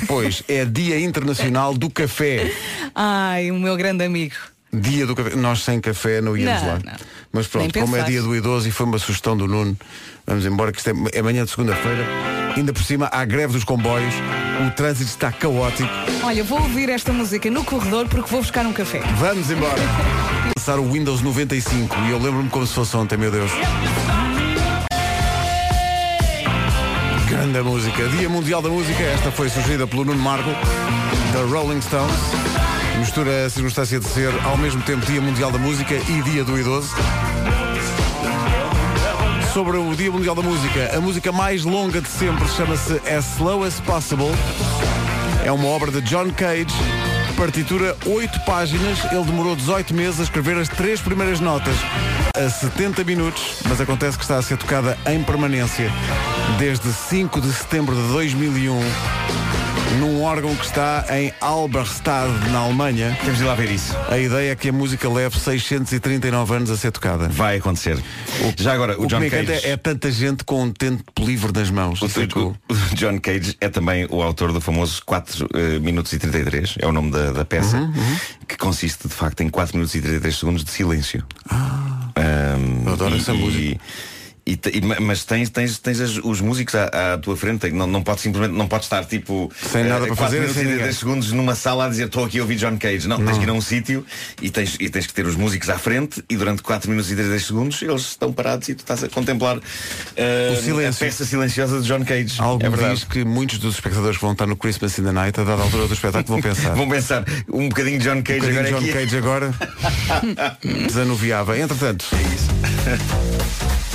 depois 0.00 0.44
é 0.46 0.64
Dia 0.64 1.00
Internacional 1.00 1.74
do 1.74 1.90
Café. 1.90 2.52
Ai, 2.94 3.50
o 3.50 3.58
meu 3.58 3.76
grande 3.76 4.04
amigo. 4.04 4.34
Dia 4.74 5.06
do 5.06 5.14
café. 5.14 5.36
Nós 5.36 5.62
sem 5.62 5.80
café 5.80 6.20
não 6.22 6.36
íamos 6.36 6.62
Não, 6.62 6.68
lá. 6.68 6.78
não. 6.84 6.92
Mas 7.30 7.46
pronto, 7.46 7.72
Nem 7.74 7.82
como 7.84 7.96
é 7.96 8.00
pensar. 8.00 8.10
dia 8.10 8.22
do 8.22 8.34
idoso 8.34 8.68
e 8.68 8.70
foi 8.70 8.86
uma 8.86 8.98
sugestão 8.98 9.36
do 9.36 9.46
Nuno, 9.46 9.76
vamos 10.26 10.44
embora, 10.46 10.70
que 10.72 10.78
isto 10.78 10.90
é, 10.90 11.18
é 11.18 11.22
manhã 11.22 11.44
de 11.44 11.50
segunda-feira. 11.50 12.06
Ainda 12.56 12.72
por 12.72 12.82
cima, 12.82 13.08
há 13.10 13.24
greve 13.24 13.54
dos 13.54 13.64
comboios, 13.64 14.14
o 14.66 14.70
trânsito 14.72 15.08
está 15.10 15.30
caótico. 15.32 15.88
Olha, 16.22 16.44
vou 16.44 16.60
ouvir 16.60 16.88
esta 16.90 17.12
música 17.12 17.50
no 17.50 17.64
corredor 17.64 18.06
porque 18.08 18.30
vou 18.30 18.40
buscar 18.42 18.64
um 18.66 18.72
café. 18.72 19.00
Vamos 19.18 19.50
embora. 19.50 19.80
Lançar 20.56 20.78
o 20.78 20.90
Windows 20.90 21.22
95 21.22 21.94
e 22.06 22.10
eu 22.10 22.18
lembro-me 22.18 22.48
como 22.50 22.66
se 22.66 22.74
fosse 22.74 22.94
ontem, 22.96 23.16
meu 23.18 23.30
Deus. 23.30 23.50
Grande 27.28 27.60
música. 27.62 28.08
Dia 28.08 28.28
Mundial 28.28 28.60
da 28.62 28.68
Música. 28.68 29.02
Esta 29.02 29.30
foi 29.30 29.48
sugerida 29.48 29.86
pelo 29.86 30.04
Nuno 30.04 30.18
Marco, 30.22 30.50
da 31.32 31.40
Rolling 31.44 31.80
Stones. 31.80 32.14
Mistura 32.98 33.46
a 33.46 33.50
circunstância 33.50 33.98
de 33.98 34.06
ser 34.06 34.32
ao 34.44 34.56
mesmo 34.56 34.82
tempo 34.82 35.04
Dia 35.06 35.20
Mundial 35.20 35.50
da 35.50 35.58
Música 35.58 35.94
e 35.94 36.22
Dia 36.22 36.44
do 36.44 36.58
Idoso. 36.58 36.94
Sobre 39.52 39.76
o 39.76 39.94
Dia 39.94 40.10
Mundial 40.10 40.34
da 40.34 40.42
Música, 40.42 40.96
a 40.96 41.00
música 41.00 41.32
mais 41.32 41.64
longa 41.64 42.00
de 42.00 42.08
sempre 42.08 42.46
chama-se 42.48 42.94
As 43.08 43.34
Slow 43.36 43.64
as 43.64 43.80
Possible. 43.80 44.32
É 45.44 45.50
uma 45.52 45.66
obra 45.66 45.90
de 45.90 46.00
John 46.02 46.30
Cage. 46.30 46.74
Partitura 47.36 47.96
8 48.06 48.40
páginas. 48.40 49.04
Ele 49.10 49.24
demorou 49.24 49.56
18 49.56 49.94
meses 49.94 50.20
a 50.20 50.22
escrever 50.22 50.56
as 50.56 50.68
três 50.68 51.00
primeiras 51.00 51.40
notas 51.40 51.74
a 52.36 52.48
70 52.48 53.04
minutos, 53.04 53.56
mas 53.68 53.80
acontece 53.80 54.16
que 54.16 54.24
está 54.24 54.38
a 54.38 54.42
ser 54.42 54.56
tocada 54.56 54.96
em 55.06 55.22
permanência 55.22 55.90
desde 56.58 56.92
5 56.92 57.40
de 57.40 57.52
setembro 57.52 57.94
de 57.94 58.02
2001 58.12 58.80
num 59.98 60.22
órgão 60.22 60.54
que 60.56 60.64
está 60.64 61.04
em 61.10 61.32
Alberstadt, 61.40 62.30
na 62.50 62.58
Alemanha. 62.60 63.16
Temos 63.22 63.38
de 63.38 63.44
ir 63.44 63.46
lá 63.46 63.54
ver 63.54 63.70
isso. 63.70 63.94
A 64.08 64.18
ideia 64.18 64.52
é 64.52 64.56
que 64.56 64.68
a 64.68 64.72
música 64.72 65.08
leve 65.08 65.38
639 65.38 66.54
anos 66.54 66.70
a 66.70 66.76
ser 66.76 66.90
tocada. 66.90 67.28
Vai 67.28 67.56
acontecer. 67.58 67.98
Já 68.58 68.72
agora, 68.72 68.98
o, 68.98 69.04
O, 69.04 69.06
John 69.06 69.18
que 69.18 69.24
me 69.24 69.30
Cage. 69.30 69.42
encanta 69.52 69.68
é 69.68 69.76
tanta 69.76 70.10
gente 70.10 70.44
com 70.44 70.62
um 70.62 70.72
tempo 70.72 71.02
livre 71.20 71.52
nas 71.54 71.70
mãos. 71.70 72.00
O, 72.02 72.06
Isso 72.06 72.20
é 72.20 72.24
o- 72.24 72.28
cool. 72.28 72.56
o 72.68 72.74
John 72.94 73.18
Cage 73.20 73.56
é 73.60 73.68
também 73.68 74.06
o 74.10 74.22
autor 74.22 74.52
do 74.52 74.60
famoso 74.60 75.02
4 75.04 75.48
eh, 75.54 75.78
minutos 75.78 76.12
e 76.12 76.18
33, 76.18 76.76
é 76.78 76.86
o 76.86 76.92
nome 76.92 77.10
da, 77.10 77.32
da 77.32 77.44
peça, 77.44 77.76
Uhum, 77.78 78.16
que 78.48 78.56
consiste 78.56 79.06
de 79.08 79.14
facto 79.14 79.42
em 79.42 79.48
4 79.48 79.76
minutos 79.76 79.94
e 79.94 80.00
33 80.00 80.36
segundos 80.36 80.64
de 80.64 80.70
silêncio. 80.70 81.22
Ah, 81.50 82.10
eu 82.86 82.92
adoro 82.92 83.14
e- 83.14 83.18
essa 83.18 83.34
música. 83.34 83.60
e 83.62 83.80
e- 84.46 84.80
ma- 84.80 84.98
mas 85.00 85.24
tens, 85.24 85.48
tens, 85.50 85.78
tens 85.78 86.00
os 86.00 86.40
músicos 86.40 86.74
à, 86.74 87.14
à 87.14 87.18
tua 87.18 87.36
frente, 87.36 87.70
não, 87.70 87.86
não 87.86 88.02
pode 88.02 88.20
simplesmente 88.20 88.56
não 88.56 88.66
pode 88.66 88.84
estar 88.84 89.04
tipo 89.04 89.52
Sem 89.70 89.84
nada 89.84 90.04
eh, 90.04 90.08
para 90.08 90.16
fazer, 90.16 90.36
minutos 90.40 90.54
sem 90.56 90.62
e 90.64 90.66
ninguém. 90.66 90.78
33 90.84 90.98
segundos 90.98 91.32
numa 91.32 91.54
sala 91.54 91.86
a 91.86 91.88
dizer 91.88 92.06
estou 92.06 92.24
aqui 92.24 92.38
a 92.38 92.42
ouvir 92.42 92.56
John 92.56 92.76
Cage. 92.76 93.06
Não, 93.06 93.24
tens 93.24 93.38
que 93.38 93.44
ir 93.44 93.48
a 93.50 93.52
um 93.52 93.60
sítio 93.60 94.04
e 94.40 94.50
tens, 94.50 94.76
e 94.80 94.88
tens 94.88 95.06
que 95.06 95.14
ter 95.14 95.26
os 95.26 95.36
músicos 95.36 95.70
à 95.70 95.78
frente 95.78 96.24
e 96.28 96.36
durante 96.36 96.62
4 96.62 96.90
minutos 96.90 97.10
e 97.10 97.14
33 97.14 97.46
segundos 97.46 97.82
eles 97.82 98.02
estão 98.02 98.32
parados 98.32 98.68
e 98.68 98.74
tu 98.74 98.80
estás 98.80 99.04
a 99.04 99.08
contemplar 99.08 99.58
O 99.58 100.62
silêncio. 100.62 101.04
a 101.04 101.06
peça 101.08 101.24
silenciosa 101.24 101.80
de 101.80 101.86
John 101.86 102.04
Cage. 102.04 102.34
Algo 102.40 102.64
é 102.64 102.68
verdade. 102.68 102.94
diz 102.94 103.04
que 103.04 103.24
muitos 103.24 103.58
dos 103.58 103.74
espectadores 103.76 104.16
que 104.16 104.22
vão 104.24 104.32
estar 104.32 104.46
no 104.46 104.56
Christmas 104.56 104.98
in 104.98 105.04
the 105.04 105.12
Night, 105.12 105.38
a 105.40 105.44
dada 105.44 105.62
altura 105.62 105.86
do 105.86 105.94
espetáculo, 105.94 106.40
vão 106.40 106.42
pensar. 106.42 106.74
Vão 106.74 106.88
pensar 106.88 107.24
um 107.48 107.68
bocadinho 107.68 107.98
de 107.98 108.04
John 108.04 108.16
Um 108.16 108.22
Cage 108.22 108.40
bocadinho 108.40 108.60
agora 108.60 108.70
John 108.70 108.78
aqui. 108.78 108.92
Cage 108.92 109.16
agora 109.16 109.54
desanuviava. 110.86 111.58
Entretanto, 111.58 112.06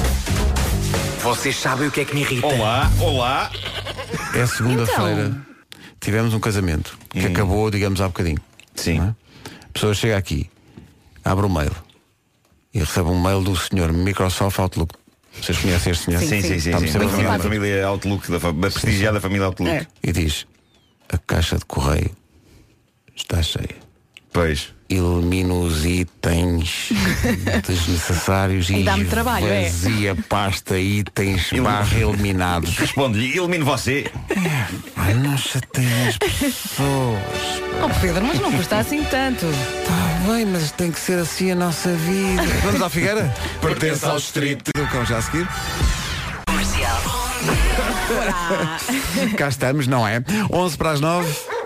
Vocês 1.27 1.57
sabem 1.57 1.89
o 1.89 1.91
que 1.91 1.99
é 1.99 2.05
que 2.05 2.13
me 2.15 2.21
irrita? 2.21 2.47
Olá, 2.47 2.89
olá. 3.01 3.51
é 4.33 4.45
segunda-feira. 4.45 5.35
Tivemos 5.99 6.33
um 6.33 6.39
casamento 6.39 6.97
que 7.09 7.25
acabou, 7.25 7.69
digamos, 7.69 7.99
há 7.99 8.07
bocadinho. 8.07 8.39
Sim. 8.73 9.01
é? 9.01 9.03
A 9.65 9.73
pessoa 9.73 9.93
chega 9.93 10.15
aqui, 10.15 10.49
abre 11.25 11.45
o 11.45 11.49
mail 11.49 11.75
e 12.73 12.79
recebe 12.79 13.09
um 13.09 13.21
mail 13.21 13.41
do 13.41 13.53
senhor 13.57 13.91
Microsoft 13.91 14.57
Outlook. 14.57 14.95
Vocês 15.41 15.57
conhecem 15.57 15.91
este 15.91 16.05
senhor? 16.05 16.19
Sim, 16.21 16.27
Sim, 16.27 16.41
sim, 16.41 16.59
sim. 16.59 16.59
Sim. 16.59 16.71
Da, 16.71 16.77
a 16.77 16.79
família, 16.91 17.09
falar. 17.09 17.37
da 17.37 17.43
família 17.43 17.87
Outlook, 17.87 18.31
da, 18.31 18.39
fa- 18.39 18.53
da 18.53 18.71
prestigiada 18.71 19.19
família 19.19 19.45
Outlook. 19.47 19.69
É. 19.69 19.85
E 20.01 20.11
diz, 20.13 20.47
a 21.09 21.17
caixa 21.17 21.57
de 21.57 21.65
correio 21.65 22.09
está 23.13 23.43
cheia. 23.43 23.75
Pois. 24.37 24.71
Elimino 24.87 25.61
os 25.63 25.83
itens 25.83 26.89
desnecessários 27.67 28.69
E 28.69 28.75
e 28.75 28.83
dá-me 28.83 29.05
trabalho, 29.05 29.47
é? 29.47 29.63
vazia 29.63 30.15
pasta 30.29 30.77
itens 30.77 31.49
barra 31.53 31.97
eliminados. 31.97 32.77
Responde-lhe, 32.77 33.35
elimine 33.35 33.63
você. 33.63 34.05
Ai, 34.95 35.15
não 35.15 35.35
chateia 35.35 36.09
as 36.09 36.17
pessoas. 36.19 37.63
Oh 37.83 37.99
Pedro, 37.99 38.23
mas 38.25 38.39
não 38.39 38.51
custa 38.51 38.77
assim 38.77 39.03
tanto. 39.05 39.47
Tá 39.87 40.31
bem, 40.31 40.45
mas 40.45 40.69
tem 40.71 40.91
que 40.91 40.99
ser 40.99 41.17
assim 41.17 41.49
a 41.49 41.55
nossa 41.55 41.89
vida. 41.95 42.43
Vamos 42.63 42.81
à 42.83 42.89
Figueira? 42.91 43.33
Pertence 43.59 44.05
ao 44.05 44.17
distrito. 44.17 44.69
Do 44.75 44.85
cão 44.89 45.03
já 45.03 45.17
a 45.17 45.21
seguir. 45.23 45.47
Comercial. 46.47 47.01
Cá 49.35 49.47
estamos, 49.49 49.87
não 49.87 50.07
é? 50.07 50.23
11 50.53 50.77
para 50.77 50.91
as 50.91 51.01
9. 51.01 51.56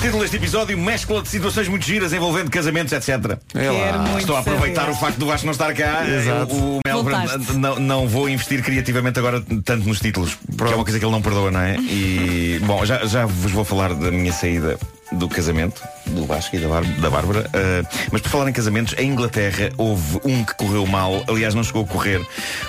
Título 0.00 0.22
deste 0.22 0.36
episódio, 0.36 0.78
mescla 0.78 1.22
de 1.22 1.28
situações 1.28 1.66
muito 1.68 1.84
giras 1.84 2.12
envolvendo 2.12 2.50
casamentos, 2.50 2.92
etc. 2.92 3.38
É 3.54 4.18
Estou 4.18 4.36
a 4.36 4.40
aproveitar 4.40 4.82
saber. 4.82 4.92
o 4.92 4.94
facto 4.96 5.16
do 5.18 5.26
Vasco 5.26 5.46
não 5.46 5.52
estar 5.52 5.72
cá. 5.74 6.06
Exato. 6.06 6.54
O 6.54 6.80
Mel 6.86 7.02
Voltaste. 7.02 7.52
não, 7.54 7.76
não 7.80 8.06
vou 8.06 8.28
investir 8.28 8.62
criativamente 8.62 9.18
agora 9.18 9.42
tanto 9.64 9.88
nos 9.88 9.98
títulos, 10.00 10.36
porque 10.56 10.72
é 10.72 10.76
uma 10.76 10.84
coisa 10.84 10.98
que 10.98 11.04
ele 11.04 11.12
não 11.12 11.22
perdoa, 11.22 11.50
não 11.50 11.60
é? 11.60 11.76
E, 11.76 12.60
bom, 12.62 12.84
já, 12.84 13.04
já 13.06 13.26
vos 13.26 13.50
vou 13.50 13.64
falar 13.64 13.92
da 13.94 14.10
minha 14.10 14.32
saída 14.32 14.78
do 15.12 15.28
casamento, 15.28 15.82
do 16.06 16.24
Vasco 16.26 16.56
e 16.56 16.58
da, 16.58 16.80
da 17.00 17.10
Bárbara. 17.10 17.40
Uh, 17.48 17.86
mas 18.12 18.20
por 18.20 18.30
falar 18.30 18.48
em 18.48 18.52
casamentos, 18.52 18.94
em 18.98 19.10
Inglaterra 19.10 19.70
houve 19.76 20.20
um 20.24 20.44
que 20.44 20.54
correu 20.54 20.86
mal, 20.86 21.24
aliás, 21.28 21.54
não 21.54 21.62
chegou 21.62 21.84
a 21.84 21.86
correr, 21.86 22.24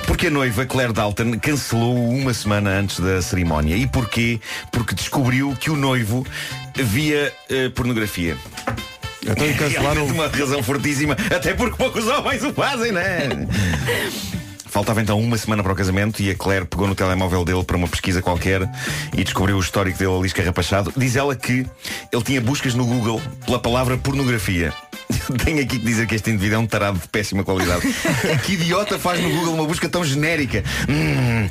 porque 0.05 0.27
a 0.27 0.29
noiva, 0.29 0.65
Claire 0.65 0.93
Dalton, 0.93 1.39
cancelou 1.39 1.95
uma 2.09 2.33
semana 2.33 2.71
antes 2.71 2.99
da 2.99 3.21
cerimónia. 3.21 3.75
E 3.75 3.85
porquê? 3.87 4.39
Porque 4.71 4.95
descobriu 4.95 5.55
que 5.59 5.69
o 5.69 5.75
noivo 5.75 6.25
via 6.75 7.33
uh, 7.49 7.71
pornografia. 7.71 8.37
Então 9.21 9.35
cancelaram 9.57 10.05
Realmente 10.05 10.13
uma 10.13 10.27
razão 10.27 10.63
fortíssima, 10.63 11.15
até 11.35 11.53
porque 11.53 11.77
poucos 11.77 12.07
homens 12.07 12.43
o 12.43 12.53
fazem, 12.53 12.91
não 12.91 13.01
é? 13.01 13.29
Faltava 14.69 15.01
então 15.01 15.19
uma 15.19 15.37
semana 15.37 15.63
para 15.63 15.73
o 15.73 15.75
casamento 15.75 16.21
e 16.21 16.29
a 16.29 16.35
Claire 16.35 16.65
pegou 16.65 16.87
no 16.87 16.93
telemóvel 16.93 17.43
dele 17.43 17.63
para 17.63 17.75
uma 17.75 17.87
pesquisa 17.87 18.21
qualquer 18.21 18.61
e 19.17 19.23
descobriu 19.23 19.57
o 19.57 19.59
histórico 19.59 19.97
dele 19.97 20.15
ali 20.15 20.27
escarrapachado. 20.27 20.93
Diz 20.95 21.15
ela 21.15 21.35
que 21.35 21.65
ele 22.11 22.23
tinha 22.23 22.39
buscas 22.39 22.75
no 22.75 22.85
Google 22.85 23.19
pela 23.45 23.59
palavra 23.59 23.97
pornografia. 23.97 24.71
Tenho 25.43 25.61
aqui 25.61 25.79
que 25.79 25.85
dizer 25.85 26.05
que 26.07 26.15
este 26.15 26.29
indivíduo 26.29 26.55
é 26.55 26.59
um 26.59 26.67
tarado 26.67 26.99
de 26.99 27.07
péssima 27.07 27.43
qualidade. 27.43 27.81
que 28.45 28.53
idiota 28.53 28.97
faz 28.99 29.19
no 29.21 29.29
Google 29.29 29.53
uma 29.55 29.65
busca 29.65 29.89
tão 29.89 30.03
genérica? 30.03 30.63
Hum, 30.87 31.47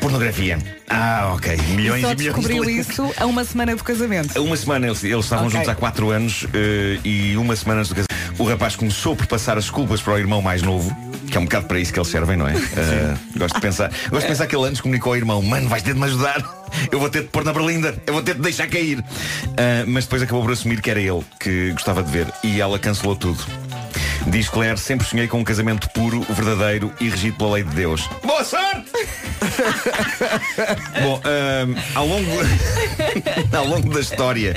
pornografia. 0.00 0.58
Ah, 0.88 1.32
ok. 1.34 1.56
Milhões 1.76 2.00
E 2.00 2.02
só 2.06 2.12
e 2.12 2.16
milhões 2.16 2.16
de 2.16 2.24
descobriu 2.24 2.62
links. 2.64 2.88
isso 2.90 3.12
a 3.16 3.26
uma 3.26 3.44
semana 3.44 3.76
do 3.76 3.84
casamento. 3.84 4.42
Uma 4.42 4.56
semana, 4.56 4.86
eles, 4.86 5.02
eles 5.04 5.24
estavam 5.24 5.46
Ok. 5.46 5.56
juntos 5.58 5.68
há 5.68 5.74
4 5.74 6.10
anos 6.10 6.46
eh, 6.54 6.98
e 7.04 7.36
uma 7.36 7.54
semana 7.54 7.80
antes 7.80 7.90
do 7.90 7.94
casamento. 7.94 8.08
O 8.38 8.44
rapaz 8.44 8.76
começou 8.76 9.14
por 9.16 9.26
passar 9.26 9.58
as 9.58 9.68
culpas 9.70 10.00
para 10.00 10.14
o 10.14 10.18
irmão 10.18 10.40
mais 10.40 10.62
novo, 10.62 10.96
que 11.30 11.36
é 11.36 11.40
um 11.40 11.44
bocado 11.44 11.66
para 11.66 11.78
isso 11.80 11.92
que 11.92 11.98
eles 11.98 12.08
servem, 12.08 12.36
não 12.36 12.46
é? 12.48 12.52
Eh, 12.54 13.14
gosto 13.36 13.54
de 13.56 13.60
pensar, 13.60 13.90
gosto 14.10 14.22
de 14.22 14.28
pensar 14.28 14.46
que 14.46 14.54
ele 14.56 14.64
antes 14.66 14.80
comunicou 14.80 15.12
ao 15.12 15.16
irmão, 15.16 15.42
mano, 15.42 15.68
vais 15.68 15.82
ter 15.82 15.92
de 15.94 15.98
me 16.00 16.06
ajudar, 16.06 16.40
eu 16.90 16.98
vou 16.98 17.10
ter 17.10 17.22
de 17.22 17.28
pôr 17.28 17.44
na 17.44 17.52
berlinda, 17.52 17.94
eu 18.06 18.12
vou 18.12 18.22
ter 18.22 18.34
de 18.34 18.40
deixar 18.40 18.68
cair. 18.68 19.04
Eh, 19.56 19.84
mas 19.86 20.04
depois 20.04 20.22
acabou 20.22 20.42
por 20.42 20.52
assumir 20.52 20.80
que 20.80 20.90
era 20.90 21.00
ele 21.00 21.24
que 21.40 21.72
gostava 21.72 22.02
de 22.02 22.10
ver 22.10 22.26
e 22.42 22.60
ela 22.60 22.78
cancelou 22.78 23.16
tudo. 23.16 23.44
Diz 24.26 24.48
Claire, 24.48 24.78
sempre 24.78 25.06
sonhei 25.06 25.26
com 25.26 25.38
um 25.38 25.44
casamento 25.44 25.88
puro, 25.90 26.20
verdadeiro 26.28 26.92
e 27.00 27.08
regido 27.08 27.38
pela 27.38 27.52
lei 27.52 27.64
de 27.64 27.74
Deus. 27.74 28.08
Boa 28.22 28.44
sorte! 28.44 28.90
Bom, 31.02 31.20
ahm, 31.24 31.74
ao 31.94 32.06
longo 32.06 32.30
ao 33.56 33.66
longo 33.66 33.94
da 33.94 34.00
história, 34.00 34.54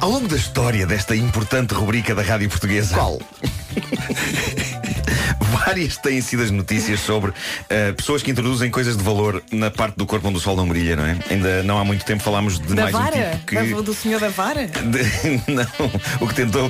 ao 0.00 0.10
longo 0.10 0.28
da 0.28 0.36
história 0.36 0.86
desta 0.86 1.14
importante 1.14 1.74
rubrica 1.74 2.14
da 2.14 2.22
rádio 2.22 2.48
portuguesa, 2.48 2.94
qual? 2.94 3.18
Várias 5.70 5.96
têm 5.98 6.20
sido 6.20 6.42
as 6.42 6.50
notícias 6.50 6.98
sobre 6.98 7.30
ah, 7.70 7.92
pessoas 7.96 8.22
que 8.24 8.30
introduzem 8.32 8.70
coisas 8.72 8.96
de 8.96 9.04
valor 9.04 9.40
na 9.52 9.70
parte 9.70 9.94
do 9.96 10.04
corpo 10.04 10.26
onde 10.26 10.38
o 10.38 10.40
sol 10.40 10.56
não 10.56 10.66
brilha, 10.68 10.96
não 10.96 11.04
é? 11.06 11.16
Ainda 11.30 11.62
não 11.62 11.78
há 11.78 11.84
muito 11.84 12.04
tempo 12.04 12.22
falámos 12.24 12.58
de 12.58 12.74
Da 12.74 12.82
mais 12.82 12.94
um 12.94 12.98
vara? 12.98 13.30
tipo 13.30 13.46
que 13.46 13.54
Da- 13.54 13.80
do 13.80 13.94
senhor 13.94 14.18
da 14.20 14.28
vara? 14.30 14.66
de- 14.66 15.52
não, 15.52 15.66
o 16.20 16.26
que 16.26 16.34
tentou 16.34 16.68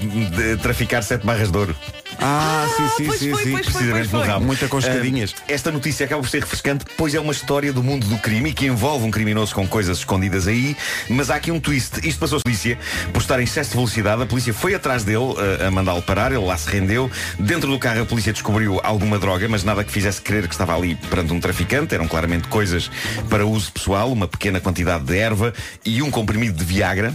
traficar 0.60 1.00
sete 1.02 1.24
barras 1.24 1.50
de 1.50 1.56
ouro. 1.56 1.74
Ah, 2.18 2.66
sim, 2.76 2.88
sim, 2.96 3.06
pois 3.06 3.18
sim, 3.20 3.30
foi, 3.30 3.44
sim. 3.44 3.50
pois 3.52 3.66
foi, 3.66 3.72
precisamente 3.72 4.08
pois 4.08 4.12
no 4.12 4.18
foi. 4.20 4.28
rabo. 4.28 4.44
Muito 4.46 4.64
aconchegadinhas. 4.64 5.34
Ah, 5.38 5.42
esta 5.48 5.70
notícia 5.70 6.06
acaba 6.06 6.22
por 6.22 6.28
ser 6.28 6.40
refrescante, 6.40 6.84
pois 6.96 7.14
é 7.14 7.20
uma 7.20 7.32
história 7.32 7.72
do 7.72 7.82
mundo 7.82 8.06
do 8.06 8.18
crime 8.18 8.50
e 8.50 8.52
que 8.52 8.66
envolve 8.66 9.04
um 9.04 9.10
criminoso 9.10 9.54
com 9.54 9.66
coisas 9.66 9.98
escondidas 9.98 10.46
aí, 10.46 10.76
mas 11.08 11.30
há 11.30 11.36
aqui 11.36 11.50
um 11.50 11.60
twist. 11.60 12.06
Isto 12.06 12.18
passou-se 12.18 12.42
a 12.42 12.44
polícia 12.44 12.78
por 13.12 13.20
estar 13.20 13.40
em 13.40 13.44
excesso 13.44 13.70
de 13.70 13.76
velocidade. 13.76 14.22
A 14.22 14.26
polícia 14.26 14.52
foi 14.52 14.74
atrás 14.74 15.04
dele 15.04 15.34
ah, 15.60 15.68
a 15.68 15.70
mandá-lo 15.70 16.02
parar, 16.02 16.32
ele 16.32 16.44
lá 16.44 16.56
se 16.56 16.68
rendeu. 16.70 17.10
Dentro 17.38 17.70
do 17.70 17.78
carro 17.78 18.02
a 18.02 18.06
polícia 18.06 18.32
descobriu 18.32 18.80
alguma 18.82 19.18
droga, 19.18 19.48
mas 19.48 19.64
nada 19.64 19.84
que 19.84 19.92
fizesse 19.92 20.20
crer 20.20 20.46
que 20.46 20.54
estava 20.54 20.76
ali 20.76 20.96
perante 21.08 21.32
um 21.32 21.40
traficante. 21.40 21.94
Eram 21.94 22.08
claramente 22.08 22.48
coisas 22.48 22.90
para 23.28 23.46
uso 23.46 23.72
pessoal, 23.72 24.12
uma 24.12 24.28
pequena 24.28 24.60
quantidade 24.60 25.04
de 25.04 25.16
erva 25.16 25.52
e 25.84 26.02
um 26.02 26.10
comprimido 26.10 26.56
de 26.56 26.64
Viagra. 26.64 27.14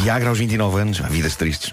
Viagra 0.00 0.28
aos 0.28 0.38
29 0.38 0.80
anos, 0.80 1.00
há 1.00 1.08
vidas 1.08 1.36
tristes. 1.36 1.72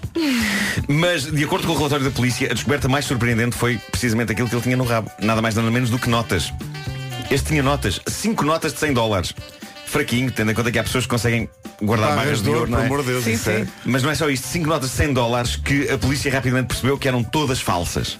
Mas, 0.88 1.24
de 1.24 1.44
acordo 1.44 1.66
com 1.66 1.74
o 1.74 1.76
relatório 1.76 2.04
da 2.04 2.10
polícia, 2.10 2.50
a 2.50 2.54
descoberta 2.54 2.88
mais 2.88 3.04
surpreendente 3.04 3.56
foi 3.56 3.78
precisamente 3.90 4.32
aquilo 4.32 4.48
que 4.48 4.54
ele 4.54 4.62
tinha 4.62 4.76
no 4.76 4.84
rabo. 4.84 5.10
Nada 5.20 5.42
mais 5.42 5.54
nada 5.54 5.70
menos 5.70 5.90
do 5.90 5.98
que 5.98 6.08
notas. 6.08 6.52
Este 7.30 7.48
tinha 7.48 7.62
notas, 7.62 8.00
5 8.06 8.44
notas 8.44 8.72
de 8.72 8.78
100 8.80 8.92
dólares. 8.94 9.32
Fraquinho, 9.86 10.30
tendo 10.30 10.52
em 10.52 10.54
conta 10.54 10.70
que 10.70 10.78
há 10.78 10.84
pessoas 10.84 11.04
que 11.04 11.10
conseguem 11.10 11.48
guardar 11.82 12.14
barras 12.14 12.42
de 12.42 12.48
ouro, 12.48 12.70
não 12.70 12.78
pelo 12.78 12.82
é? 12.82 12.86
amor 12.86 13.00
de 13.02 13.08
Deus, 13.08 13.24
Sim, 13.24 13.32
isso 13.32 13.50
é. 13.50 13.64
sim. 13.64 13.70
Mas 13.84 14.02
não 14.02 14.10
é 14.10 14.14
só 14.14 14.30
isto, 14.30 14.46
5 14.46 14.66
notas 14.68 14.90
de 14.90 14.96
100 14.96 15.12
dólares 15.12 15.56
que 15.56 15.90
a 15.90 15.98
polícia 15.98 16.30
rapidamente 16.32 16.68
percebeu 16.68 16.96
que 16.96 17.08
eram 17.08 17.24
todas 17.24 17.60
falsas. 17.60 18.16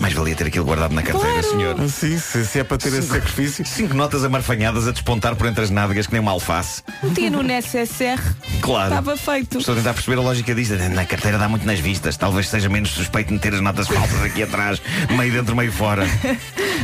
Mais 0.00 0.12
valia 0.12 0.34
ter 0.34 0.46
aquilo 0.46 0.64
guardado 0.64 0.92
na 0.92 1.02
carteira, 1.02 1.42
senhor. 1.42 1.76
Sim, 1.88 2.18
se, 2.18 2.44
se 2.44 2.58
é 2.58 2.64
para 2.64 2.78
ter 2.78 2.88
esse 2.88 3.08
sacrifício. 3.08 3.64
Cinco 3.64 3.94
notas 3.94 4.24
amarfanhadas 4.24 4.86
a 4.86 4.92
despontar 4.92 5.34
por 5.36 5.46
entre 5.46 5.64
as 5.64 5.70
nádegas 5.70 6.06
que 6.06 6.12
nem 6.12 6.20
uma 6.20 6.32
alface. 6.32 6.82
Metia 7.02 7.30
no 7.30 7.42
necessaire. 7.42 8.22
Claro. 8.60 8.88
Estava 8.88 9.16
feito. 9.16 9.58
Estou 9.58 9.74
a 9.74 9.76
tentar 9.76 9.94
perceber 9.94 10.18
a 10.18 10.22
lógica 10.22 10.54
disto. 10.54 10.74
Na 10.90 11.04
carteira 11.04 11.38
dá 11.38 11.48
muito 11.48 11.66
nas 11.66 11.80
vistas. 11.80 12.16
Talvez 12.16 12.48
seja 12.48 12.68
menos 12.68 12.90
suspeito 12.90 13.32
meter 13.32 13.54
as 13.54 13.60
notas 13.60 13.88
falsas 13.88 14.22
aqui 14.22 14.42
atrás, 14.42 14.80
meio 15.16 15.32
dentro, 15.32 15.56
meio 15.56 15.72
fora. 15.72 16.06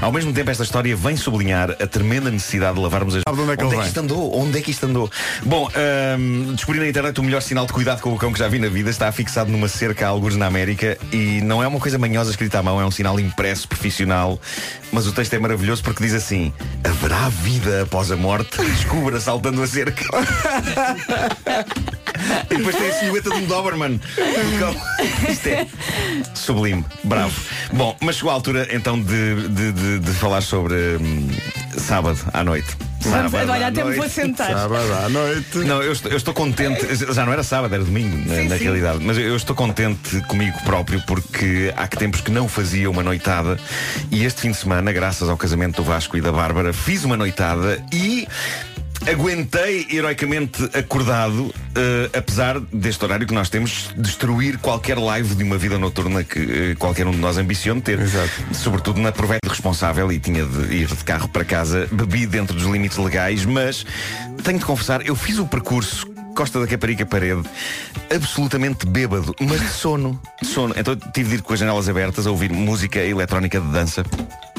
Ao 0.00 0.10
mesmo 0.10 0.32
tempo, 0.32 0.50
esta 0.50 0.64
história 0.64 0.96
vem 0.96 1.16
sublinhar 1.16 1.70
a 1.70 1.86
tremenda 1.86 2.30
necessidade 2.30 2.74
de 2.74 2.80
lavarmos 2.80 3.14
as 3.16 3.22
de 3.22 3.40
onde 3.40 3.52
é 3.52 3.56
que 3.56 3.64
ele 3.64 3.76
vem? 3.76 3.86
isto 3.86 4.00
andou? 4.00 4.38
Onde 4.38 4.58
é 4.58 4.60
que 4.60 4.70
isto 4.70 4.86
andou? 4.86 5.10
Bom, 5.44 5.68
hum, 6.18 6.52
descobri 6.54 6.80
na 6.80 6.88
internet 6.88 7.18
o 7.20 7.22
melhor 7.22 7.42
sinal 7.42 7.66
de 7.66 7.72
cuidado 7.72 8.00
com 8.00 8.12
o 8.12 8.18
cão 8.18 8.32
que 8.32 8.38
já 8.38 8.48
vi 8.48 8.58
na 8.58 8.68
vida. 8.68 8.90
Está 8.90 9.10
fixado 9.12 9.50
numa 9.50 9.68
cerca 9.68 10.06
a 10.06 10.08
alguns 10.08 10.36
na 10.36 10.46
América 10.46 10.98
e 11.12 11.40
não 11.42 11.62
é 11.62 11.66
uma 11.66 11.78
coisa 11.78 11.98
manhosa 11.98 12.30
escrita 12.30 12.58
à 12.58 12.62
mão, 12.62 12.80
é 12.80 12.84
um 12.84 12.90
sinal 12.90 13.01
impresso, 13.18 13.66
profissional. 13.68 14.40
Mas 14.92 15.06
o 15.06 15.12
texto 15.12 15.34
é 15.34 15.38
maravilhoso 15.38 15.82
porque 15.82 16.02
diz 16.04 16.14
assim: 16.14 16.52
Haverá 16.84 17.28
vida 17.28 17.82
após 17.82 18.10
a 18.10 18.16
morte? 18.16 18.56
Descubra 18.62 19.18
saltando 19.20 19.62
a 19.62 19.66
cerca. 19.66 20.04
E 22.50 22.56
depois 22.56 22.76
tem 22.76 22.88
a 22.88 22.92
silhueta 22.92 23.30
de 23.30 23.36
um 23.36 23.46
Doberman. 23.46 24.00
Isto 25.28 25.48
é 25.48 25.66
sublime, 26.34 26.84
bravo. 27.02 27.34
Bom, 27.72 27.96
mas 28.00 28.16
chegou 28.16 28.30
a 28.30 28.34
altura 28.34 28.68
então 28.70 29.00
de, 29.00 29.48
de, 29.48 29.72
de- 29.72 29.98
de 29.98 30.10
falar 30.12 30.40
sobre 30.42 30.74
hum, 31.00 31.28
sábado 31.78 32.18
à 32.32 32.44
noite. 32.44 32.76
Vamos, 33.08 33.32
Sábado 33.32 33.50
olha, 33.52 33.66
até 33.68 33.84
me 33.84 33.96
vou 33.96 34.08
sentar. 34.08 34.52
Sábado 34.52 34.92
à 34.92 35.08
noite. 35.08 35.58
Não, 35.58 35.82
eu 35.82 35.92
estou, 35.92 36.10
eu 36.10 36.16
estou 36.16 36.34
contente. 36.34 36.86
Já 37.12 37.24
não 37.24 37.32
era 37.32 37.42
sábado, 37.42 37.74
era 37.74 37.84
domingo, 37.84 38.16
na, 38.28 38.36
Sim, 38.36 38.48
na 38.48 38.56
sim. 38.58 38.64
realidade. 38.64 38.98
Mas 39.02 39.18
eu 39.18 39.36
estou 39.36 39.54
contente 39.54 40.20
comigo 40.22 40.56
próprio 40.64 41.02
porque 41.06 41.72
há 41.76 41.86
que 41.88 41.96
tempos 41.96 42.20
que 42.20 42.30
não 42.30 42.48
fazia 42.48 42.90
uma 42.90 43.02
noitada. 43.02 43.58
E 44.10 44.24
este 44.24 44.40
fim 44.42 44.50
de 44.50 44.56
semana, 44.56 44.92
graças 44.92 45.28
ao 45.28 45.36
casamento 45.36 45.76
do 45.76 45.84
Vasco 45.84 46.16
e 46.16 46.20
da 46.20 46.32
Bárbara, 46.32 46.72
fiz 46.72 47.04
uma 47.04 47.16
noitada 47.16 47.82
e. 47.92 48.26
Aguentei 49.10 49.86
heroicamente 49.90 50.62
acordado, 50.78 51.52
eh, 51.74 52.08
apesar 52.16 52.60
deste 52.60 53.04
horário 53.04 53.26
que 53.26 53.34
nós 53.34 53.50
temos, 53.50 53.92
destruir 53.96 54.58
qualquer 54.58 54.96
live 54.96 55.34
de 55.34 55.42
uma 55.42 55.58
vida 55.58 55.76
noturna 55.76 56.22
que 56.22 56.38
eh, 56.38 56.74
qualquer 56.78 57.06
um 57.08 57.10
de 57.10 57.18
nós 57.18 57.36
ambiciona 57.36 57.80
ter. 57.80 57.98
Exato. 57.98 58.30
Sobretudo 58.52 59.00
na 59.00 59.10
proveta 59.10 59.48
responsável 59.48 60.10
e 60.12 60.20
tinha 60.20 60.44
de 60.46 60.74
ir 60.74 60.86
de 60.86 61.04
carro 61.04 61.28
para 61.28 61.44
casa, 61.44 61.88
bebi 61.90 62.26
dentro 62.26 62.54
dos 62.54 62.66
limites 62.66 62.96
legais, 62.96 63.44
mas 63.44 63.84
tenho 64.44 64.60
de 64.60 64.64
confessar, 64.64 65.04
eu 65.04 65.16
fiz 65.16 65.38
o 65.38 65.46
percurso 65.46 66.11
Costa 66.34 66.60
da 66.60 66.66
Caparica 66.66 67.04
Parede, 67.06 67.42
absolutamente 68.14 68.86
bêbado, 68.86 69.34
mas 69.40 69.60
de 69.60 69.68
sono. 69.68 70.20
De 70.40 70.48
sono. 70.48 70.74
Então 70.76 70.96
tive 70.96 71.30
de 71.30 71.34
ir 71.36 71.42
com 71.42 71.52
as 71.52 71.58
janelas 71.58 71.88
abertas 71.88 72.26
a 72.26 72.30
ouvir 72.30 72.52
música 72.52 72.98
eletrónica 72.98 73.60
de 73.60 73.68
dança. 73.68 74.04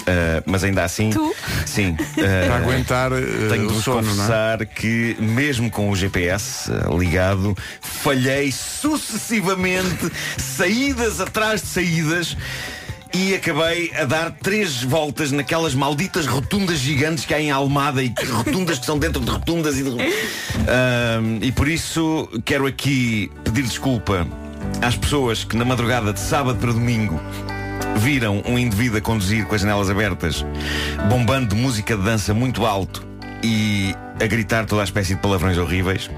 Ah, 0.08 0.44
mas 0.46 0.64
ainda 0.64 0.84
assim. 0.84 1.10
Tu? 1.10 1.36
Sim. 1.66 1.96
Para 2.16 2.54
ah, 2.54 2.58
aguentar 2.58 3.12
eh, 3.14 3.50
tenho 3.50 3.68
de 3.68 3.82
sono, 3.82 4.00
é? 4.00 4.04
confessar 4.04 4.66
que, 4.66 5.16
mesmo 5.20 5.70
com 5.70 5.90
o 5.90 5.96
GPS 5.96 6.72
ligado, 6.98 7.56
falhei 7.82 8.52
sucessivamente, 8.52 10.12
saídas 10.38 11.20
atrás 11.20 11.62
de 11.62 11.68
saídas. 11.68 12.38
E 13.14 13.36
acabei 13.36 13.92
a 13.96 14.06
dar 14.06 14.32
três 14.32 14.82
voltas 14.82 15.32
naquelas 15.32 15.76
malditas 15.76 16.26
rotundas 16.26 16.80
gigantes 16.80 17.26
que 17.26 17.34
há 17.34 17.40
em 17.40 17.52
Almada 17.52 18.02
e 18.02 18.10
que 18.10 18.26
rotundas 18.26 18.80
que 18.80 18.86
são 18.86 18.98
dentro 18.98 19.22
de 19.22 19.30
rotundas 19.30 19.78
e, 19.78 19.84
de... 19.84 19.90
E 21.42 21.52
por 21.52 21.68
isso 21.68 22.28
quero 22.44 22.66
aqui 22.66 23.32
pedir 23.44 23.64
desculpa 23.64 24.28
às 24.82 24.96
pessoas 24.96 25.44
que 25.44 25.56
na 25.56 25.64
madrugada 25.64 26.12
de 26.12 26.20
sábado 26.20 26.58
para 26.58 26.72
domingo 26.72 27.20
viram 27.98 28.42
um 28.48 28.58
indivíduo 28.58 28.98
a 28.98 29.02
conduzir 29.02 29.46
com 29.46 29.54
as 29.54 29.62
janelas 29.62 29.90
abertas, 29.90 30.44
bombando 31.10 31.56
música 31.56 31.96
de 31.96 32.04
dança 32.04 32.34
muito 32.34 32.66
alto 32.66 33.06
e 33.44 33.94
a 34.20 34.26
gritar 34.26 34.66
toda 34.66 34.82
a 34.82 34.86
espécie 34.86 35.16
de 35.16 35.22
palavrões 35.22 35.58
horríveis. 35.58 36.10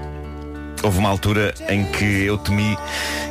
Houve 0.86 0.98
uma 0.98 1.08
altura 1.08 1.52
em 1.68 1.84
que 1.84 2.04
eu 2.04 2.38
temi 2.38 2.78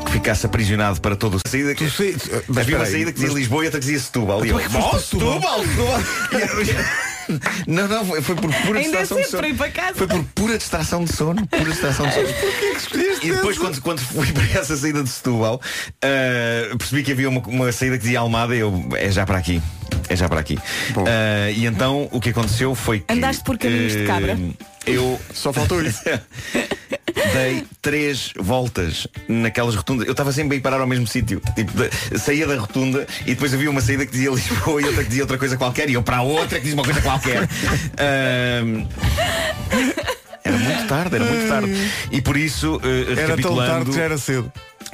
que 0.05 0.11
ficasse 0.11 0.45
aprisionado 0.45 0.99
para 0.99 1.15
todo 1.15 1.35
o 1.37 1.39
saída 1.49 1.73
que... 1.73 1.85
Mas 2.49 2.57
Havia 2.57 2.75
uma 2.75 2.85
saída 2.85 3.11
que 3.13 3.15
dizia 3.15 3.29
mas- 3.29 3.37
Lisboa 3.39 3.63
e 3.63 3.65
outra 3.67 3.79
que 3.79 3.85
dizia 3.85 3.99
Setúbal. 4.01 4.45
E 4.45 4.49
eu, 4.49 4.57
"Oh, 4.57 4.99
Setúbal?" 4.99 5.63
Setúbal, 5.63 5.99
Não, 7.65 7.87
não, 7.87 8.05
foi, 8.05 8.21
foi 8.21 8.35
por 8.35 8.53
pura 8.53 8.79
Ainda 8.79 8.99
distração 8.99 9.17
de 9.17 9.27
sono. 9.29 9.47
ir 9.47 9.55
para 9.55 9.71
casa. 9.71 9.93
Foi 9.95 10.05
por 10.05 10.23
pura 10.35 10.57
distração 10.57 11.03
de 11.05 11.13
sono. 11.15 11.47
Pura 11.47 11.63
distração 11.71 12.07
de 12.07 12.13
sono. 12.13 12.27
E 13.23 13.31
depois, 13.31 13.57
quando, 13.57 13.81
quando 13.81 13.99
fui 13.99 14.31
para 14.33 14.43
essa 14.59 14.75
saída 14.77 15.01
de 15.01 15.09
Setúbal, 15.09 15.59
ah, 16.03 16.75
percebi 16.77 17.01
que 17.03 17.11
havia 17.13 17.27
uma, 17.29 17.39
uma 17.47 17.71
saída 17.71 17.97
que 17.97 18.03
dizia 18.03 18.19
Almada 18.19 18.53
e 18.55 18.59
eu, 18.59 18.87
é 18.97 19.09
já 19.09 19.25
para 19.25 19.37
aqui. 19.39 19.59
É 20.09 20.15
já 20.15 20.27
para 20.29 20.41
aqui. 20.41 20.59
Ah, 21.07 21.49
e 21.51 21.65
então 21.65 22.09
o 22.11 22.19
que 22.19 22.29
aconteceu 22.29 22.75
foi 22.75 22.99
que. 22.99 23.11
Andaste 23.13 23.43
por 23.45 23.57
caminhos 23.57 23.93
de 23.93 24.05
cabra? 24.05 24.33
eh, 24.85 24.91
Eu. 24.91 25.19
Só 25.33 25.51
faltou 25.53 25.81
isso. 25.81 26.01
Dei 27.33 27.63
três 27.81 28.33
voltas 28.37 29.07
naquelas 29.27 29.73
rotundas. 29.75 30.05
Eu 30.05 30.11
estava 30.11 30.31
sempre 30.33 30.55
a 30.55 30.57
ir 30.57 30.61
parar 30.61 30.81
ao 30.81 30.87
mesmo 30.87 31.07
sítio. 31.07 31.41
Tipo, 31.55 31.71
de- 31.73 32.19
saía 32.19 32.45
da 32.45 32.55
rotunda 32.57 33.07
e 33.21 33.33
depois 33.33 33.53
havia 33.53 33.69
uma 33.69 33.81
saída 33.81 34.05
que 34.05 34.11
dizia 34.11 34.29
Lisboa 34.35 34.81
e 34.81 34.85
outra 34.85 35.03
que 35.03 35.09
dizia 35.09 35.23
outra 35.23 35.37
coisa 35.37 35.57
qualquer. 35.57 35.89
E 35.89 35.93
eu 35.93 36.03
para 36.03 36.17
a 36.17 36.21
outra 36.21 36.57
que 36.59 36.63
dizia 36.65 36.75
uma 36.75 36.83
coisa 36.83 37.01
qualquer. 37.01 37.47
Era 40.43 40.57
muito 40.57 40.87
tarde, 40.87 41.15
era 41.15 41.25
muito 41.25 41.47
tarde. 41.47 41.91
E 42.11 42.21
por 42.21 42.37
isso, 42.37 42.79
eh, 42.83 43.19
Era 43.21 43.37
tão 43.37 43.55
tarde 43.55 43.89
que 43.89 43.95
já 43.95 44.03
era 44.03 44.17
cedo. 44.17 44.51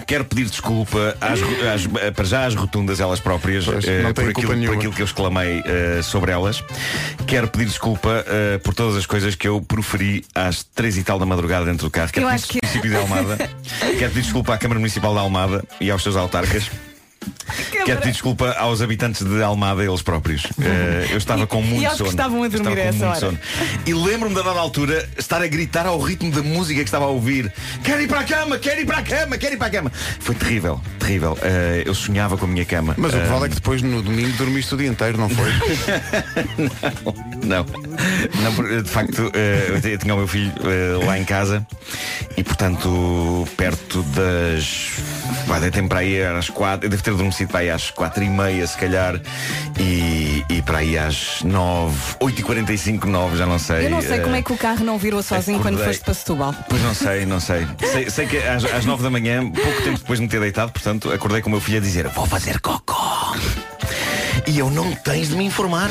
Quero 0.08 0.26
pedir 0.26 0.46
desculpa 0.46 1.16
às, 1.22 1.39
às- 1.42 2.12
para 2.14 2.26
já 2.26 2.46
às 2.46 2.56
rotundas 2.56 3.00
elas 3.00 3.20
próprias 3.20 3.66
Pois, 3.66 3.86
eh, 3.88 4.02
não 4.02 4.14
por, 4.14 4.30
aquilo, 4.30 4.48
por 4.66 4.76
aquilo 4.76 4.94
que 4.94 5.02
eu 5.02 5.06
exclamei 5.06 5.62
eh, 5.66 6.02
sobre 6.02 6.32
elas. 6.32 6.64
Quero 7.28 7.48
pedir 7.48 7.66
desculpa 7.66 8.24
eh, 8.28 8.58
por 8.58 8.74
todas 8.74 8.96
as 8.98 9.06
coisas 9.06 9.36
que 9.36 9.48
eu 9.48 9.62
proferi 9.62 10.26
às 10.36 10.64
três 10.64 10.98
e 10.98 11.04
tal 11.04 11.18
da 11.20 11.26
madrugada 11.26 11.66
dentro 11.66 11.88
do 11.88 11.92
carro. 11.92 12.12
Quero 12.12 12.26
Eu 12.26 12.30
pedir 12.32 12.44
acho 12.44 12.48
que- 12.54 12.60
desculpa 12.62 12.98
ao 12.98 13.08
município 13.08 13.38
de 13.38 13.38
Almada. 13.38 13.50
Quero 14.00 14.12
pedir 14.12 14.22
desculpa 14.24 14.54
à 14.54 14.58
Câmara 14.58 14.80
Municipal 14.80 15.14
de 15.14 15.20
Almada 15.20 15.64
e 15.80 15.92
aos 15.92 16.02
seus 16.04 16.16
autarcas. 16.16 16.70
Quero 17.86 17.99
pedir 17.99 18.12
desculpa 18.12 18.52
aos 18.58 18.82
habitantes 18.82 19.24
de 19.26 19.41
Almada, 19.43 19.84
eles 19.84 20.02
próprios. 20.02 20.43
Eh, 20.62 21.08
eu 21.12 21.18
estava 21.18 21.47
com 21.47 21.62
muito 21.62 21.82
e 21.82 21.86
aos 21.86 21.93
que 21.93 21.97
sono. 21.99 22.10
estavam 22.12 22.43
a 22.43 22.47
estava 22.47 22.64
dormir 22.64 22.82
com 22.82 22.86
a 22.88 22.89
essa 22.89 22.97
muito 23.06 23.10
hora. 23.10 23.20
sono. 23.20 23.39
E 23.86 23.93
lembro-me 23.93 24.36
da 24.36 24.41
dada 24.43 24.60
altura 24.60 25.10
estar 25.18 25.41
a 25.41 25.47
gritar 25.47 25.86
ao 25.88 25.99
ritmo 25.99 26.32
da 26.32 26.43
música 26.43 26.80
que 26.82 26.88
estava 26.88 27.06
a 27.06 27.08
ouvir. 27.08 27.52
Quero 27.84 28.02
ir 28.02 28.08
para 28.08 28.20
a 28.20 28.24
cama, 28.24 28.60
quero 28.60 28.80
ir 28.82 28.86
para 28.86 28.99
a 28.99 29.02
cama, 29.02 29.38
quero 29.39 29.56
ir 29.56 29.58
para 29.58 29.68
a 29.68 29.70
cama. 29.72 29.91
Foi 30.20 30.36
terrível, 30.36 30.80
terrível. 30.99 31.38
Eh, 31.41 31.84
eu 31.86 31.95
sonhava 31.95 32.38
com 32.38 32.45
a 32.45 32.47
minha 32.47 32.64
cama. 32.64 32.93
Mas 32.97 33.14
o 33.14 33.18
que 33.20 33.26
vale 33.28 33.45
é 33.45 33.49
que 33.49 33.56
depois 33.56 33.82
no 33.82 34.02
domingo 34.04 34.32
dormiste 34.38 34.74
o 34.76 34.78
dia 34.78 34.88
inteiro, 34.88 35.18
não 35.18 35.30
foi? 35.30 35.49
Não, 37.43 37.66
não 37.66 38.82
de 38.84 38.89
facto 38.89 39.32
eh, 39.34 39.80
eu 39.84 39.97
tinha 39.97 40.14
o 40.14 40.18
meu 40.18 40.28
filho 40.28 40.54
lá 41.06 41.18
em 41.18 41.26
casa 41.26 41.66
e 42.38 42.43
portanto 42.43 43.47
perto 43.58 44.04
das 44.04 44.91
pá, 45.47 45.60
deitei-me 45.60 45.89
para 45.89 45.99
aí 45.99 46.22
às 46.24 46.49
quatro, 46.49 46.86
eu 46.86 46.89
devo 46.89 47.02
ter 47.02 47.12
adormecido 47.12 47.41
para 47.48 47.60
aí 47.60 47.70
às 47.70 47.89
quatro 47.92 48.24
e 48.24 48.30
meia 48.30 48.66
se 48.66 48.78
calhar 48.78 49.20
e, 49.80 50.44
e 50.50 50.62
para 50.62 50.80
aí 50.80 50.98
às 50.98 51.42
nove, 51.44 51.98
oito 52.20 52.42
e 52.42 52.44
quarenta 52.44 52.74
e 52.74 52.78
cinco, 52.78 53.08
nove, 53.08 53.38
já 53.38 53.46
não 53.46 53.60
sei. 53.60 53.86
Eu 53.86 53.89
não 53.92 54.02
sei 54.02 54.18
eh, 54.18 54.20
como 54.20 54.36
é 54.36 54.42
que 54.42 54.54
o 54.54 54.58
carro 54.58 54.84
não 54.84 54.98
virou 54.98 55.22
sozinho 55.24 55.60
quando 55.60 55.76
acordei. 55.76 55.94
foste 55.94 56.04
para 56.04 56.14
Setúbal. 56.14 56.56
Pois 56.70 56.82
não 56.82 56.94
sei, 56.94 57.26
não 57.26 57.39
sei. 57.39 57.68
Sei, 57.92 58.10
sei 58.10 58.28
que 58.28 58.38
às, 58.38 58.64
às 58.66 58.86
9 58.86 59.04
da 59.04 59.10
manhã, 59.10 59.50
pouco 59.50 59.82
tempo 59.84 59.98
depois 60.00 60.20
de 60.20 60.24
me 60.26 60.30
ter 60.30 60.39
deitado, 60.39 60.72
portanto, 60.72 61.12
acordei 61.12 61.42
com 61.42 61.50
o 61.50 61.52
meu 61.52 61.62
filho 61.62 61.78
a 61.78 61.82
dizer 61.82 62.08
vou 62.10 62.26
fazer 62.26 62.60
cocó. 62.60 63.34
E 64.52 64.60
eu 64.60 64.70
não 64.70 64.93
tens 64.93 65.30
de 65.30 65.36
me 65.38 65.45
informar. 65.45 65.89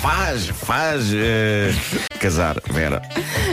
faz, 0.00 0.46
faz. 0.46 1.12
eh, 1.12 1.74
casar, 2.18 2.56
Vera. 2.70 3.02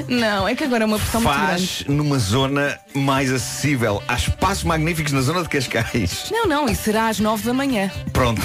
Não, 0.08 0.48
é 0.48 0.56
que 0.56 0.64
agora 0.64 0.86
é 0.86 0.88
uma 0.88 0.98
pressão 0.98 1.20
muito 1.20 1.36
grande. 1.38 1.68
Faz 1.68 1.84
numa 1.90 2.18
zona 2.18 2.80
mais 2.94 3.34
acessível. 3.34 4.02
Há 4.08 4.16
espaços 4.16 4.64
magníficos 4.64 5.12
na 5.12 5.20
zona 5.20 5.44
de 5.44 5.50
Cascais. 5.50 6.28
Não, 6.32 6.46
não, 6.48 6.70
e 6.70 6.76
será 6.76 7.10
às 7.10 7.20
nove 7.20 7.44
da 7.44 7.54
manhã. 7.54 7.92
Pronto. 8.14 8.42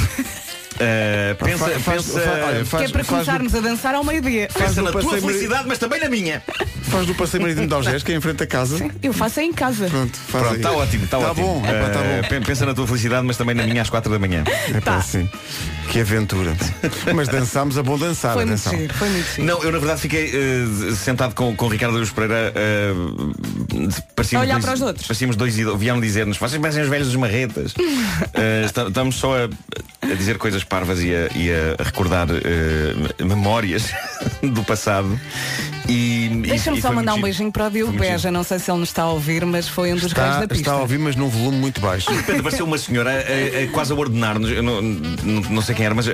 Pensa, 1.39 1.59
Faz- 1.59 1.83
faz- 1.83 2.05
pensa, 2.05 2.21
fa- 2.21 2.31
olha, 2.31 2.55
que 2.55 2.61
é 2.61 2.65
faz- 2.65 2.91
para 2.91 3.05
faz 3.05 3.07
começarmos 3.27 3.55
a 3.55 3.61
dançar 3.61 3.95
ao 3.95 4.05
meio-dia. 4.05 4.49
pensa 4.53 4.83
na 4.83 4.91
tua 4.93 5.03
felicidade, 5.21 5.65
mas 5.67 5.79
também 5.79 6.01
na 6.01 6.09
minha. 6.09 6.43
Faz 6.85 7.07
do 7.07 7.15
passeio 7.15 7.43
marítimo 7.43 7.67
de 7.67 7.75
Algés, 7.75 8.03
que 8.03 8.13
é 8.13 8.17
em 8.17 8.21
frente 8.21 8.43
a 8.43 8.47
casa. 8.47 8.91
Eu 9.03 9.13
faço 9.13 9.41
em 9.41 9.53
casa. 9.53 9.87
Pronto, 9.89 10.17
faz 10.17 10.31
Pronto, 10.45 10.49
aí. 10.51 10.57
está 10.57 10.73
ótimo, 10.73 11.05
está 11.05 11.19
Tá 11.19 11.31
ótimo. 11.31 11.47
bom, 11.61 11.67
é 11.67 11.89
tá 11.91 12.01
Eh, 12.01 12.23
bom. 12.23 12.29
pen- 12.29 12.43
Pensa 12.43 12.67
na 12.67 12.75
tua 12.75 12.87
felicidade, 12.87 13.27
mas 13.27 13.37
também 13.37 13.55
na 13.55 13.65
minha 13.67 13.83
às 13.83 13.91
4 13.91 14.13
da 14.13 14.19
manhã. 14.19 14.45
É 14.75 14.81
pá, 14.81 15.01
sim. 15.01 15.29
Que 15.91 16.01
aventura. 16.01 16.55
Mas 17.15 17.29
dançámos 17.29 17.77
a 17.79 17.83
bom 17.83 17.99
dançar, 17.99 18.35
Foi 18.35 18.45
muito 18.45 18.71
giro, 18.71 18.95
foi 18.95 19.09
muito 19.09 19.27
giro. 19.35 19.47
Não, 19.47 19.63
eu 19.63 19.73
na 19.73 19.79
verdade 19.79 20.01
fiquei 20.01 20.31
eh, 20.33 20.95
sentado 20.95 21.35
com, 21.35 21.55
com 21.57 21.67
o 21.67 21.69
Ricardo 21.69 21.97
Aruz 21.97 22.11
Pereira 22.11 22.53
parecíamos 24.15 24.45
A 24.45 24.47
olhar 24.49 24.55
dois, 24.55 24.65
para 24.65 24.75
os 24.75 24.81
outros. 24.83 25.07
Parecíamos 25.07 25.37
dois 25.37 25.59
ido- 25.59 25.77
vieram 25.77 26.01
dizer-nos, 26.01 26.37
vocês 26.39 26.61
parecem 26.61 26.83
os 26.83 26.89
velhos 26.89 27.07
dos 27.09 27.17
marretas. 27.17 27.75
Estamos 28.87 29.17
só 29.17 29.37
a, 29.37 29.49
a 30.11 30.15
dizer 30.15 30.39
coisas 30.39 30.65
parvas 30.65 31.03
e 31.03 31.15
a, 31.15 31.29
e 31.37 31.51
a 31.51 31.83
recordar 31.83 32.29
eh, 32.31 33.25
memórias 33.25 33.93
do 34.43 34.63
passado. 34.65 35.19
E, 35.89 36.29
Deixa-me 36.47 36.81
só 36.81 36.93
mandar 36.93 37.15
um 37.15 37.21
beijinho 37.21 37.53
para 37.53 37.67
o 37.67 37.71
Diogo 37.71 37.93
Beja. 37.93 38.31
Não 38.31 38.43
sei 38.43 38.59
se 38.59 38.71
ele 38.71 38.79
nos 38.81 38.89
está 38.89 39.03
a 39.03 39.11
ouvir, 39.11 39.45
mas 39.45 39.69
foi 39.69 39.93
um 39.93 39.97
dos 39.97 40.13
reis 40.13 40.29
Está, 40.29 40.41
da 40.41 40.49
pista. 40.49 40.63
está 40.63 40.73
a 40.73 40.81
ouvir, 40.81 40.99
mas 40.99 41.15
num 41.15 41.29
volume 41.29 41.59
muito 41.59 41.81
baixo. 41.81 42.09
De 42.11 42.17
repente 42.17 42.41
apareceu 42.41 42.65
uma 42.65 42.79
senhora 42.79 43.11
a- 43.11 43.15
a- 43.61 43.65
a 43.65 43.69
quase 43.69 43.93
a 43.93 43.95
ordenar-nos, 43.97 44.51
não, 44.63 44.81
não, 45.51 45.63
sei 45.63 45.75
quem 45.75 45.85
era, 45.87 45.95
mas 45.95 46.07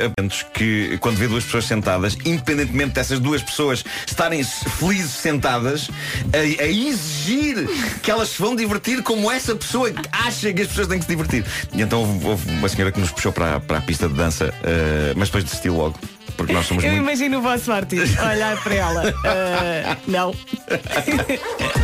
que 0.55 0.99
quando 1.01 1.17
vê 1.17 1.29
duas 1.29 1.45
pessoas 1.45 1.65
sentadas, 1.67 2.17
independentemente 2.25 2.93
dessas 2.95 3.21
duas 3.21 3.43
pessoas 3.43 3.85
estarem 4.07 4.43
felizes 4.45 5.13
sentadas, 5.13 5.89
a, 6.33 6.63
a 6.63 6.67
exigir 6.67 7.69
que 8.03 8.11
elas 8.11 8.31
se 8.31 8.41
vão 8.43 8.57
divertir 8.57 9.03
como 9.03 9.31
essa 9.31 9.55
pessoa 9.55 9.93
acha 10.11 10.53
que 10.53 10.63
as 10.63 10.69
pessoas 10.69 10.89
têm 10.89 10.99
que 10.99 11.05
se 11.05 11.11
divertir. 11.11 11.45
E 11.73 11.81
então 11.83 12.01
houve, 12.01 12.27
houve 12.27 12.51
uma 12.51 12.69
senhora 12.69 12.91
que 12.93 13.01
nos 13.01 13.11
puxou 13.11 13.33
para, 13.33 13.57
a- 13.57 13.61
para 13.61 13.79
a 13.79 13.83
pista 13.83 14.09
de 14.09 14.15
dança, 14.15 14.53
eh, 14.65 15.13
mas 15.17 15.29
depois 15.29 15.45
desistiu 15.45 15.77
logo. 15.77 15.99
Porque 16.41 16.55
nós 16.55 16.65
somos 16.65 16.83
Eu 16.83 16.93
muito. 16.93 17.03
imagino 17.03 17.37
o 17.39 17.43
vosso 17.43 17.71
artista 17.71 18.27
olhar 18.27 18.57
para 18.63 18.75
ela. 18.75 19.15
Ah, 19.27 19.95
não. 20.07 20.35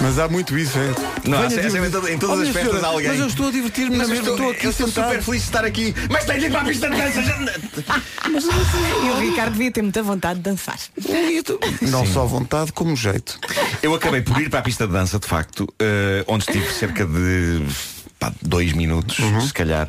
Mas 0.00 0.18
há 0.18 0.26
muito 0.28 0.58
isso, 0.58 0.76
é. 0.78 1.28
Não, 1.28 1.38
há- 1.38 1.44
é 1.44 1.86
em 1.86 1.90
todo- 1.90 2.08
em 2.08 2.18
todas 2.18 2.38
Oh, 2.38 2.42
as 2.42 2.48
festas 2.48 2.70
senhora, 2.70 2.86
há 2.86 2.90
alguém. 2.90 3.08
Mas 3.10 3.20
eu 3.20 3.26
estou 3.28 3.48
a 3.48 3.50
divertir-me 3.52 3.90
na 3.96 3.98
Mas 3.98 4.08
eu 4.08 4.14
mesma, 4.16 4.30
estou, 4.30 4.50
estou 4.50 4.50
aqui 4.50 4.66
eu 4.66 4.70
estou 4.70 4.88
super 5.04 5.22
feliz 5.22 5.42
de 5.42 5.46
estar 5.48 5.64
aqui, 5.64 5.94
mas 6.10 6.24
tenho 6.24 6.40
de 6.40 6.46
ir 6.46 6.50
para 6.50 6.60
a 6.60 6.64
pista 6.64 6.90
de 6.90 6.96
dança. 6.96 7.20
E 9.04 9.10
o 9.10 9.20
Ricardo 9.20 9.52
devia 9.52 9.70
ter 9.70 9.82
muita 9.82 10.02
vontade 10.02 10.38
de 10.40 10.42
dançar. 10.42 10.78
Não 11.82 12.04
só 12.06 12.24
vontade 12.26 12.72
como 12.72 12.96
jeito. 12.96 13.38
Eu 13.82 13.94
acabei 13.94 14.22
por 14.22 14.40
ir 14.40 14.48
para 14.50 14.58
a 14.58 14.62
pista 14.62 14.86
de 14.88 14.92
dança, 14.92 15.20
de 15.20 15.26
facto, 15.28 15.68
eh, 15.78 16.24
onde 16.26 16.44
estive 16.50 16.72
cerca 16.72 17.04
de 17.06 17.62
pá, 18.22 18.32
dois 18.40 18.72
minutos, 18.72 19.16
se 19.46 19.52
calhar, 19.52 19.88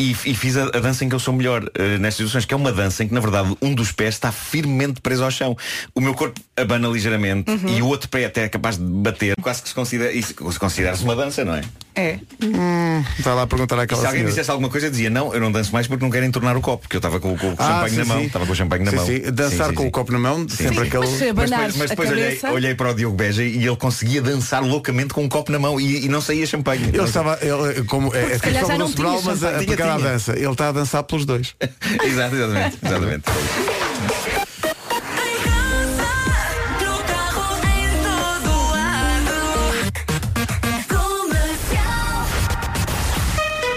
e, 0.00 0.10
e 0.24 0.34
fiz 0.34 0.56
a, 0.56 0.64
a 0.64 0.80
dança 0.80 1.04
em 1.04 1.08
que 1.10 1.14
eu 1.14 1.18
sou 1.20 1.34
melhor 1.34 1.62
eh, 1.74 1.98
nestas 1.98 2.14
situações, 2.26 2.44
que 2.46 2.54
é 2.54 2.56
uma 2.56 2.72
dança 2.72 3.04
em 3.04 3.08
que, 3.08 3.12
na 3.14 3.20
verdade, 3.20 3.54
um 3.60 3.74
dos 3.74 3.92
pés 3.92 4.14
está 4.14 4.32
firmemente 4.32 5.00
preso 5.02 5.22
ao 5.24 5.30
chão. 5.30 5.56
O 5.94 6.00
meu 6.00 6.14
corpo 6.14 6.40
abana 6.56 6.88
ligeiramente 6.88 7.50
e 7.68 7.82
o 7.82 7.86
outro 7.88 8.08
pé 8.08 8.24
até 8.24 8.44
é 8.44 8.48
capaz 8.48 8.78
de 8.78 8.84
bater. 8.84 9.34
Quase 9.42 9.62
que 9.62 9.68
se 9.68 9.74
considera, 9.74 10.10
isso 10.12 10.28
se 10.50 10.58
considera-se 10.58 11.04
uma 11.04 11.14
dança, 11.14 11.44
não 11.44 11.54
é? 11.54 11.60
É. 11.94 12.18
Está 13.18 13.34
lá 13.34 13.42
a 13.42 13.46
perguntar 13.46 13.76
E 13.76 13.80
àquela 13.80 14.00
se 14.00 14.06
alguém 14.06 14.20
senhora. 14.20 14.30
dissesse 14.30 14.50
alguma 14.50 14.68
coisa, 14.68 14.86
eu 14.86 14.90
dizia, 14.90 15.08
não, 15.10 15.32
eu 15.32 15.40
não 15.40 15.50
danço 15.50 15.72
mais 15.72 15.86
porque 15.86 16.04
não 16.04 16.10
quero 16.10 16.24
entornar 16.26 16.56
o 16.56 16.60
copo, 16.60 16.82
porque 16.82 16.96
eu 16.96 16.98
estava 16.98 17.18
com, 17.20 17.36
com 17.38 17.48
o 17.52 17.54
Ah, 17.58 17.66
champanhe 17.66 17.90
sim, 17.90 17.96
na 17.96 18.04
mão. 18.04 18.18
sim. 18.20 18.26
Estava 18.26 18.46
com 18.46 18.52
o 18.52 18.56
champanhe 18.56 18.84
na 18.84 18.92
mão. 18.92 19.06
Dançar 19.32 19.72
com 19.72 19.82
sim. 19.82 19.88
o 19.88 19.90
copo 19.90 20.12
na 20.12 20.18
mão, 20.18 20.46
sempre 20.48 20.74
Sim, 20.74 20.80
aquele. 20.82 21.06
mas 21.06 21.32
Mas 21.32 21.50
depois, 21.50 21.76
mas 21.76 21.90
depois 21.90 22.10
olhei, 22.10 22.40
olhei 22.52 22.74
para 22.74 22.90
o 22.90 22.94
Diogo 22.94 23.16
Beja 23.16 23.42
e 23.42 23.66
ele 23.66 23.76
conseguia 23.76 24.20
dançar 24.20 24.62
loucamente 24.62 25.14
com 25.14 25.24
um 25.24 25.28
copo 25.28 25.50
na 25.50 25.58
mão 25.58 25.80
e, 25.80 26.04
e 26.04 26.08
não 26.08 26.20
saía 26.20 26.46
champanhe. 26.46 26.84
Ele 26.92 27.02
estava, 27.02 27.38
ele, 27.40 27.65
como, 27.88 28.14
é, 28.14 28.34
é 28.34 28.38
questão 28.38 28.78
do 28.78 28.88
cerebral, 28.88 29.22
mas 29.24 29.44
a, 29.44 29.48
a 29.48 29.58
pegar 29.58 29.76
Tinha, 29.76 29.96
tinha. 29.98 30.10
dança. 30.10 30.32
Ele 30.32 30.50
está 30.50 30.68
a 30.68 30.72
dançar 30.72 31.02
pelos 31.04 31.24
dois. 31.24 31.54
Exato, 32.04 32.34
exatamente. 32.36 32.78
exatamente. 32.84 33.24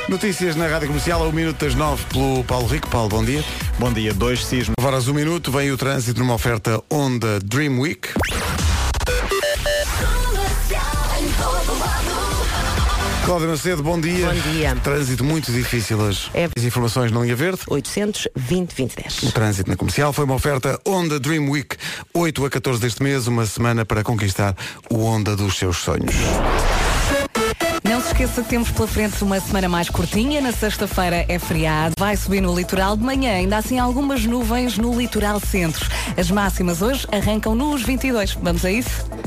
Notícias 0.08 0.56
na 0.56 0.68
Rádio 0.68 0.88
Comercial, 0.88 1.24
a 1.24 1.28
1 1.28 1.32
minuto 1.32 1.64
das 1.64 1.76
9 1.76 2.04
pelo 2.06 2.44
Paulo 2.44 2.68
Rico. 2.68 2.90
Paulo, 2.90 3.10
bom 3.10 3.24
dia. 3.24 3.44
Bom 3.78 3.94
dia, 3.94 4.12
dois 4.14 4.44
sismos. 4.44 4.76
Horas 4.82 5.08
um 5.08 5.14
minuto, 5.14 5.52
vem 5.52 5.72
o 5.72 5.78
trânsito 5.78 6.20
numa 6.20 6.34
oferta 6.34 6.82
Honda 6.92 7.40
Dream 7.40 7.80
Week. 7.80 8.10
Cláudia 13.30 13.48
Macedo, 13.48 13.84
bom 13.84 14.02
dia. 14.02 14.26
Bom 14.26 14.52
dia. 14.52 14.76
Trânsito 14.78 15.24
muito 15.24 15.52
difícil 15.52 16.00
hoje. 16.00 16.32
É. 16.34 16.50
As 16.58 16.64
informações 16.64 17.12
na 17.12 17.20
linha 17.20 17.36
verde. 17.36 17.62
820 17.68 18.74
2010. 18.74 19.22
O 19.22 19.32
trânsito 19.32 19.70
na 19.70 19.78
comercial 19.78 20.12
foi 20.12 20.26
uma 20.26 20.34
oferta 20.34 20.82
Honda 20.84 21.20
Dream 21.20 21.48
Week, 21.48 21.78
8 22.12 22.46
a 22.46 22.50
14 22.50 22.82
deste 22.82 23.04
mês, 23.04 23.28
uma 23.28 23.46
semana 23.46 23.86
para 23.86 24.04
conquistar 24.04 24.56
o 24.90 25.04
Honda 25.04 25.36
dos 25.36 25.60
seus 25.60 25.78
sonhos. 25.78 26.12
Não 27.84 28.02
se 28.02 28.08
esqueça 28.08 28.42
que 28.42 28.50
temos 28.50 28.72
pela 28.72 28.88
frente 28.88 29.24
uma 29.24 29.40
semana 29.40 29.70
mais 29.70 29.92
curtinha. 29.92 30.42
Na 30.42 30.52
sexta-feira 30.52 31.24
é 31.30 31.38
feriado. 31.38 31.94
Vai 32.00 32.18
subir 32.18 32.42
no 32.42 32.56
litoral 32.58 32.98
de 32.98 33.04
manhã. 33.04 33.34
Ainda 33.34 33.58
assim, 33.58 33.78
algumas 33.78 34.26
nuvens 34.26 34.76
no 34.76 35.00
litoral 35.00 35.40
centro. 35.40 35.88
As 36.18 36.32
máximas 36.32 36.82
hoje 36.82 37.08
arrancam 37.12 37.54
nos 37.54 37.84
22. 37.84 38.34
Vamos 38.42 38.66
a 38.66 38.72
isso? 38.72 39.19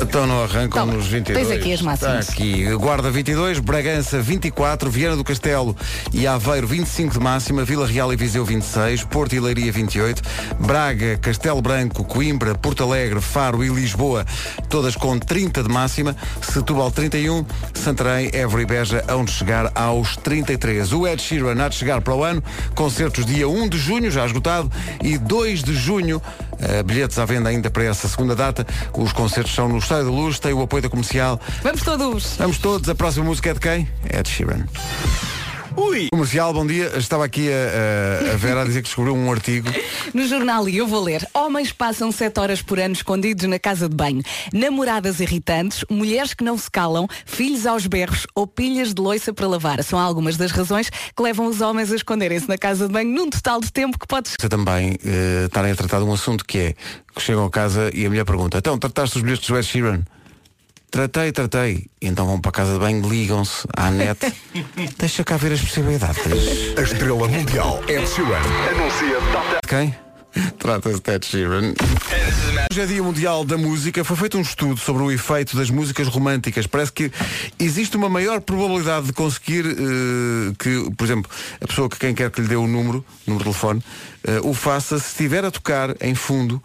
Então 0.00 0.26
não 0.26 0.42
arrancam 0.42 0.86
Toma, 0.86 0.94
nos 0.94 1.06
22. 1.06 1.46
tens 1.46 1.58
aqui 1.58 1.72
as 1.74 1.82
máximas. 1.82 2.28
Está 2.28 2.32
aqui. 2.32 2.64
Guarda 2.76 3.10
22, 3.10 3.58
Bragança 3.58 4.22
24, 4.22 4.90
Viana 4.90 5.16
do 5.16 5.22
Castelo 5.22 5.76
e 6.14 6.26
Aveiro 6.26 6.66
25 6.66 7.12
de 7.12 7.20
máxima, 7.20 7.62
Vila 7.62 7.86
Real 7.86 8.10
e 8.10 8.16
Viseu 8.16 8.42
26, 8.42 9.04
Porto 9.04 9.34
e 9.34 9.40
Leiria 9.40 9.70
28, 9.70 10.22
Braga, 10.58 11.18
Castelo 11.18 11.60
Branco, 11.60 12.04
Coimbra, 12.04 12.54
Porto 12.54 12.82
Alegre, 12.82 13.20
Faro 13.20 13.62
e 13.62 13.68
Lisboa, 13.68 14.24
todas 14.70 14.96
com 14.96 15.18
30 15.18 15.62
de 15.62 15.68
máxima, 15.68 16.16
Setúbal 16.40 16.90
31, 16.90 17.44
Santarém, 17.74 18.30
Évora 18.32 18.62
e 18.62 18.66
Beja 18.66 19.04
onde 19.10 19.30
chegar 19.30 19.70
aos 19.74 20.16
33. 20.16 20.90
O 20.94 21.06
Ed 21.06 21.20
Sheeran 21.20 21.62
há 21.62 21.68
de 21.68 21.74
chegar 21.74 22.00
para 22.00 22.14
o 22.14 22.24
ano, 22.24 22.42
concertos 22.74 23.26
dia 23.26 23.46
1 23.46 23.68
de 23.68 23.76
junho, 23.76 24.10
já 24.10 24.24
esgotado, 24.24 24.72
e 25.02 25.18
2 25.18 25.62
de 25.62 25.74
junho, 25.74 26.22
eh, 26.60 26.82
bilhetes 26.82 27.18
à 27.18 27.26
venda 27.26 27.50
ainda 27.50 27.70
para 27.70 27.84
essa 27.84 28.08
segunda 28.08 28.34
data. 28.34 28.66
Os 28.94 29.12
concertos 29.18 29.52
são 29.52 29.68
no 29.68 29.78
Estádio 29.78 30.04
da 30.04 30.10
Luz, 30.12 30.38
tem 30.38 30.52
o 30.52 30.62
apoio 30.62 30.80
da 30.80 30.88
comercial. 30.88 31.40
Vamos 31.64 31.82
todos! 31.82 32.36
Vamos 32.38 32.58
todos, 32.58 32.88
a 32.88 32.94
próxima 32.94 33.24
música 33.24 33.50
é 33.50 33.54
de 33.54 33.58
quem? 33.58 33.88
Ed 34.08 34.28
Sheeran. 34.28 34.64
Ui! 35.78 36.08
Comercial, 36.10 36.52
bom 36.52 36.66
dia. 36.66 36.90
Estava 36.98 37.24
aqui 37.24 37.48
a, 37.52 38.30
a, 38.30 38.32
a 38.32 38.36
Vera 38.36 38.62
a 38.62 38.64
dizer 38.64 38.82
que 38.82 38.88
descobriu 38.88 39.14
um 39.14 39.30
artigo. 39.30 39.68
No 40.14 40.26
jornal, 40.26 40.66
e 40.66 40.78
eu 40.78 40.86
vou 40.86 41.04
ler, 41.04 41.28
homens 41.34 41.70
passam 41.70 42.10
7 42.10 42.40
horas 42.40 42.62
por 42.62 42.80
ano 42.80 42.94
escondidos 42.94 43.46
na 43.46 43.58
casa 43.58 43.90
de 43.90 43.94
banho. 43.94 44.22
Namoradas 44.54 45.20
irritantes, 45.20 45.84
mulheres 45.90 46.32
que 46.32 46.42
não 46.42 46.56
se 46.56 46.70
calam, 46.70 47.06
filhos 47.26 47.66
aos 47.66 47.86
berros 47.86 48.26
ou 48.34 48.46
pilhas 48.46 48.94
de 48.94 49.02
loiça 49.02 49.34
para 49.34 49.46
lavar. 49.46 49.84
São 49.84 49.98
algumas 49.98 50.38
das 50.38 50.50
razões 50.50 50.88
que 50.88 51.22
levam 51.22 51.46
os 51.46 51.60
homens 51.60 51.92
a 51.92 51.96
esconderem-se 51.96 52.48
na 52.48 52.56
casa 52.56 52.86
de 52.86 52.92
banho 52.92 53.10
num 53.10 53.28
total 53.28 53.60
de 53.60 53.70
tempo 53.70 53.98
que 53.98 54.06
pode 54.06 54.30
Você 54.30 54.48
também 54.48 54.96
eh, 55.04 55.44
estarem 55.44 55.72
a 55.72 55.76
tratar 55.76 55.98
de 55.98 56.04
um 56.04 56.12
assunto 56.14 56.42
que 56.42 56.58
é 56.58 56.74
que 57.14 57.20
chegam 57.20 57.44
a 57.44 57.50
casa 57.50 57.90
e 57.92 58.06
a 58.06 58.08
mulher 58.08 58.24
pergunta, 58.24 58.58
então 58.58 58.78
trataste 58.78 59.18
os 59.18 59.22
bilhetes 59.22 59.46
do 59.46 59.58
Ed 59.58 59.66
Sheeran? 59.66 60.04
Tratei, 60.90 61.32
tratei. 61.32 61.86
Então 62.00 62.26
vão 62.26 62.40
para 62.40 62.48
a 62.48 62.52
casa 62.52 62.72
de 62.72 62.78
banho, 62.78 63.06
ligam-se 63.08 63.66
à 63.76 63.90
net. 63.90 64.32
Deixa 64.98 65.22
cá 65.22 65.36
ver 65.36 65.52
as 65.52 65.60
possibilidades. 65.60 66.22
A 66.76 66.80
estrela 66.80 67.28
mundial 67.28 67.82
Ed 67.86 68.06
Sheeran 68.06 68.40
anuncia 68.70 69.20
data 69.32 69.60
De 69.62 69.68
quem? 69.68 69.94
Trata-se 70.58 71.00
de 71.00 71.10
Ed 71.10 71.26
Sheeran. 71.26 71.74
Hoje 72.70 72.80
é 72.80 72.86
Dia 72.86 73.02
Mundial 73.02 73.44
da 73.44 73.58
Música. 73.58 74.02
Foi 74.04 74.16
feito 74.16 74.38
um 74.38 74.40
estudo 74.40 74.78
sobre 74.78 75.02
o 75.02 75.10
efeito 75.10 75.56
das 75.56 75.68
músicas 75.68 76.06
românticas. 76.08 76.66
Parece 76.66 76.92
que 76.92 77.10
existe 77.58 77.96
uma 77.96 78.08
maior 78.08 78.40
probabilidade 78.40 79.06
de 79.06 79.12
conseguir 79.12 79.66
eh, 79.66 80.54
que, 80.58 80.90
por 80.96 81.04
exemplo, 81.04 81.30
a 81.60 81.66
pessoa 81.66 81.88
que 81.88 81.98
quem 81.98 82.14
quer 82.14 82.30
que 82.30 82.40
lhe 82.40 82.48
dê 82.48 82.56
o 82.56 82.66
número, 82.66 83.04
número 83.26 83.44
de 83.44 83.50
telefone, 83.50 83.82
eh, 84.24 84.40
o 84.42 84.54
faça 84.54 84.98
se 84.98 85.08
estiver 85.08 85.44
a 85.44 85.50
tocar 85.50 85.94
em 86.00 86.14
fundo 86.14 86.62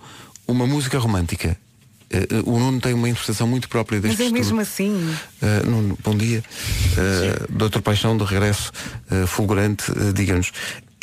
uma 0.47 0.67
música 0.67 0.99
romântica. 0.99 1.57
Eh, 2.13 2.27
eh, 2.29 2.43
o 2.45 2.59
Nuno 2.59 2.79
tem 2.79 2.93
uma 2.93 3.09
interpretação 3.09 3.47
muito 3.47 3.67
própria 3.67 3.99
deste 3.99 4.13
Mas 4.13 4.19
é 4.21 4.23
estudo. 4.25 4.39
mesmo 4.39 4.61
assim. 4.61 5.15
Uh, 5.41 5.69
Nuno, 5.69 5.97
bom 6.03 6.15
dia. 6.15 6.43
Uh, 6.93 7.51
Doutor 7.51 7.81
Paixão, 7.81 8.15
do 8.15 8.23
regresso 8.23 8.71
uh, 9.11 9.25
fulgurante, 9.25 9.91
uh, 9.91 10.13
diga-nos, 10.13 10.51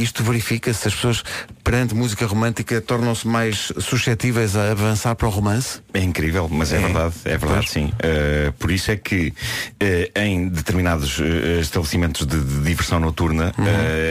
isto 0.03 0.23
verifica-se? 0.25 0.89
As 0.89 0.95
pessoas, 0.95 1.23
perante 1.63 1.95
música 1.95 2.27
romântica, 2.27 2.81
tornam-se 2.81 3.27
mais 3.27 3.73
suscetíveis 3.79 4.57
a 4.57 4.71
avançar 4.73 5.15
para 5.15 5.27
o 5.27 5.31
romance? 5.31 5.81
É 5.95 6.01
incrível, 6.01 6.49
mas 6.51 6.73
é, 6.73 6.77
É. 6.77 6.81
verdade, 6.81 7.15
é 7.25 7.37
verdade, 7.37 7.61
Pois. 7.67 7.71
sim. 7.71 7.87
Uh, 7.87 8.53
por 8.59 8.71
isso 8.71 8.91
é 8.91 8.97
que 8.97 9.29
uh, 9.29 10.19
em 10.21 10.49
determinados 10.49 11.19
uh, 11.19 11.25
estabelecimentos 11.61 12.27
de, 12.27 12.39
de 12.41 12.61
diversão 12.61 12.99
noturna 13.01 13.53
Uhum. 13.59 13.65
uh, 13.65 13.69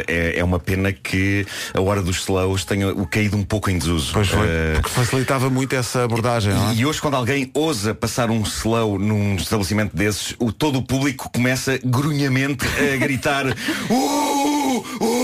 é, 0.08 0.34
é 0.38 0.44
uma 0.44 0.60
pena 0.60 0.92
que 0.92 1.46
a 1.74 1.82
hora 1.82 2.02
dos 2.02 2.18
slows 2.22 2.64
tenha 2.66 2.90
o 2.94 3.06
caído 3.08 3.36
um 3.38 3.44
pouco 3.44 3.70
em 3.70 3.78
desuso. 3.78 4.12
Pois 4.14 4.28
foi, 4.28 4.48
porque 4.76 4.90
facilitava 4.90 5.50
muito 5.50 5.74
essa 5.76 6.04
abordagem, 6.04 6.52
é? 6.54 6.76
e 6.76 6.86
hoje 6.86 7.02
quando 7.02 7.16
alguém 7.16 7.50
ousa 7.54 7.94
passar 7.94 8.30
um 8.30 8.42
slow 8.44 8.98
num 9.00 9.36
estabelecimento 9.36 9.96
desses, 9.96 10.36
o, 10.40 10.52
todo 10.52 10.80
o 10.80 10.82
público 10.84 11.30
começa 11.32 11.80
grunhamente 11.84 12.66
a 12.66 12.98
gritar 12.98 13.46
"Uh! 13.90 14.78
Uh!" 15.02 15.19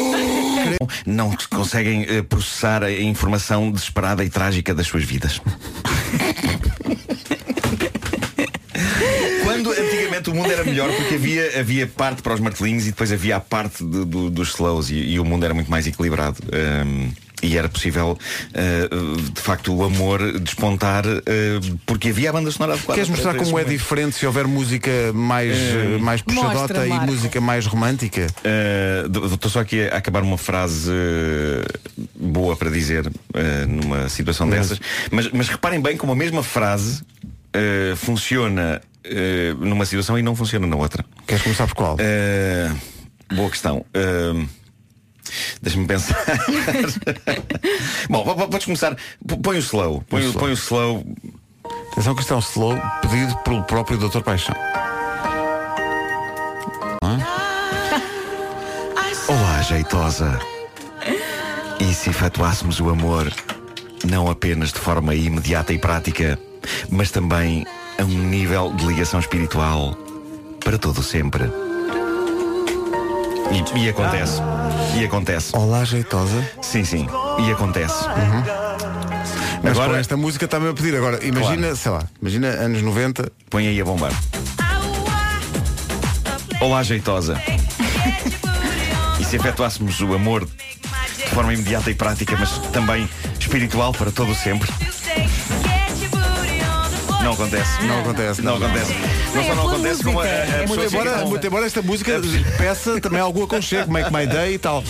Não 1.06 1.36
conseguem 1.50 2.04
eh, 2.08 2.22
processar 2.22 2.84
a 2.84 2.92
informação 2.92 3.72
desesperada 3.72 4.24
e 4.24 4.30
trágica 4.30 4.74
das 4.74 4.88
suas 4.88 5.04
vidas. 5.04 5.42
Quando 9.44 9.72
antigamente 9.72 10.30
o 10.30 10.36
mundo 10.36 10.52
era 10.52 10.64
melhor 10.64 10.92
porque 10.96 11.16
havia, 11.16 11.60
havia 11.60 11.88
parte 11.88 12.22
para 12.22 12.34
os 12.34 12.40
martelinhos 12.40 12.84
e 12.88 12.90
depois 12.92 13.12
havia 13.12 13.38
a 13.38 13.40
parte 13.40 13.84
do- 13.84 14.06
do- 14.06 14.30
dos 14.30 14.50
slows 14.50 14.90
e, 14.90 14.96
e 14.96 15.20
o 15.20 15.26
mundo 15.26 15.46
era 15.46 15.54
muito 15.54 15.70
mais 15.72 15.88
equilibrado. 15.88 16.38
Ahm, 16.52 17.12
e 17.46 17.58
era 17.58 17.70
possível, 17.70 18.18
ah, 18.54 19.30
de 19.34 19.42
facto, 19.42 19.74
o 19.74 19.84
amor 19.84 20.40
despontar 20.40 21.06
ah, 21.06 21.22
porque 21.86 22.10
havia 22.10 22.30
a 22.30 22.34
banda 22.34 22.52
sonora 22.52 22.74
adequada. 22.74 22.96
Queres 22.96 23.10
mostrar 23.10 23.36
como 23.36 23.50
é 23.50 23.52
momento. 23.52 23.70
diferente 23.70 24.16
se 24.16 24.26
houver 24.26 24.48
música 24.48 24.92
mais, 25.14 25.56
eh, 25.56 25.98
mais 26.00 26.22
puxadota 26.22 26.60
Mostra, 26.60 26.86
e 26.86 26.90
Marco. 26.90 27.06
música 27.06 27.42
mais 27.42 27.66
romântica? 27.66 28.28
Estou 29.34 29.52
só 29.52 29.60
aqui 29.60 29.88
a 29.88 29.98
acabar 29.98 30.24
uma 30.24 30.38
frase 30.38 30.90
uh, 30.92 32.08
boa 32.16 32.56
para 32.56 32.70
dizer 32.70 33.08
uh, 33.08 33.12
numa 33.68 34.10
situação 34.10 34.50
dessas. 34.50 34.80
Mas, 35.12 35.30
mas 35.32 35.48
reparem 35.50 35.80
bem 35.82 35.98
como 35.98 36.12
a 36.12 36.16
mesma 36.16 36.44
frase 36.44 37.02
uh, 37.02 37.96
funciona 37.96 38.82
uh, 39.06 39.66
numa 39.66 39.86
situação 39.86 40.18
e 40.18 40.22
não 40.22 40.36
funciona 40.36 40.66
na 40.68 40.76
outra. 40.76 41.06
Queres 41.28 41.44
começar 41.44 41.68
por 41.68 41.76
qual? 41.76 41.96
Uh, 41.96 43.36
boa 43.36 43.50
questão. 43.50 43.86
Deixa-me 45.62 45.86
pensar. 45.88 46.16
Bom, 48.10 48.24
po- 48.24 48.36
po- 48.36 48.48
podes 48.48 48.66
começar. 48.66 48.96
Põe 49.42 49.58
o 49.58 49.60
slow. 49.60 50.04
Põe, 50.10 50.22
o- 50.22 50.26
slow. 50.30 50.40
põe 50.40 50.52
o 50.52 50.54
slow. 50.54 51.06
Atenção 51.92 52.14
que 52.16 52.22
isto 52.22 52.34
é 52.34 52.38
um 52.38 52.40
slow 52.40 52.78
pedido 53.02 53.36
pelo 53.38 53.64
próprio 53.64 53.98
Doutor 53.98 54.22
Paixão. 54.24 54.56
Olá, 59.28 59.62
jeitosa. 59.62 60.40
E 61.80 61.94
se 61.94 62.10
efetuássemos 62.10 62.80
o 62.80 62.90
amor 62.90 63.32
não 64.04 64.30
apenas 64.30 64.72
de 64.72 64.80
forma 64.80 65.16
imediata 65.16 65.74
e 65.74 65.80
prática, 65.80 66.38
mas 66.90 67.12
também 67.12 67.66
a 68.00 68.04
um 68.04 68.08
nível 68.08 68.72
de 68.74 68.86
ligação 68.86 69.20
espiritual 69.20 69.96
para 70.64 70.78
todo 70.78 71.00
o 71.00 71.04
sempre? 71.04 71.44
E, 73.52 73.80
e 73.80 73.90
acontece. 73.90 74.42
E 74.96 75.04
acontece. 75.06 75.56
Olá, 75.56 75.84
jeitosa. 75.84 76.50
Sim, 76.62 76.84
sim. 76.86 77.08
E 77.46 77.52
acontece. 77.52 77.96
Mas 79.62 79.72
Agora- 79.74 79.94
com 79.94 79.96
esta 80.00 80.16
música 80.18 80.46
está-me 80.46 80.70
a 80.70 80.74
pedir. 80.74 80.96
Agora, 80.96 81.24
imagina, 81.26 81.62
Claro. 81.68 81.76
sei 81.76 81.92
lá, 81.92 82.04
imagina 82.22 82.48
anos 82.48 82.82
90. 82.82 83.32
Põe 83.50 83.68
aí 83.68 83.82
a 83.82 83.86
bombar. 83.86 84.12
Olá, 86.62 86.82
jeitosa. 86.84 87.42
E 89.20 89.24
se 89.24 89.36
efetuássemos 89.36 90.00
o 90.02 90.14
amor 90.14 90.46
de 90.46 91.30
forma 91.34 91.54
imediata 91.54 91.90
e 91.92 91.96
prática, 91.96 92.36
mas 92.40 92.52
também 92.72 93.10
espiritual 93.40 93.92
para 93.94 94.12
todo 94.12 94.32
o 94.32 94.36
sempre? 94.36 94.70
Não 97.24 97.34
acontece. 97.34 97.84
Não 97.84 98.00
acontece. 98.02 98.42
Não 98.42 98.56
acontece. 98.56 98.94
Não 99.36 99.42
É 99.42 99.46
só 99.48 99.56
não 99.56 99.64
pela 99.64 99.74
acontece 99.76 100.04
como 100.04 100.20
a, 100.20 100.24
a 100.24 100.68
Muito 100.68 100.84
embora, 100.86 101.12
com- 101.20 101.30
muito 101.30 101.46
embora 101.48 101.66
esta 101.66 101.82
música 101.82 102.22
peça 102.58 103.00
também 103.02 103.20
algum 103.20 103.44
aconchego, 103.44 103.92
Make 103.92 104.12
My 104.14 104.26
Day 104.26 104.54
e 104.56 104.58
tal. 104.60 104.84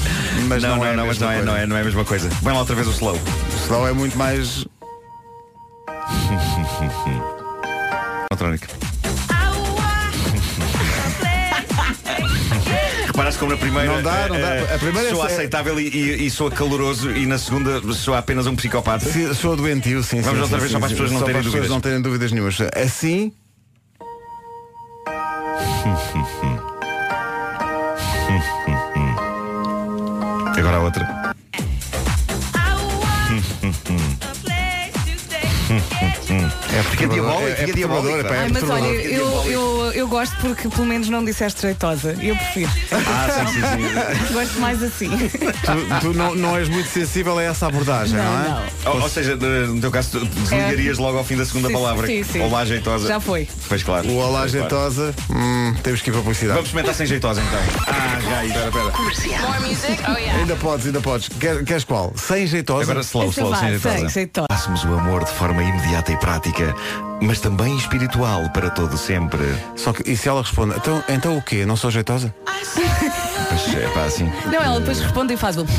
Mas 0.47 0.61
Não, 0.61 0.69
não, 0.69 0.77
não, 0.77 0.85
é 0.85 0.95
não, 0.95 1.07
mas 1.07 1.17
não 1.19 1.31
é, 1.31 1.41
não, 1.41 1.55
é, 1.57 1.65
não 1.65 1.75
é 1.77 1.81
a 1.81 1.83
mesma 1.83 2.05
coisa. 2.05 2.29
Põe 2.43 2.53
lá 2.53 2.59
outra 2.59 2.75
vez 2.75 2.87
o 2.87 2.91
slow. 2.91 3.15
O 3.15 3.63
slow 3.65 3.87
é 3.87 3.91
muito 3.93 4.17
mais. 4.17 4.65
Eletrónica. 8.31 8.67
Reparaste 13.07 13.39
como 13.39 13.51
na 13.51 13.57
primeira 13.57 13.91
Não 13.93 14.01
dá, 14.03 14.27
não 14.27 14.39
dá. 14.39 14.55
eh, 14.55 14.75
A 14.75 14.77
primeira 14.77 15.07
é- 15.09 15.11
soa 15.11 15.29
é- 15.29 15.33
aceitável 15.33 15.79
e, 15.79 15.87
e, 15.87 16.25
e 16.25 16.29
soa 16.31 16.51
caloroso 16.51 17.11
e 17.11 17.25
na 17.25 17.37
segunda 17.37 17.81
soa 17.93 18.17
apenas 18.19 18.45
um 18.47 18.55
psicopata. 18.55 19.05
Se- 19.09 19.33
Sou 19.35 19.55
doentio, 19.55 20.03
sim, 20.03 20.21
Vamos 20.21 20.37
sim, 20.37 20.43
outra 20.43 20.57
sim, 20.57 20.59
vez 20.59 20.71
sim, 20.71 20.73
só 20.73 20.79
para 20.79 20.87
as 20.87 20.91
pessoas 20.91 21.11
não 21.11 21.19
terem 21.21 21.33
para 21.33 21.39
as 21.39 21.45
pessoas 21.45 21.53
dúvidas. 21.61 21.69
não 21.69 21.81
terem 21.81 22.01
dúvidas 22.01 22.31
nenhumas. 22.31 22.57
Assim, 22.75 23.31
Agora 30.57 30.77
a 30.77 30.81
outra. 30.81 31.24
É 36.75 36.83
Fica 36.83 37.07
diabólico, 37.07 37.41
é, 37.47 37.51
é 37.51 37.55
fica 37.55 37.73
diabólico. 37.73 38.17
epá, 38.19 38.35
é 38.35 38.39
Ai, 38.39 38.49
mas 38.51 38.69
olha, 38.69 38.85
eu, 38.85 39.43
eu, 39.51 39.91
eu 39.93 40.07
gosto 40.07 40.35
porque 40.41 40.67
pelo 40.67 40.85
menos 40.85 41.07
não 41.09 41.23
disseste 41.23 41.61
jeitosa. 41.61 42.15
Eu 42.21 42.35
prefiro. 42.35 42.69
Ah, 42.91 43.45
sim, 43.47 43.53
sim, 43.53 43.61
sim. 43.61 44.25
Gosto 44.33 44.59
mais 44.59 44.83
assim. 44.83 45.09
Tu, 45.09 45.99
tu 46.01 46.13
não, 46.13 46.35
não 46.35 46.57
és 46.57 46.67
muito 46.67 46.89
sensível 46.89 47.37
a 47.37 47.43
essa 47.43 47.67
abordagem, 47.67 48.17
não, 48.17 48.23
é? 48.23 48.89
Ou, 48.89 49.01
ou 49.01 49.09
seja, 49.09 49.35
no 49.35 49.79
teu 49.79 49.89
caso, 49.91 50.19
tu 50.19 50.25
desligarias 50.25 50.97
logo 50.97 51.17
ao 51.17 51.23
fim 51.23 51.37
da 51.37 51.45
segunda 51.45 51.67
Sim, 51.69 51.73
palavra. 51.73 52.07
sim, 52.07 52.23
sim. 52.23 52.41
Olá, 52.41 52.65
jeitosa. 52.65 53.07
Já 53.07 53.19
foi. 53.19 53.47
Pois 53.69 53.83
claro. 53.83 54.07
O 54.09 54.17
Olá. 54.17 54.45
Jeitosa, 54.47 55.13
hum, 55.29 55.73
temos 55.81 56.01
que 56.01 56.09
ir 56.09 56.11
para 56.11 56.19
a 56.19 56.23
publicidade. 56.23 56.55
Vamos 56.55 56.67
experimentar 56.69 56.95
sem 56.95 57.05
jeitosa 57.07 57.41
então. 57.41 57.59
Ah, 57.87 58.19
já 58.21 58.37
aí. 58.39 58.47
Espera, 58.49 58.67
espera. 59.11 60.37
Ainda 60.37 60.55
podes, 60.55 60.85
ainda 60.85 61.01
podes. 61.01 61.29
Quer- 61.39 61.63
queres 61.63 61.83
qual? 61.83 62.13
Sem 62.15 62.45
jeitosa? 62.47 62.83
Agora 62.83 63.01
slow, 63.01 63.29
slow, 63.29 63.55
sem 63.55 63.69
jeitosa. 63.69 63.97
sem 63.97 64.09
jeitosa. 64.09 64.47
Façamos 64.49 64.83
o 64.83 64.93
amor 64.93 65.23
de 65.25 65.31
forma 65.31 65.63
imediata 65.63 66.11
e 66.11 66.17
prática, 66.17 66.64
mas 67.21 67.39
também 67.39 67.75
espiritual 67.77 68.49
para 68.49 68.69
todo 68.69 68.97
sempre. 68.97 69.43
Só 69.75 69.93
que, 69.93 70.09
e 70.09 70.15
se 70.15 70.29
ela 70.29 70.41
responde, 70.41 70.75
então, 70.75 71.03
então 71.09 71.37
o 71.37 71.41
quê? 71.41 71.65
Não 71.65 71.75
sou 71.75 71.91
jeitosa? 71.91 72.33
Pois 73.47 73.75
é, 73.75 73.87
pá, 73.89 74.03
assim. 74.03 74.25
Não, 74.47 74.61
ela 74.61 74.79
depois 74.79 74.99
responde 74.99 75.33
e 75.33 75.37
faz 75.37 75.55
o. 75.55 75.65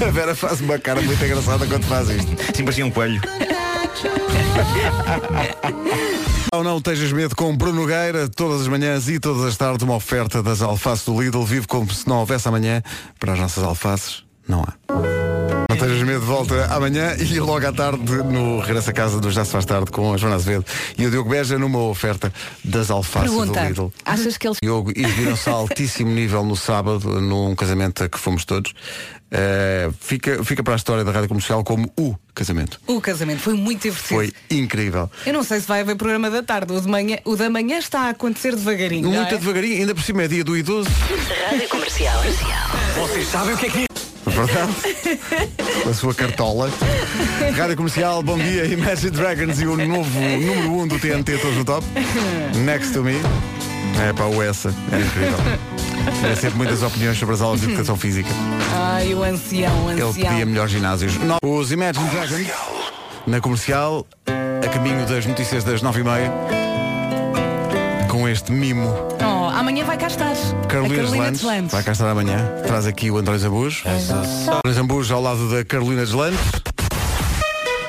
A 0.00 0.10
Vera 0.10 0.34
faz 0.34 0.60
uma 0.60 0.78
cara 0.78 1.02
muito 1.02 1.22
engraçada 1.22 1.66
quando 1.66 1.84
faz 1.84 2.08
isto. 2.08 2.30
Sim, 2.54 2.64
parecia 2.64 2.86
um 2.86 2.90
coelho. 2.90 3.20
Não, 6.54 6.62
não 6.62 6.82
tejas 6.82 7.10
medo 7.12 7.34
com 7.34 7.56
Bruno 7.56 7.80
Nogueira, 7.80 8.28
todas 8.28 8.60
as 8.60 8.68
manhãs 8.68 9.08
e 9.08 9.18
todas 9.18 9.42
as 9.42 9.56
tardes, 9.56 9.82
uma 9.82 9.94
oferta 9.94 10.42
das 10.42 10.60
alfaces 10.60 11.06
do 11.06 11.18
Lidl. 11.18 11.42
Vive 11.44 11.66
como 11.66 11.90
se 11.90 12.06
não 12.06 12.18
houvesse 12.18 12.46
amanhã. 12.46 12.82
Para 13.18 13.32
as 13.32 13.38
nossas 13.38 13.64
alfaces, 13.64 14.22
não 14.46 14.62
há. 14.62 15.21
Não 15.72 15.78
tejas 15.78 16.02
medo, 16.02 16.20
volta 16.20 16.66
amanhã 16.66 17.16
e 17.18 17.40
logo 17.40 17.66
à 17.66 17.72
tarde 17.72 18.02
no 18.04 18.60
Regresso 18.60 18.90
a 18.90 18.92
Casa 18.92 19.18
do 19.18 19.30
Já 19.30 19.42
Se 19.42 19.52
Faz 19.52 19.64
Tarde 19.64 19.90
com 19.90 20.12
a 20.12 20.18
Joana 20.18 20.36
Azevedo 20.36 20.66
e 20.98 21.06
o 21.06 21.10
Diogo 21.10 21.30
Beja 21.30 21.58
numa 21.58 21.78
oferta 21.78 22.30
das 22.62 22.90
alfaces 22.90 23.30
do 23.30 23.38
Pergunta. 23.38 23.64
Lidl. 23.64 23.92
Achas 24.04 24.36
que 24.36 24.46
eles. 24.46 24.58
Diogo, 24.62 24.92
e 24.94 25.02
viram-se 25.06 25.48
a 25.48 25.52
altíssimo 25.56 26.10
nível 26.10 26.44
no 26.44 26.56
sábado, 26.56 27.22
num 27.22 27.54
casamento 27.54 28.04
a 28.04 28.08
que 28.08 28.18
fomos 28.18 28.44
todos. 28.44 28.74
Eh, 29.30 29.90
fica, 29.98 30.44
fica 30.44 30.62
para 30.62 30.74
a 30.74 30.76
história 30.76 31.02
da 31.02 31.10
rádio 31.10 31.28
comercial 31.28 31.64
como 31.64 31.90
o 31.98 32.14
casamento. 32.34 32.78
O 32.86 33.00
casamento 33.00 33.40
foi 33.40 33.54
muito 33.54 33.80
divertido. 33.80 34.14
Foi 34.14 34.32
incrível. 34.50 35.10
Eu 35.24 35.32
não 35.32 35.42
sei 35.42 35.58
se 35.58 35.66
vai 35.66 35.80
haver 35.80 35.96
programa 35.96 36.28
da 36.28 36.42
tarde. 36.42 36.70
O, 36.70 36.78
de 36.78 36.86
manhã, 36.86 37.16
o 37.24 37.34
da 37.34 37.48
manhã 37.48 37.78
está 37.78 38.02
a 38.02 38.08
acontecer 38.10 38.54
devagarinho. 38.54 39.08
Muito 39.08 39.34
é? 39.34 39.38
devagarinho, 39.38 39.78
ainda 39.78 39.94
por 39.94 40.02
cima 40.02 40.24
é 40.24 40.28
dia 40.28 40.44
do 40.44 40.54
idoso. 40.54 40.90
Rádio 41.48 41.66
Comercial. 41.70 42.22
Vocês 42.94 43.26
sabem 43.28 43.54
o 43.54 43.56
que 43.56 43.66
é 43.66 43.70
que 43.70 43.78
é? 43.84 43.91
Verdade? 44.26 44.72
Com 45.82 45.90
a 45.90 45.94
sua 45.94 46.14
cartola. 46.14 46.70
Rádio 47.56 47.76
Comercial, 47.76 48.22
bom 48.22 48.38
dia, 48.38 48.64
Imagine 48.66 49.10
Dragons 49.10 49.60
e 49.60 49.66
o 49.66 49.76
novo 49.76 50.20
número 50.20 50.70
1 50.70 50.80
um 50.82 50.86
do 50.86 50.98
TNT 50.98 51.38
todos 51.38 51.56
no 51.56 51.64
top. 51.64 51.84
Next 52.64 52.92
to 52.92 53.02
me. 53.02 53.20
É 54.08 54.12
para 54.12 54.26
o 54.26 54.42
essa, 54.42 54.68
é 54.92 55.00
incrível. 55.00 55.38
Tem 56.22 56.34
sempre 56.36 56.56
muitas 56.56 56.82
opiniões 56.82 57.18
sobre 57.18 57.34
as 57.34 57.40
aulas 57.40 57.60
de 57.60 57.66
educação 57.66 57.96
física. 57.96 58.28
Ai, 58.74 59.12
o 59.14 59.22
ancião, 59.22 59.86
o 59.86 59.90
Ele 59.90 60.02
ancião. 60.02 60.30
pedia 60.30 60.46
melhores 60.46 60.72
ginásios. 60.72 61.14
No- 61.18 61.38
Os 61.42 61.70
Imagine 61.72 62.08
Dragons, 62.08 62.46
na 63.26 63.40
comercial, 63.40 64.06
a 64.64 64.68
caminho 64.68 65.04
das 65.06 65.26
notícias 65.26 65.62
das 65.64 65.82
9h30, 65.82 66.30
com 68.12 68.28
este 68.28 68.52
mimo. 68.52 68.86
Oh, 69.22 69.48
amanhã 69.48 69.86
vai 69.86 69.96
cá 69.96 70.06
estar. 70.06 70.34
Carolina, 70.68 70.96
Carolina 70.96 71.30
Deslandes, 71.30 71.72
vai 71.72 71.82
cá 71.82 71.92
estar 71.92 72.10
amanhã. 72.10 72.36
Traz 72.66 72.86
aqui 72.86 73.10
o 73.10 73.16
André 73.16 73.38
Zambujo. 73.38 73.84
André 73.88 74.74
Zambujo 74.74 75.14
ao 75.14 75.22
lado 75.22 75.48
da 75.48 75.64
Carolina 75.64 76.04
Deslandes. 76.04 76.38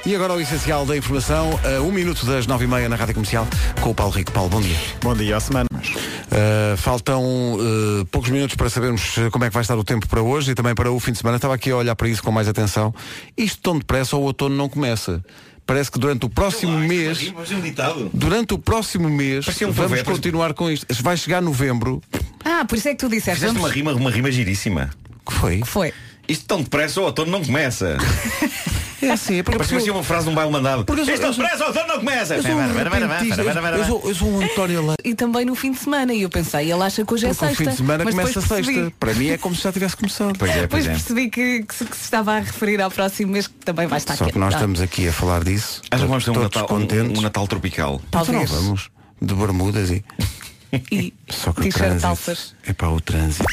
E 0.05 0.15
agora 0.15 0.32
o 0.32 0.39
essencial 0.39 0.86
da 0.86 0.95
informação, 0.95 1.59
a 1.65 1.82
um 1.82 1.91
minuto 1.91 2.26
das 2.26 2.47
nove 2.47 2.63
e 2.63 2.67
meia 2.69 2.88
na 2.88 2.95
Rádio 2.95 3.15
Comercial, 3.15 3.45
com 3.82 3.89
o 3.89 3.93
Paulo 3.93 4.13
Rico. 4.13 4.32
Paulo, 4.32 4.49
bom 4.49 4.61
dia. 4.61 4.78
Bom 5.01 5.13
dia 5.13 5.36
à 5.36 5.41
semana. 5.41 5.67
Uh, 5.74 6.78
faltam 6.78 7.21
uh, 7.55 8.05
poucos 8.09 8.30
minutos 8.30 8.55
para 8.55 8.69
sabermos 8.69 9.17
uh, 9.17 9.30
como 9.30 9.43
é 9.43 9.49
que 9.49 9.53
vai 9.53 9.61
estar 9.61 9.78
o 9.78 9.84
tempo 9.84 10.07
para 10.07 10.21
hoje 10.21 10.51
e 10.51 10.55
também 10.55 10.74
para 10.74 10.89
o 10.89 10.99
fim 11.01 11.11
de 11.11 11.17
semana. 11.17 11.36
Estava 11.36 11.53
aqui 11.53 11.69
a 11.69 11.76
olhar 11.76 11.97
para 11.97 12.07
isso 12.07 12.24
com 12.24 12.32
mais 12.32 12.47
atenção. 12.47 12.95
Isto 13.38 13.61
tão 13.61 13.78
depressa 13.78 14.15
o 14.15 14.21
outono 14.21 14.55
não 14.55 14.69
começa. 14.69 15.21
Parece 15.66 15.89
que 15.89 15.97
durante 15.97 16.26
o 16.26 16.30
próximo 16.30 16.78
mês, 16.78 17.34
um 17.51 17.61
ditado. 17.61 18.09
durante 18.14 18.53
o 18.53 18.57
próximo 18.57 19.09
mês, 19.09 19.45
um 19.61 19.72
vamos 19.72 20.01
continuar 20.01 20.53
com 20.53 20.70
isto. 20.70 20.86
Vai 21.01 21.16
chegar 21.16 21.41
novembro. 21.41 22.01
Ah, 22.43 22.66
por 22.66 22.78
isso 22.78 22.89
é 22.89 22.91
que 22.91 22.97
tu 22.97 23.09
disseste. 23.09 23.39
Fizeste 23.39 23.55
uma 23.57 23.70
Vamos... 23.70 23.76
rima, 23.76 23.93
uma 23.93 24.11
rima 24.11 24.32
giríssima. 24.32 24.89
Que 25.26 25.34
foi? 25.34 25.61
Foi. 25.64 25.93
Isto 26.28 26.45
tão 26.45 26.61
depressa, 26.61 27.01
o 27.01 27.03
outono 27.05 27.32
não 27.32 27.43
começa. 27.43 27.97
É 29.03 29.11
assim, 29.11 29.39
é 29.39 29.43
porque 29.43 29.57
Parecia 29.57 29.78
assim 29.80 29.89
uma 29.89 30.01
frase 30.01 30.24
de 30.28 30.32
um 30.32 30.34
baile 30.34 30.49
mandado. 30.49 30.86
Porque 30.86 31.01
eu 31.01 31.05
sou- 31.05 31.13
Isto 31.13 31.26
eu 31.26 31.34
sou- 31.34 31.43
depressa, 31.43 31.65
o 31.65 31.67
outono 31.67 31.88
não 31.89 31.95
começa. 31.97 32.36
Eu 32.36 32.41
sou, 32.41 32.51
um 32.51 32.61
eu, 32.61 33.78
eu 33.78 33.86
sou, 33.86 34.01
eu 34.05 34.15
sou 34.15 34.30
um 34.30 34.41
António. 34.41 34.93
E 35.03 35.13
também 35.13 35.43
no 35.43 35.55
fim 35.55 35.74
de 35.74 35.80
semana. 35.80 36.13
E 36.13 36.21
eu 36.21 36.30
pensei, 36.30 36.71
ele 36.71 36.82
acha 36.82 37.03
que 37.05 37.13
hoje 37.13 37.26
é 37.26 37.34
Porque 37.34 37.43
o 37.43 37.47
sexta. 37.49 37.63
fim 37.65 37.69
de 37.69 37.76
semana 37.76 38.05
começa 38.05 38.39
sexta. 38.39 38.93
Para 38.97 39.13
mim 39.13 39.28
é 39.28 39.38
como 39.38 39.53
se 39.57 39.61
já 39.63 39.74
tivesse 39.74 39.97
começado. 39.97 40.38
Pois 40.39 40.49
é, 40.51 40.61
Depois 40.61 40.69
pois 40.69 40.88
é. 40.88 40.89
percebi 40.91 41.30
que, 41.30 41.63
que 41.63 41.76
se, 41.76 41.84
que 41.84 41.97
se 41.97 42.03
estava 42.05 42.32
a 42.38 42.39
referir 42.39 42.82
ao 42.82 42.89
próximo 42.89 43.34
mês 43.34 43.47
que 43.47 43.55
também 43.55 43.88
vai 43.88 43.97
estar 43.97 44.15
Só 44.15 44.24
que 44.26 44.39
nós 44.39 44.51
Tá. 44.53 44.59
estamos 44.59 44.80
aqui 44.80 45.05
a 45.05 45.11
falar 45.11 45.43
disso. 45.43 45.82
Acho 45.91 46.03
que 46.03 46.07
vamos 46.07 46.24
ter 46.24 46.32
um 46.32 46.34
todos 46.36 46.45
Natal, 46.55 46.67
contentes. 46.69 47.17
um, 47.17 47.19
um 47.19 47.24
Natal 47.24 47.45
tropical. 47.45 48.01
Então 48.07 48.24
Talvez. 48.24 48.49
vamos 48.49 48.89
de 49.21 49.34
bermudas 49.34 49.89
e. 49.91 50.01
E 50.89 51.13
Só 51.30 51.51
que 51.51 51.67
o 51.67 51.69
trânsito. 51.74 52.38
É 52.65 52.71
para 52.71 52.89
o 52.89 53.01
trânsito. 53.01 53.43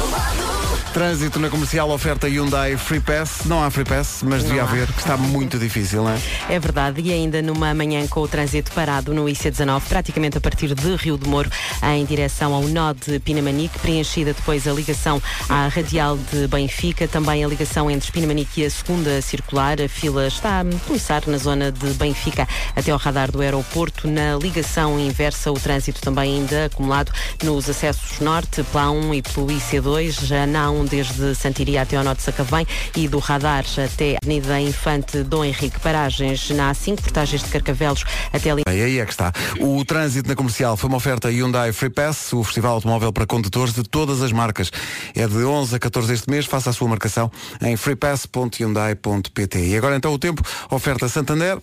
Bye. 0.00 0.49
Trânsito 0.92 1.38
na 1.38 1.48
comercial 1.48 1.88
oferta 1.90 2.26
Hyundai 2.26 2.76
Free 2.76 2.98
Pass. 2.98 3.44
Não 3.44 3.62
há 3.62 3.70
Free 3.70 3.84
Pass, 3.84 4.24
mas 4.24 4.42
devia 4.42 4.62
haver, 4.62 4.88
que 4.88 4.98
está 4.98 5.16
muito 5.16 5.56
difícil, 5.56 6.02
não 6.02 6.10
é? 6.10 6.18
É 6.48 6.58
verdade, 6.58 7.00
e 7.00 7.12
ainda 7.12 7.40
numa 7.40 7.72
manhã 7.72 8.04
com 8.08 8.20
o 8.20 8.28
trânsito 8.28 8.72
parado 8.72 9.14
no 9.14 9.26
IC19, 9.26 9.82
praticamente 9.88 10.38
a 10.38 10.40
partir 10.40 10.74
de 10.74 10.96
Rio 10.96 11.16
de 11.16 11.28
Moro, 11.28 11.48
em 11.94 12.04
direção 12.04 12.52
ao 12.52 12.62
nó 12.62 12.92
de 12.92 13.20
Pinamanique, 13.20 13.78
preenchida 13.78 14.34
depois 14.34 14.66
a 14.66 14.72
ligação 14.72 15.22
à 15.48 15.68
radial 15.68 16.18
de 16.18 16.48
Benfica, 16.48 17.06
também 17.06 17.44
a 17.44 17.48
ligação 17.48 17.88
entre 17.88 18.10
Pinamanique 18.10 18.60
e 18.60 18.64
a 18.64 18.70
segunda 18.70 19.22
circular. 19.22 19.80
A 19.80 19.88
fila 19.88 20.26
está 20.26 20.60
a 20.60 20.64
começar 20.86 21.22
na 21.28 21.38
zona 21.38 21.70
de 21.70 21.86
Benfica 21.94 22.48
até 22.74 22.90
ao 22.90 22.98
radar 22.98 23.30
do 23.30 23.40
aeroporto. 23.40 24.08
Na 24.08 24.36
ligação 24.36 24.98
inversa, 24.98 25.52
o 25.52 25.54
trânsito 25.54 26.00
também 26.00 26.38
ainda 26.38 26.64
acumulado 26.64 27.12
nos 27.44 27.70
acessos 27.70 28.18
norte, 28.18 28.64
pela 28.64 28.90
1 28.90 29.14
e 29.14 29.22
pelo 29.22 29.46
IC2, 29.46 30.24
já 30.24 30.46
na 30.46 30.79
A1 30.80 30.88
desde 30.88 31.34
Santiria 31.34 31.82
até 31.82 31.96
ao 31.96 32.04
norte 32.04 32.18
de 32.18 32.24
Sacavém 32.24 32.66
e 32.96 33.08
do 33.08 33.18
radar 33.18 33.64
até 33.76 34.14
a 34.14 34.18
Avenida 34.22 34.60
Infante 34.60 35.22
Dom 35.22 35.44
Henrique 35.44 35.78
Paragens 35.80 36.50
na 36.50 36.72
A5, 36.72 37.00
portagens 37.00 37.42
de 37.42 37.48
Carcavelos 37.50 38.04
até 38.32 38.50
ali. 38.50 38.62
E 38.66 38.70
aí 38.70 38.98
é 38.98 39.04
que 39.04 39.12
está. 39.12 39.32
O 39.60 39.84
trânsito 39.84 40.28
na 40.28 40.34
comercial 40.34 40.76
foi 40.76 40.88
uma 40.88 40.96
oferta 40.96 41.28
Hyundai 41.28 41.72
Free 41.72 41.90
Pass, 41.90 42.32
o 42.32 42.42
festival 42.42 42.74
automóvel 42.74 43.12
para 43.12 43.26
condutores 43.26 43.74
de 43.74 43.82
todas 43.82 44.22
as 44.22 44.32
marcas. 44.32 44.70
É 45.14 45.26
de 45.26 45.44
11 45.44 45.76
a 45.76 45.78
14 45.78 46.08
deste 46.08 46.30
mês, 46.30 46.46
faça 46.46 46.70
a 46.70 46.72
sua 46.72 46.88
marcação 46.88 47.30
em 47.60 47.76
freepass.hyundai.pt. 47.76 49.58
E 49.58 49.76
agora 49.76 49.96
então 49.96 50.12
o 50.12 50.18
tempo, 50.18 50.42
oferta 50.70 51.08
Santander. 51.08 51.58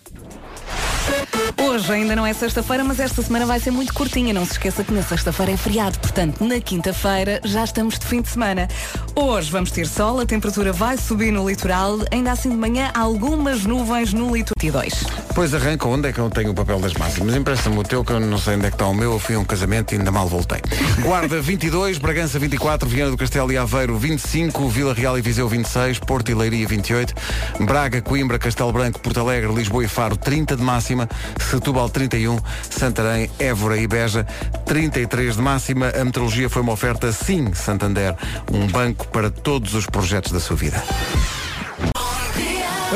Hoje 1.78 1.94
ainda 1.94 2.16
não 2.16 2.26
é 2.26 2.34
sexta-feira, 2.34 2.84
mas 2.84 3.00
esta 3.00 3.22
semana 3.22 3.46
vai 3.46 3.60
ser 3.60 3.70
muito 3.70 3.94
curtinha. 3.94 4.34
Não 4.34 4.44
se 4.44 4.54
esqueça 4.54 4.84
que 4.84 4.92
na 4.92 5.04
sexta-feira 5.04 5.52
é 5.52 5.58
feriado, 5.58 6.00
portanto, 6.00 6.44
na 6.44 6.60
quinta-feira 6.60 7.40
já 7.46 7.64
estamos 7.64 8.00
de 8.00 8.06
fim 8.08 8.20
de 8.20 8.30
semana. 8.30 8.68
Hoje 9.16 9.52
vamos 9.52 9.70
ter 9.70 9.86
sol, 9.86 10.20
a 10.20 10.26
temperatura 10.26 10.74
vai 10.74 10.98
subir 10.98 11.32
no 11.32 11.48
litoral, 11.48 12.00
ainda 12.12 12.32
assim 12.32 12.50
de 12.50 12.56
manhã 12.56 12.90
algumas 12.96 13.64
nuvens 13.64 14.12
no 14.12 14.36
litoral. 14.36 14.56
22. 14.60 15.06
Pois 15.36 15.54
arranca, 15.54 15.88
onde 15.88 16.10
é 16.10 16.12
que 16.12 16.18
eu 16.18 16.28
tenho 16.32 16.50
o 16.50 16.56
papel 16.56 16.80
das 16.80 16.94
máximas? 16.94 17.36
Empresta-me 17.36 17.78
o 17.78 17.84
teu, 17.84 18.04
que 18.04 18.12
eu 18.12 18.20
não 18.20 18.40
sei 18.40 18.56
onde 18.56 18.66
é 18.66 18.70
que 18.70 18.76
está 18.76 18.88
o 18.88 18.94
meu. 18.96 19.12
Eu 19.12 19.20
fui 19.20 19.36
a 19.36 19.40
um 19.40 19.46
casamento 19.46 19.94
e 19.94 19.98
ainda 20.00 20.12
mal 20.12 20.28
voltei. 20.28 20.60
Guarda 21.00 21.40
22, 21.40 22.00
Bragança 22.00 22.40
24, 22.40 22.90
Viana 22.90 23.12
do 23.12 23.18
Castelo 23.18 23.52
e 23.52 23.58
Aveiro 23.58 23.96
25, 23.96 24.68
Vila 24.68 24.96
Real 24.96 25.16
e 25.16 25.22
Viseu 25.22 25.48
26, 25.48 26.00
Porto 26.00 26.32
e 26.32 26.34
Leiria 26.34 26.68
28, 26.68 27.14
Braga, 27.60 28.02
Coimbra, 28.02 28.40
Castelo 28.40 28.74
Branco, 28.74 29.00
Porto 29.00 29.20
Alegre, 29.20 29.54
Lisboa 29.54 29.86
e 29.86 29.88
Faro 29.88 30.18
30 30.18 30.56
de 30.56 30.64
máxima, 30.64 31.08
Setúbal 31.40 31.67
31, 31.90 32.40
Santarém, 32.70 33.30
Évora 33.40 33.78
e 33.78 33.88
Beja 33.88 34.26
33 34.66 35.36
de 35.36 35.42
máxima. 35.42 35.90
A 35.90 36.04
meteorologia 36.04 36.50
foi 36.50 36.62
uma 36.62 36.74
oferta 36.74 37.12
Sim 37.12 37.54
Santander, 37.54 38.16
um 38.52 38.68
banco 38.68 39.08
para 39.10 39.30
todos 39.30 39.74
os 39.74 39.86
projetos 39.86 40.32
da 40.32 40.40
sua 40.40 40.56
vida. 40.56 40.84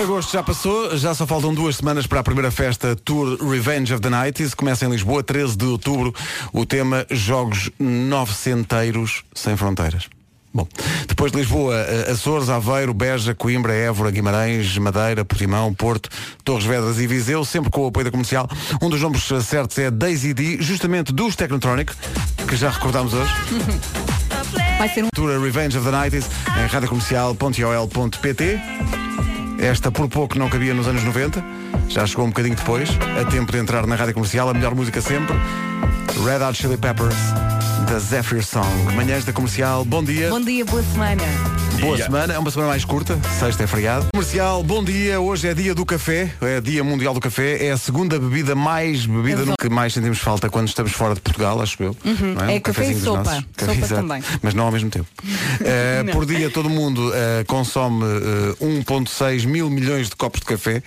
Agosto 0.01 0.31
já 0.31 0.41
passou, 0.41 0.97
já 0.97 1.13
só 1.13 1.27
faltam 1.27 1.53
duas 1.53 1.75
semanas 1.75 2.07
para 2.07 2.21
a 2.21 2.23
primeira 2.23 2.49
festa 2.49 2.95
Tour 2.95 3.37
Revenge 3.45 3.93
of 3.93 4.01
the 4.01 4.09
Night. 4.09 4.41
Isso 4.41 4.55
começa 4.55 4.85
em 4.85 4.89
Lisboa, 4.89 5.21
13 5.21 5.57
de 5.57 5.65
outubro. 5.65 6.15
O 6.53 6.65
tema 6.65 7.05
Jogos 7.09 7.69
Novecenteiros 7.77 9.23
Sem 9.35 9.57
Fronteiras. 9.57 10.07
Bom, 10.53 10.67
depois 11.07 11.31
de 11.31 11.37
Lisboa, 11.37 11.75
eh, 11.75 12.11
Açores, 12.11 12.49
Aveiro, 12.49 12.93
Beja, 12.93 13.33
Coimbra, 13.33 13.73
Évora, 13.73 14.11
Guimarães, 14.11 14.77
Madeira, 14.77 15.23
Portimão, 15.23 15.73
Porto, 15.73 16.09
Torres 16.43 16.65
Vedras 16.65 16.99
e 16.99 17.07
Viseu, 17.07 17.45
sempre 17.45 17.71
com 17.71 17.85
o 17.85 17.87
apoio 17.87 18.03
da 18.03 18.11
comercial. 18.11 18.49
Um 18.81 18.89
dos 18.89 19.01
nomes 19.01 19.31
eh, 19.31 19.39
certos 19.39 19.77
é 19.77 19.89
Daisy 19.89 20.33
D, 20.33 20.57
justamente 20.61 21.13
dos 21.13 21.37
Technotronic, 21.37 21.93
que 22.47 22.55
já 22.57 22.69
recordámos 22.69 23.13
hoje. 23.13 23.31
Vai 24.77 24.89
ser 24.89 25.05
um. 25.05 25.07
Tour 25.13 25.39
Revenge 25.41 25.77
of 25.77 25.89
the 25.89 25.95
90s 25.95 26.25
em 26.57 26.65
radiocomercial.ol.pt 26.67 28.59
Esta 29.59 29.91
por 29.91 30.09
pouco 30.09 30.37
não 30.37 30.49
cabia 30.49 30.73
nos 30.73 30.87
anos 30.87 31.03
90, 31.03 31.41
já 31.87 32.05
chegou 32.05 32.25
um 32.25 32.29
bocadinho 32.29 32.55
depois, 32.55 32.89
a 33.21 33.25
tempo 33.29 33.51
de 33.51 33.57
entrar 33.59 33.85
na 33.87 33.95
rádio 33.95 34.15
comercial, 34.15 34.49
a 34.49 34.53
melhor 34.53 34.75
música 34.75 34.99
sempre. 35.01 35.35
Red 36.25 36.43
Hot 36.43 36.57
Chili 36.57 36.77
Peppers, 36.77 37.15
da 37.85 37.99
Zephyr 37.99 38.43
Song. 38.43 38.65
Manhãs 38.95 39.25
da 39.25 39.33
comercial, 39.33 39.85
bom 39.85 40.03
dia. 40.03 40.29
Bom 40.29 40.41
dia, 40.41 40.65
boa 40.65 40.83
semana. 40.83 41.23
Boa 41.81 41.97
semana, 41.97 42.33
é 42.33 42.37
uma 42.37 42.51
semana 42.51 42.69
mais 42.69 42.85
curta, 42.85 43.19
sexta 43.39 43.63
é 43.63 43.67
feriado. 43.67 44.05
Comercial, 44.13 44.63
bom 44.63 44.83
dia, 44.83 45.19
hoje 45.19 45.47
é 45.47 45.53
dia 45.53 45.73
do 45.73 45.83
café, 45.83 46.31
é 46.39 46.61
dia 46.61 46.83
mundial 46.83 47.11
do 47.11 47.19
café, 47.19 47.65
é 47.65 47.71
a 47.71 47.77
segunda 47.77 48.19
bebida 48.19 48.53
mais 48.53 49.07
bebida 49.07 49.43
no 49.45 49.55
que 49.59 49.67
mais 49.67 49.91
sentimos 49.93 50.19
falta 50.19 50.47
quando 50.47 50.67
estamos 50.67 50.91
fora 50.91 51.15
de 51.15 51.21
Portugal, 51.21 51.59
acho 51.59 51.81
eu. 51.81 51.97
Uhum, 52.05 52.35
não 52.35 52.43
é 52.43 52.43
Um 52.43 52.47
café 52.47 52.53
e 52.55 52.61
cafezinho 52.61 52.95
dos 52.95 53.03
sopa. 53.03 53.23
nossos. 53.23 53.45
Sopa 53.57 53.73
exato. 53.73 53.95
também. 53.95 54.23
Mas 54.43 54.53
não 54.53 54.65
ao 54.65 54.71
mesmo 54.71 54.89
tempo. 54.89 55.07
Não. 56.05 56.13
por 56.13 56.25
dia 56.25 56.49
todo 56.49 56.69
mundo 56.69 57.11
eh, 57.13 57.43
consome 57.45 58.03
eh, 58.03 58.65
1.6 58.65 59.45
mil 59.45 59.69
milhões 59.69 60.09
de 60.09 60.15
copos 60.15 60.39
de 60.39 60.45
café. 60.45 60.81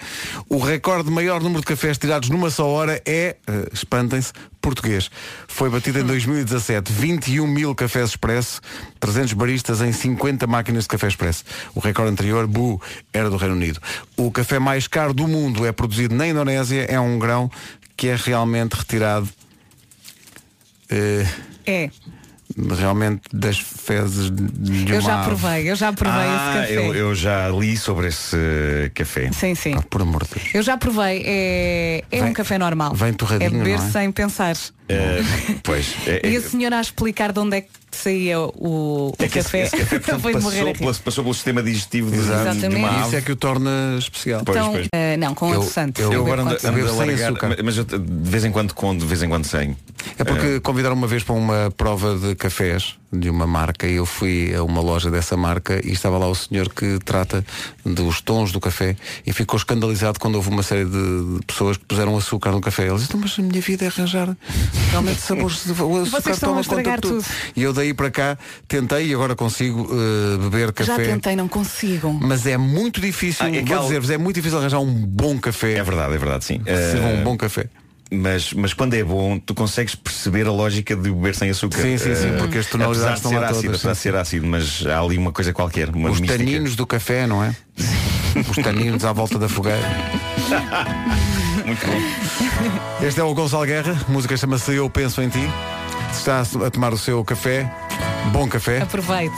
O 0.48 0.58
recorde 0.58 1.04
de 1.04 1.10
maior 1.10 1.40
número 1.40 1.60
de 1.60 1.66
cafés 1.66 1.96
tirados 1.96 2.28
numa 2.28 2.50
só 2.50 2.66
hora 2.66 3.00
é, 3.06 3.36
eh, 3.46 3.68
espantem-se, 3.72 4.32
português. 4.60 5.10
Foi 5.46 5.70
batido 5.70 6.00
em 6.00 6.04
2017. 6.04 6.92
21 6.92 7.46
mil 7.46 7.74
cafés 7.74 8.10
expresso, 8.10 8.60
300 8.98 9.32
baristas 9.34 9.80
em 9.80 9.92
50 9.92 10.46
máquinas 10.46 10.83
de 10.84 10.88
café 10.90 11.08
expresso. 11.08 11.44
O 11.74 11.80
recorde 11.80 12.10
anterior, 12.12 12.46
Bu, 12.46 12.80
era 13.12 13.28
do 13.30 13.36
Reino 13.36 13.54
Unido. 13.54 13.80
O 14.16 14.30
café 14.30 14.58
mais 14.58 14.86
caro 14.86 15.12
do 15.12 15.26
mundo 15.28 15.66
é 15.66 15.72
produzido 15.72 16.14
na 16.14 16.26
Indonésia. 16.26 16.82
É 16.88 16.98
um 17.00 17.18
grão 17.18 17.50
que 17.96 18.08
é 18.08 18.16
realmente 18.16 18.74
retirado 18.74 19.28
eh, 20.90 21.26
É. 21.66 21.90
realmente 22.78 23.22
das 23.32 23.58
fezes 23.58 24.30
de 24.30 24.92
Eu 24.92 25.00
já 25.00 25.24
provei, 25.24 25.70
eu 25.70 25.74
já 25.76 25.92
provei 25.92 26.20
Ah, 26.20 26.60
esse 26.64 26.74
café. 26.74 26.86
eu, 26.88 26.94
eu 26.94 27.14
já 27.14 27.48
li 27.48 27.76
sobre 27.76 28.08
esse 28.08 28.36
eh, 28.36 28.90
café. 28.94 29.30
Sim, 29.32 29.54
sim. 29.54 29.74
Por 29.90 30.02
amor 30.02 30.24
de 30.24 30.34
Deus. 30.34 30.54
Eu 30.54 30.62
já 30.62 30.76
provei, 30.76 31.22
é, 31.24 32.04
é 32.10 32.20
Vem- 32.20 32.30
um 32.30 32.32
café 32.32 32.58
normal. 32.58 32.94
vem 32.94 33.12
torradinho, 33.12 33.48
É 33.48 33.50
beber 33.50 33.78
é? 33.78 33.90
sem 33.90 34.12
pensar. 34.12 34.54
Eh, 34.88 35.22
pois. 35.62 35.94
é- 36.06 36.20
E 36.28 36.34
é- 36.34 36.38
a 36.38 36.42
senhora 36.42 36.78
a 36.78 36.80
explicar 36.80 37.32
de 37.32 37.40
onde 37.40 37.56
é 37.56 37.60
que 37.62 37.68
saía 37.90 38.40
o, 38.40 38.50
o 39.10 39.12
é 39.18 39.28
que 39.28 39.38
esse- 39.38 39.44
café, 39.48 39.62
esse 39.62 39.76
café, 39.76 39.98
portanto, 40.00 40.32
passou, 40.32 40.72
pela- 40.74 40.94
passou 40.94 41.24
pelo 41.24 41.34
sistema 41.34 41.62
digestivo 41.62 42.10
de, 42.10 42.18
Exato. 42.18 42.42
de 42.58 42.66
uma 42.66 42.68
Exatamente. 42.68 42.94
Isso 42.96 43.04
ave. 43.06 43.16
é 43.16 43.20
que 43.22 43.32
o 43.32 43.36
torna 43.36 43.96
especial. 43.98 44.42
Pois, 44.44 44.58
Então, 44.58 44.72
pois. 44.72 44.88
eh, 44.92 45.16
não, 45.16 45.34
com 45.34 45.48
Eu- 45.54 45.60
adoçante. 45.62 46.02
eu 46.02 46.12
Eu 46.12 46.20
agora 46.22 46.42
ando. 46.42 46.50
Beber 46.50 46.68
ando 46.82 46.84
a 46.86 46.88
sem 46.90 46.98
largar, 47.06 47.28
açúcar. 47.30 47.56
mas- 47.64 47.76
eu, 47.78 47.84
de 47.84 48.30
vez 48.30 48.44
em 48.44 48.50
quando 48.52 48.74
com, 48.74 48.96
de 48.96 49.06
vez 49.06 49.22
em 49.22 49.28
quando 49.28 49.44
sem. 49.46 49.76
É 50.18 50.24
porque 50.24 50.60
convidaram 50.60 50.94
uma 50.96 51.06
vez 51.06 51.22
para 51.22 51.34
uma 51.34 51.72
prova 51.74 52.16
de 52.18 52.34
cafés 52.34 52.96
de 53.10 53.30
uma 53.30 53.46
marca 53.46 53.86
e 53.86 53.94
eu 53.94 54.04
fui 54.04 54.52
a 54.54 54.62
uma 54.62 54.80
loja 54.80 55.08
dessa 55.10 55.34
marca 55.36 55.80
e 55.86 55.92
estava 55.92 56.18
lá 56.18 56.26
o 56.28 56.34
senhor 56.34 56.68
que 56.68 56.98
trata 57.04 57.44
dos 57.86 58.20
tons 58.20 58.50
do 58.52 58.60
café 58.60 58.96
e 59.24 59.32
ficou 59.32 59.56
escandalizado 59.56 60.18
quando 60.18 60.34
houve 60.34 60.50
uma 60.50 60.62
série 60.64 60.84
de 60.84 60.90
de 61.38 61.46
pessoas 61.46 61.76
que 61.76 61.84
puseram 61.86 62.16
açúcar 62.18 62.50
no 62.50 62.60
café. 62.60 62.82
Ele 62.86 62.94
disse, 62.96 63.06
"Então, 63.06 63.20
mas 63.20 63.38
a 63.38 63.42
minha 63.42 63.60
vida 63.62 63.84
é 63.84 63.88
arranjar 63.88 64.36
realmente 64.90 65.20
sabores 65.20 65.64
de 65.64 65.72
o 65.82 66.02
açúcar 66.02 66.36
toma 66.38 66.64
conta 66.64 66.82
de 66.94 67.00
tudo. 67.00 67.24
E 67.56 67.62
eu 67.62 67.72
daí 67.72 67.92
para 67.94 68.10
cá 68.10 68.38
tentei 68.68 69.08
e 69.08 69.14
agora 69.14 69.34
consigo 69.34 69.88
eh, 69.92 70.36
beber 70.38 70.66
Já 70.80 70.94
café. 70.96 71.04
tentei, 71.04 71.36
não 71.36 71.48
consigo. 71.48 72.12
Mas 72.12 72.46
é 72.46 72.56
muito 72.56 73.00
difícil, 73.00 73.46
Ah, 73.46 73.50
é 73.50 73.62
que 73.62 73.74
vou 73.74 73.82
dizer-vos, 73.82 74.10
é 74.10 74.18
muito 74.18 74.36
difícil 74.36 74.58
arranjar 74.58 74.78
um 74.80 74.92
bom 74.92 75.38
café. 75.38 75.74
É 75.74 75.82
verdade, 75.82 76.14
é 76.14 76.18
verdade, 76.18 76.44
sim. 76.44 76.60
Eh, 76.66 77.18
um 77.20 77.24
bom 77.24 77.36
café. 77.36 77.66
mas, 78.12 78.52
mas 78.52 78.72
quando 78.72 78.94
é 78.94 79.02
bom, 79.02 79.38
tu 79.38 79.54
consegues 79.54 79.94
perceber 79.94 80.46
a 80.46 80.52
lógica 80.52 80.94
de 80.94 81.10
beber 81.10 81.34
sem 81.34 81.50
açúcar. 81.50 81.78
Sim, 81.82 81.98
sim, 81.98 82.14
sim, 82.14 82.28
Eh, 82.28 82.36
porque 82.38 82.58
as 82.58 82.66
tonalidades 82.66 83.16
estão 83.18 83.32
lá 83.32 83.46
ácido, 83.48 83.62
todas, 83.62 83.76
apesar 83.80 83.92
de 83.92 83.96
sim, 83.98 84.02
ser 84.02 84.14
ácido, 84.16 84.46
mas 84.46 84.86
há 84.86 85.00
ali 85.00 85.18
uma 85.18 85.32
coisa 85.32 85.52
qualquer, 85.52 85.88
uma 85.90 86.10
Os 86.10 86.20
mística. 86.20 86.38
taninos 86.44 86.76
do 86.76 86.86
café, 86.86 87.26
não 87.26 87.42
é? 87.42 87.54
Os 88.48 88.56
taninos 88.62 89.04
à 89.04 89.12
volta 89.12 89.38
da 89.38 89.48
fogueira. 89.48 89.78
Muito 91.74 91.86
bom. 91.86 91.94
Este 93.04 93.20
é 93.20 93.24
o 93.24 93.34
Gonçalo 93.34 93.66
Guerra, 93.66 93.96
a 94.08 94.10
música 94.12 94.36
chama-se 94.36 94.72
Eu 94.74 94.88
Penso 94.88 95.20
em 95.20 95.28
Ti. 95.28 95.50
Se 96.12 96.18
está 96.18 96.42
a 96.66 96.70
tomar 96.70 96.92
o 96.94 96.98
seu 96.98 97.24
café, 97.24 97.68
bom 98.30 98.48
café, 98.48 98.82
Aproveite. 98.82 99.34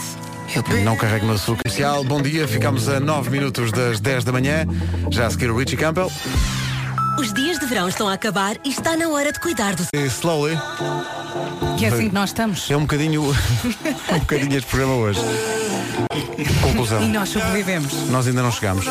não 0.83 0.95
carregue 0.95 1.25
no 1.25 1.33
açúcar. 1.33 1.63
Comercial, 1.63 2.03
bom 2.03 2.21
dia, 2.21 2.47
ficamos 2.47 2.87
a 2.87 2.99
9 2.99 3.31
minutos 3.31 3.71
das 3.71 3.99
10 3.99 4.23
da 4.23 4.31
manhã. 4.31 4.65
Já 5.09 5.25
a 5.25 5.31
seguir 5.31 5.49
o 5.49 5.57
Richie 5.57 5.75
Campbell. 5.75 6.11
Os 7.19 7.33
dias 7.33 7.57
de 7.57 7.65
verão 7.65 7.89
estão 7.89 8.07
a 8.07 8.13
acabar 8.13 8.55
e 8.63 8.69
está 8.69 8.95
na 8.95 9.09
hora 9.09 9.33
de 9.33 9.39
cuidar 9.39 9.75
do 9.75 9.83
E 9.95 10.05
Slowly. 10.05 10.55
Que 11.79 11.85
é 11.85 11.87
assim 11.89 12.09
que 12.09 12.13
nós 12.13 12.29
estamos. 12.29 12.69
É 12.69 12.77
um 12.77 12.81
bocadinho, 12.81 13.23
um 14.13 14.19
bocadinho 14.19 14.55
este 14.55 14.69
programa 14.69 14.93
hoje. 14.93 15.19
Conclusão. 16.61 17.01
E 17.01 17.07
nós 17.07 17.29
sobrevivemos. 17.29 17.91
Nós 18.09 18.27
ainda 18.27 18.43
não 18.43 18.51
chegamos. 18.51 18.85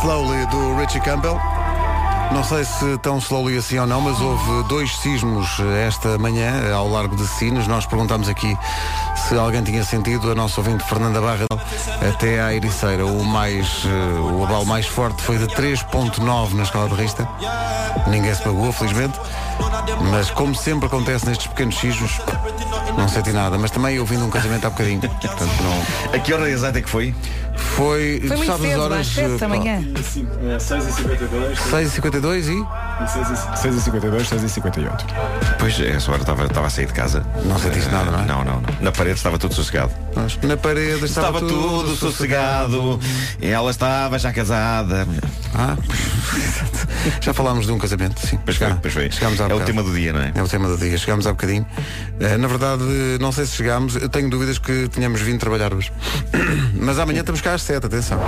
Slowly 0.00 0.46
do 0.46 0.76
Richie 0.76 1.00
Campbell. 1.00 1.61
Não 2.32 2.42
sei 2.42 2.64
se 2.64 2.98
tão 2.98 3.18
slowly 3.18 3.58
assim 3.58 3.78
ou 3.78 3.86
não, 3.86 4.00
mas 4.00 4.18
houve 4.20 4.62
dois 4.68 4.96
sismos 4.96 5.58
eh, 5.60 5.86
esta 5.86 6.16
manhã 6.18 6.62
eh, 6.64 6.72
ao 6.72 6.88
largo 6.88 7.14
de 7.14 7.26
Sines. 7.26 7.66
Nós 7.66 7.84
perguntámos 7.84 8.28
aqui 8.28 8.56
se 9.28 9.36
alguém 9.36 9.62
tinha 9.62 9.84
sentido, 9.84 10.30
a 10.30 10.34
nossa 10.34 10.60
ouvinte 10.60 10.82
Fernanda 10.84 11.20
Barra 11.20 11.46
até 12.08 12.40
à 12.40 12.54
Ericeira. 12.54 13.04
O, 13.04 13.22
mais, 13.22 13.84
eh, 13.84 14.20
o 14.20 14.44
abalo 14.44 14.64
mais 14.64 14.86
forte 14.86 15.22
foi 15.22 15.36
de 15.36 15.46
3.9 15.48 16.54
na 16.54 16.62
escala 16.62 16.88
de 16.88 16.94
Rista. 16.94 17.28
Ninguém 18.06 18.34
se 18.34 18.46
magoou, 18.46 18.72
felizmente. 18.72 19.20
Mas 20.10 20.30
como 20.30 20.54
sempre 20.54 20.86
acontece 20.86 21.26
nestes 21.26 21.46
pequenos 21.46 21.78
sismos, 21.78 22.18
não 22.96 23.08
senti 23.08 23.30
nada. 23.30 23.58
Mas 23.58 23.70
também 23.70 24.02
de 24.02 24.16
um 24.16 24.30
casamento 24.30 24.66
há 24.66 24.70
bocadinho. 24.70 25.00
Portanto, 25.00 25.52
não... 25.62 26.14
A 26.14 26.18
que 26.18 26.32
hora 26.32 26.48
exata 26.48 26.78
é 26.78 26.82
que 26.82 26.90
foi? 26.90 27.14
Foi, 27.76 28.22
Foi 28.26 28.36
muito 28.36 28.58
cedo, 28.58 28.80
horas, 28.82 28.98
às 29.00 29.06
7 29.06 29.38
da 29.38 29.46
eh, 29.46 29.48
manhã. 29.48 29.80
6h52, 30.58 31.56
6h52 31.70 32.48
e? 32.48 32.66
6h52, 33.56 34.28
6h58. 34.28 35.04
Pois, 35.58 35.80
é, 35.80 35.90
essa 35.90 36.10
hora 36.12 36.20
estava, 36.20 36.44
estava 36.44 36.66
a 36.66 36.70
sair 36.70 36.86
de 36.86 36.92
casa. 36.92 37.24
Não 37.44 37.58
sentiste 37.58 37.90
nada, 37.90 38.10
não 38.10 38.20
é? 38.20 38.26
Não, 38.26 38.44
não, 38.44 38.60
não. 38.60 38.74
Na 38.80 38.92
parede 38.92 39.16
estava 39.16 39.38
tudo 39.38 39.54
sossegado. 39.54 39.90
Na 40.42 40.56
parede 40.56 41.04
estava, 41.04 41.38
Estava 41.38 41.40
tudo 41.40 41.96
sossegado. 41.96 43.00
E 43.40 43.46
ela 43.48 43.70
estava 43.70 44.18
já 44.18 44.32
casada. 44.32 45.06
Ah, 45.54 45.76
já 47.20 47.34
falámos 47.34 47.66
de 47.66 47.72
um 47.72 47.78
casamento, 47.78 48.26
sim. 48.26 48.38
Pois 48.44 48.56
foi, 48.56 48.68
Já. 48.68 48.74
pois 48.76 48.94
foi. 48.94 49.10
Chegámos 49.10 49.38
É 49.40 49.44
o 49.44 49.48
bocado. 49.48 49.64
tema 49.66 49.82
do 49.82 49.92
dia, 49.92 50.12
não 50.12 50.20
é? 50.20 50.32
É 50.34 50.42
o 50.42 50.48
tema 50.48 50.68
do 50.68 50.78
dia. 50.78 50.96
Chegámos 50.96 51.26
há 51.26 51.30
bocadinho. 51.32 51.66
Eh, 52.20 52.36
na 52.38 52.48
verdade, 52.48 52.82
não 53.20 53.30
sei 53.32 53.44
se 53.46 53.56
chegámos. 53.56 53.96
Eu 53.96 54.08
tenho 54.08 54.30
dúvidas 54.30 54.58
que 54.58 54.88
tenhamos 54.88 55.20
vindo 55.20 55.38
trabalhar 55.40 55.74
hoje. 55.74 55.92
Mas 56.74 56.98
amanhã 56.98 57.20
estamos 57.20 57.40
cá 57.40 57.54
às 57.54 57.62
7, 57.62 57.84
atenção. 57.86 58.18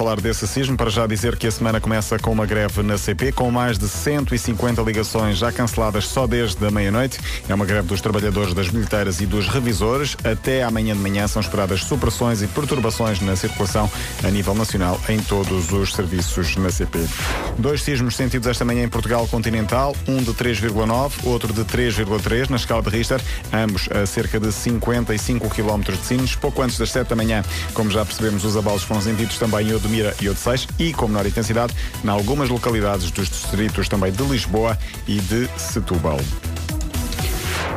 Falar 0.00 0.18
desse 0.18 0.48
sismo 0.48 0.78
para 0.78 0.88
já 0.88 1.06
dizer 1.06 1.36
que 1.36 1.46
a 1.46 1.50
semana 1.50 1.78
começa 1.78 2.18
com 2.18 2.32
uma 2.32 2.46
greve 2.46 2.82
na 2.82 2.96
CP, 2.96 3.32
com 3.32 3.50
mais 3.50 3.76
de 3.76 3.86
150 3.86 4.80
ligações 4.80 5.36
já 5.36 5.52
canceladas 5.52 6.06
só 6.06 6.26
desde 6.26 6.64
a 6.64 6.70
meia-noite. 6.70 7.20
É 7.46 7.54
uma 7.54 7.66
greve 7.66 7.86
dos 7.86 8.00
trabalhadores 8.00 8.54
das 8.54 8.70
bilheteiras 8.70 9.20
e 9.20 9.26
dos 9.26 9.46
revisores. 9.48 10.16
Até 10.24 10.62
amanhã 10.62 10.94
de 10.94 11.00
manhã 11.00 11.28
são 11.28 11.42
esperadas 11.42 11.84
supressões 11.84 12.40
e 12.40 12.46
perturbações 12.46 13.20
na 13.20 13.36
circulação 13.36 13.90
a 14.24 14.30
nível 14.30 14.54
nacional 14.54 14.98
em 15.06 15.20
todos 15.20 15.70
os 15.70 15.92
serviços 15.92 16.56
na 16.56 16.70
CP. 16.70 17.06
Dois 17.58 17.82
sismos 17.82 18.16
sentidos 18.16 18.48
esta 18.48 18.64
manhã 18.64 18.84
em 18.84 18.88
Portugal 18.88 19.28
continental, 19.28 19.94
um 20.08 20.22
de 20.22 20.32
3,9, 20.32 21.26
outro 21.26 21.52
de 21.52 21.62
3,3 21.62 22.48
na 22.48 22.56
escala 22.56 22.80
de 22.80 22.88
Richter, 22.88 23.20
ambos 23.52 23.86
a 23.90 24.06
cerca 24.06 24.40
de 24.40 24.50
55 24.50 25.50
km 25.50 25.92
de 25.92 26.06
Sines, 26.06 26.34
pouco 26.34 26.62
antes 26.62 26.78
das 26.78 26.90
7 26.90 27.08
da 27.08 27.16
manhã. 27.16 27.44
Como 27.74 27.90
já 27.90 28.02
percebemos, 28.02 28.46
os 28.46 28.56
abalos 28.56 28.82
foram 28.82 29.02
sentidos 29.02 29.36
também 29.36 29.68
em 29.68 29.74
Odmira 29.90 30.14
e 30.20 30.28
Odeceix 30.28 30.68
e, 30.78 30.92
com 30.92 31.08
menor 31.08 31.26
intensidade, 31.26 31.74
em 32.04 32.08
algumas 32.08 32.48
localidades 32.48 33.10
dos 33.10 33.28
distritos 33.28 33.88
também 33.88 34.12
de 34.12 34.22
Lisboa 34.22 34.78
e 35.08 35.18
de 35.18 35.48
Setúbal. 35.58 36.20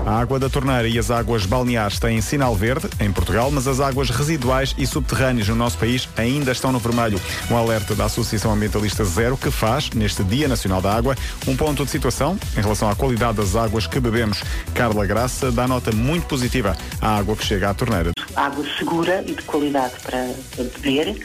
A 0.06 0.20
água 0.20 0.38
da 0.38 0.50
torneira 0.50 0.88
e 0.88 1.00
as 1.00 1.10
águas 1.10 1.46
balneares 1.46 1.98
têm 1.98 2.20
sinal 2.20 2.54
verde 2.56 2.90
em 3.00 3.12
Portugal, 3.12 3.50
mas 3.50 3.68
as 3.68 3.80
águas 3.80 4.10
residuais 4.10 4.76
e 4.78 4.86
subterrâneas 4.86 5.48
no 5.48 5.56
nosso 5.56 5.78
país 5.78 6.10
ainda 6.18 6.52
estão 6.52 6.72
no 6.72 6.80
vermelho. 6.80 7.20
Um 7.50 7.56
alerta 7.56 7.96
da 7.96 8.06
Associação 8.06 8.52
Ambientalista 8.52 9.06
Zero 9.06 9.38
que 9.38 9.50
faz, 9.50 9.90
neste 9.92 10.24
Dia 10.24 10.48
Nacional 10.48 10.82
da 10.82 10.94
Água, 10.94 11.16
um 11.48 11.56
ponto 11.56 11.86
de 11.86 11.92
situação 11.92 12.38
em 12.58 12.62
relação 12.62 12.90
à 12.90 12.96
qualidade 12.96 13.38
das 13.38 13.56
águas 13.56 13.88
que 13.88 14.00
bebemos. 14.00 14.44
Carla 14.74 15.06
Graça 15.06 15.52
dá 15.52 15.68
nota 15.68 15.92
muito 15.92 16.26
positiva 16.28 16.76
à 17.02 17.18
água 17.18 17.36
que 17.36 17.46
chega 17.46 17.70
à 17.70 17.74
torneira. 17.74 18.12
água 18.36 18.66
segura 18.78 19.24
e 19.26 19.34
de 19.34 19.42
qualidade 19.44 19.94
para 20.04 20.34
beber. 20.58 21.18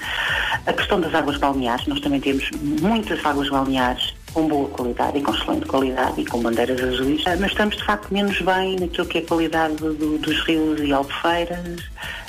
A 0.67 0.73
questão 0.73 1.01
das 1.01 1.15
águas 1.15 1.37
balneares, 1.39 1.87
nós 1.87 2.01
também 2.01 2.21
temos 2.21 2.49
muitas 2.81 3.25
águas 3.25 3.49
balneares 3.51 4.18
com 4.33 4.47
boa 4.49 4.69
qualidade 4.69 5.19
e 5.19 5.23
com 5.23 5.35
excelente 5.35 5.67
qualidade 5.67 6.21
e 6.21 6.25
com 6.25 6.41
bandeiras 6.41 6.81
azuis, 6.83 7.23
Ah, 7.27 7.37
mas 7.39 7.51
estamos 7.51 7.77
de 7.77 7.85
facto 7.85 8.13
menos 8.13 8.41
bem 8.41 8.77
naquilo 8.79 9.07
que 9.07 9.19
é 9.19 9.21
a 9.21 9.25
qualidade 9.27 9.75
do- 9.77 10.19
dos 10.19 10.41
rios 10.47 10.81
e 10.81 10.93
albufeiras, 10.93 11.83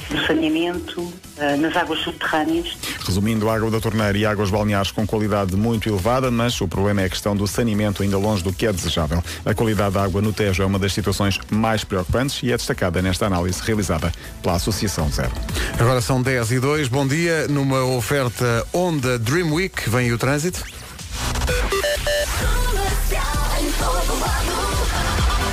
do 0.09 0.25
saneamento, 0.25 1.13
ah, 1.37 1.55
nas 1.57 1.75
águas 1.75 1.99
subterrâneas. 1.99 2.75
Resumindo, 3.05 3.49
água 3.49 3.69
da 3.69 3.79
torneira 3.79 4.17
e 4.17 4.25
águas 4.25 4.49
balneares 4.49 4.91
com 4.91 5.05
qualidade 5.05 5.55
muito 5.55 5.87
elevada, 5.87 6.31
mas 6.31 6.59
o 6.61 6.67
problema 6.67 7.01
é 7.01 7.05
a 7.05 7.09
questão 7.09 7.35
do 7.35 7.45
saneamento 7.47 8.01
ainda 8.01 8.17
longe 8.17 8.43
do 8.43 8.51
que 8.51 8.65
é 8.65 8.73
desejável. 8.73 9.23
A 9.45 9.53
qualidade 9.53 9.93
da 9.93 10.03
água 10.03 10.21
no 10.21 10.33
Tejo 10.33 10.63
é 10.63 10.65
uma 10.65 10.79
das 10.79 10.93
situações 10.93 11.37
mais 11.51 11.83
preocupantes 11.83 12.41
e 12.43 12.51
é 12.51 12.57
destacada 12.57 13.01
nesta 13.01 13.27
análise 13.27 13.61
realizada 13.63 14.11
pela 14.41 14.55
Associação 14.55 15.09
Zero. 15.11 15.31
Agora 15.79 16.01
são 16.01 16.21
10 16.21 16.51
e 16.51 16.59
2. 16.59 16.87
Bom 16.87 17.05
dia. 17.07 17.47
Numa 17.47 17.83
oferta 17.85 18.65
Honda 18.73 19.19
Dream 19.19 19.53
Week, 19.53 19.87
vem 19.89 20.11
o 20.11 20.17
trânsito. 20.17 20.63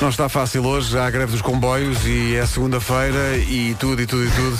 Não 0.01 0.11
está 0.11 0.29
fácil 0.29 0.65
hoje, 0.67 0.97
há 0.99 1.07
a 1.07 1.11
greve 1.11 1.33
dos 1.33 1.41
comboios 1.41 2.07
e 2.07 2.37
é 2.37 2.45
segunda-feira 2.45 3.39
e 3.39 3.75
tudo 3.81 4.03
e 4.03 4.07
tudo 4.07 4.27
e 4.27 4.31
tudo. 4.31 4.59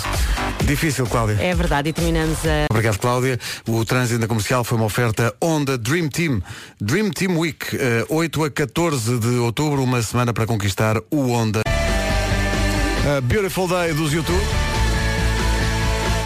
Difícil, 0.65 1.05
Cláudia. 1.05 1.37
É 1.39 1.53
verdade, 1.53 1.89
e 1.89 1.93
terminamos 1.93 2.39
a. 2.43 2.65
Obrigado, 2.71 2.97
Cláudia. 2.97 3.39
O 3.67 3.85
trânsito 3.85 4.19
na 4.19 4.27
comercial 4.27 4.63
foi 4.63 4.77
uma 4.77 4.85
oferta 4.85 5.33
Honda 5.41 5.77
Dream 5.77 6.09
Team. 6.09 6.41
Dream 6.81 7.11
Team 7.11 7.37
Week, 7.37 7.77
eh, 7.77 8.03
8 8.09 8.45
a 8.45 8.49
14 8.49 9.19
de 9.19 9.37
outubro, 9.37 9.83
uma 9.83 10.01
semana 10.01 10.33
para 10.33 10.47
conquistar 10.47 10.97
o 11.11 11.31
Honda. 11.31 11.61
A 13.15 13.21
Beautiful 13.21 13.67
Day 13.67 13.93
dos 13.93 14.11
YouTube. 14.11 14.43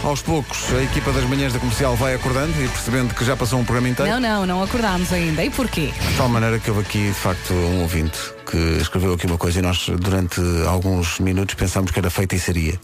Aos 0.04 0.22
poucos, 0.22 0.72
a 0.72 0.82
equipa 0.82 1.12
das 1.12 1.24
manhãs 1.24 1.52
da 1.52 1.60
comercial 1.60 1.94
vai 1.96 2.14
acordando 2.14 2.52
e 2.60 2.66
percebendo 2.66 3.14
que 3.14 3.24
já 3.24 3.36
passou 3.36 3.60
um 3.60 3.64
programa 3.64 3.90
inteiro. 3.90 4.10
Não, 4.10 4.18
não, 4.18 4.46
não 4.46 4.62
acordámos 4.62 5.12
ainda. 5.12 5.44
E 5.44 5.50
porquê? 5.50 5.92
De 6.08 6.16
tal 6.16 6.28
maneira 6.28 6.58
que 6.58 6.70
houve 6.70 6.82
aqui, 6.82 7.08
de 7.08 7.14
facto, 7.14 7.52
um 7.52 7.82
ouvinte 7.82 8.31
que 8.52 8.82
escreveu 8.82 9.14
aqui 9.14 9.26
uma 9.26 9.38
coisa 9.38 9.60
e 9.60 9.62
nós, 9.62 9.88
durante 9.98 10.38
alguns 10.68 11.18
minutos, 11.18 11.54
pensámos 11.54 11.90
que 11.90 11.98
era 11.98 12.10
feitiçaria. 12.10 12.78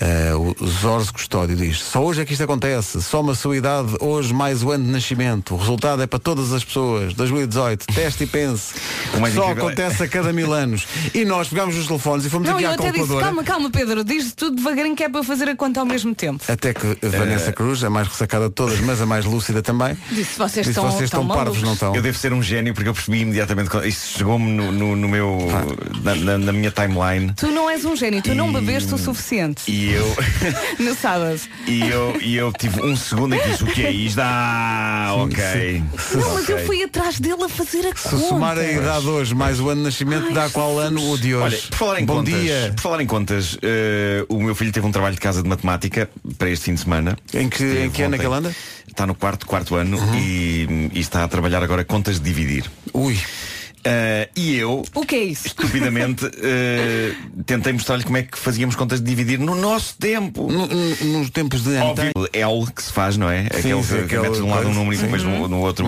Eh, 0.00 0.32
o 0.34 0.54
Zorze 0.64 1.12
Custódio 1.12 1.56
diz 1.56 1.80
Só 1.82 2.04
hoje 2.04 2.20
é 2.22 2.24
que 2.24 2.32
isto 2.32 2.42
acontece 2.44 3.02
Soma 3.02 3.32
a 3.32 3.34
sua 3.34 3.56
idade 3.56 3.96
hoje 4.00 4.32
mais 4.32 4.62
o 4.62 4.70
ano 4.70 4.84
de 4.84 4.90
nascimento 4.90 5.54
O 5.54 5.58
resultado 5.58 6.00
é 6.02 6.06
para 6.06 6.20
todas 6.20 6.52
as 6.52 6.62
pessoas 6.62 7.12
2018, 7.14 7.86
teste 7.86 8.22
e 8.22 8.26
pense 8.28 8.74
Só 9.10 9.18
incrível 9.18 9.44
é- 9.48 9.52
acontece 9.52 10.02
a 10.04 10.08
cada 10.08 10.32
mil 10.32 10.52
anos 10.52 10.86
E 11.12 11.24
nós 11.24 11.48
pegámos 11.48 11.76
os 11.76 11.86
telefones 11.88 12.24
e 12.26 12.30
fomos 12.30 12.46
Não, 12.48 12.54
aqui 12.54 12.64
eu 12.64 12.70
à 12.70 12.74
até 12.74 12.92
disse, 12.92 13.16
calma, 13.18 13.42
calma, 13.42 13.70
Pedro, 13.70 14.04
diz 14.04 14.32
tudo 14.34 14.56
devagarinho 14.56 14.94
que 14.94 15.02
é 15.02 15.08
para 15.08 15.22
fazer 15.24 15.48
a 15.48 15.56
conta 15.56 15.80
ao 15.80 15.86
mesmo 15.86 16.14
tempo. 16.14 16.44
Até 16.46 16.72
que 16.72 16.86
a 16.86 17.08
Vanessa 17.08 17.52
Cruz, 17.52 17.82
a 17.82 17.90
mais 17.90 18.06
ressacada 18.06 18.48
de 18.48 18.54
todas 18.54 18.78
Mas 18.80 19.00
a 19.00 19.06
mais 19.06 19.24
lúcida 19.24 19.62
também 19.62 19.96
Disse, 20.12 20.38
vocês 20.38 20.66
Disse, 20.66 20.70
estão, 20.78 20.84
vocês 20.90 21.04
estão 21.04 21.22
estão 21.22 21.36
parvos, 21.36 21.60
não 21.62 21.72
estão? 21.72 21.94
Eu 21.94 22.02
devo 22.02 22.16
ser 22.16 22.32
um 22.32 22.42
gênio 22.42 22.72
porque 22.72 22.88
eu 22.88 22.94
percebi 22.94 23.20
imediatamente. 23.22 23.68
Isto 23.88 24.18
chegou-me 24.18 24.52
no, 24.52 24.70
no- 24.70 24.94
no 24.96 25.08
meu. 25.08 25.38
Na, 26.04 26.14
na- 26.14 26.38
na 26.38 26.52
minha 26.52 26.70
timeline. 26.70 27.32
Tu 27.36 27.48
não 27.48 27.68
és 27.68 27.84
um 27.84 27.96
gênio, 27.96 28.22
tu 28.22 28.34
não 28.34 28.50
E- 28.50 28.52
bebeste 28.52 28.94
o 28.94 28.98
suficiente 28.98 29.62
E 29.68 29.87
eu, 29.92 30.16
no 30.78 30.94
sábado. 30.94 31.40
e, 31.66 31.88
eu, 31.88 32.18
e 32.20 32.36
eu 32.36 32.52
tive 32.52 32.80
um 32.82 32.96
segundo 32.96 33.36
que 33.38 33.48
disse 33.48 33.64
o 33.64 33.66
que 33.66 33.84
é 33.84 33.90
isto? 33.90 34.18
Ah, 34.20 35.12
ok. 35.16 35.82
Não, 36.14 36.34
mas 36.34 36.48
eu 36.48 36.58
fui 36.66 36.82
atrás 36.82 37.18
dele 37.20 37.42
a 37.44 37.48
fazer 37.48 37.86
a 37.86 37.96
Se 37.96 38.08
conta. 38.10 38.26
somar 38.28 38.58
a 38.58 38.64
idade 38.70 39.06
hoje 39.06 39.34
mais 39.34 39.60
o 39.60 39.68
ano 39.68 39.80
de 39.80 39.84
nascimento 39.86 40.32
Dá 40.32 40.48
qual 40.50 40.78
ano 40.78 41.10
o 41.12 41.18
de 41.18 41.34
hoje 41.34 41.56
Olha, 41.56 41.62
por 41.70 41.76
falar 41.78 42.00
em 42.00 42.04
Bom 42.04 42.16
contas, 42.16 42.34
dia 42.40 42.72
por 42.76 42.82
falar 42.82 43.00
em 43.02 43.06
contas, 43.06 43.58
eh, 43.62 44.24
o 44.28 44.40
meu 44.42 44.54
filho 44.54 44.72
teve 44.72 44.86
um 44.86 44.92
trabalho 44.92 45.14
de 45.14 45.20
casa 45.20 45.42
de 45.42 45.48
matemática 45.48 46.08
para 46.36 46.50
este 46.50 46.66
fim 46.66 46.74
de 46.74 46.80
semana. 46.80 47.16
Em 47.34 47.48
que- 47.48 47.64
em 47.84 47.90
que 47.90 48.02
ano 48.02 48.14
é 48.14 48.18
que 48.18 48.26
ontem. 48.26 48.38
ele 48.38 48.46
anda? 48.48 48.56
Está 48.86 49.06
no 49.06 49.14
quarto, 49.14 49.46
quarto 49.46 49.74
ano 49.76 49.98
e, 50.16 50.90
e 50.92 51.00
está 51.00 51.22
a 51.24 51.28
trabalhar 51.28 51.62
agora 51.62 51.84
contas 51.84 52.18
de 52.18 52.24
dividir. 52.24 52.64
Ui 52.92 53.18
Eh, 53.90 54.28
e 54.36 54.56
eu, 54.56 54.84
O 54.94 55.06
que 55.06 55.14
é 55.16 55.24
isso? 55.24 55.46
estupidamente, 55.46 56.26
eh, 56.42 57.14
tentei 57.46 57.72
mostrar-lhe 57.72 58.04
como 58.04 58.18
é 58.18 58.22
que 58.22 58.38
fazíamos 58.38 58.76
contas 58.76 59.00
de 59.00 59.06
dividir 59.06 59.38
no 59.38 59.54
nosso 59.54 59.96
tempo. 59.98 60.52
No- 60.52 60.66
no- 60.66 61.18
nos 61.20 61.30
tempos 61.30 61.62
de 61.62 61.74
Óbvio, 61.76 62.12
antes. 62.14 62.30
L 62.34 62.66
que 62.74 62.82
se 62.82 62.92
faz, 62.92 63.16
não 63.16 63.30
é? 63.30 63.46
Aquele 63.46 63.82
sim, 63.82 63.94
que 63.96 64.04
aquele 64.04 64.20
metes 64.22 64.36
de 64.38 64.42
um 64.42 64.50
lado 64.50 64.68
um 64.68 64.74
número 64.74 64.94
e 64.94 64.98
depois 65.02 65.22
Sim. 65.22 65.28
no, 65.28 65.48
no 65.48 65.60
outro. 65.60 65.86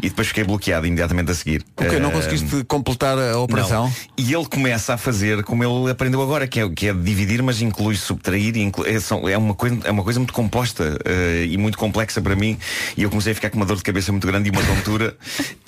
E 0.00 0.08
depois 0.08 0.28
fiquei 0.28 0.44
bloqueado 0.44 0.86
imediatamente 0.86 1.30
a 1.32 1.34
seguir. 1.34 1.64
Ok, 1.76 1.98
não 1.98 2.10
Eh, 2.10 2.12
conseguiste 2.12 2.64
completar 2.68 3.18
a 3.18 3.38
operação? 3.38 3.86
não. 3.86 3.92
E 4.16 4.32
ele 4.32 4.44
começa 4.46 4.94
a 4.94 4.96
fazer 4.96 5.42
como 5.42 5.64
ele 5.64 5.90
aprendeu 5.90 6.22
agora, 6.22 6.46
que 6.46 6.60
é, 6.60 6.68
que 6.68 6.86
é 6.86 6.92
dividir, 6.92 7.42
mas 7.42 7.60
inclui 7.60 7.96
subtrair. 7.96 8.56
e 8.56 8.60
inclui- 8.62 8.88
é, 8.90 9.00
são- 9.00 9.28
é 9.28 9.36
uma 9.36 9.54
coisa, 9.54 9.76
é 9.84 9.90
uma 9.90 10.04
coisa 10.04 10.20
muito 10.20 10.32
composta 10.32 10.98
e 11.48 11.56
muito 11.58 11.76
complexa 11.76 12.20
para 12.20 12.36
mim. 12.36 12.56
E 12.96 13.02
eu 13.02 13.10
comecei 13.10 13.32
a 13.32 13.34
ficar 13.34 13.50
com 13.50 13.56
uma 13.56 13.66
dor 13.66 13.76
de 13.76 13.82
cabeça 13.82 14.12
muito 14.12 14.26
grande 14.26 14.48
e 14.48 14.52
uma 14.52 14.62
tontura. 14.62 15.16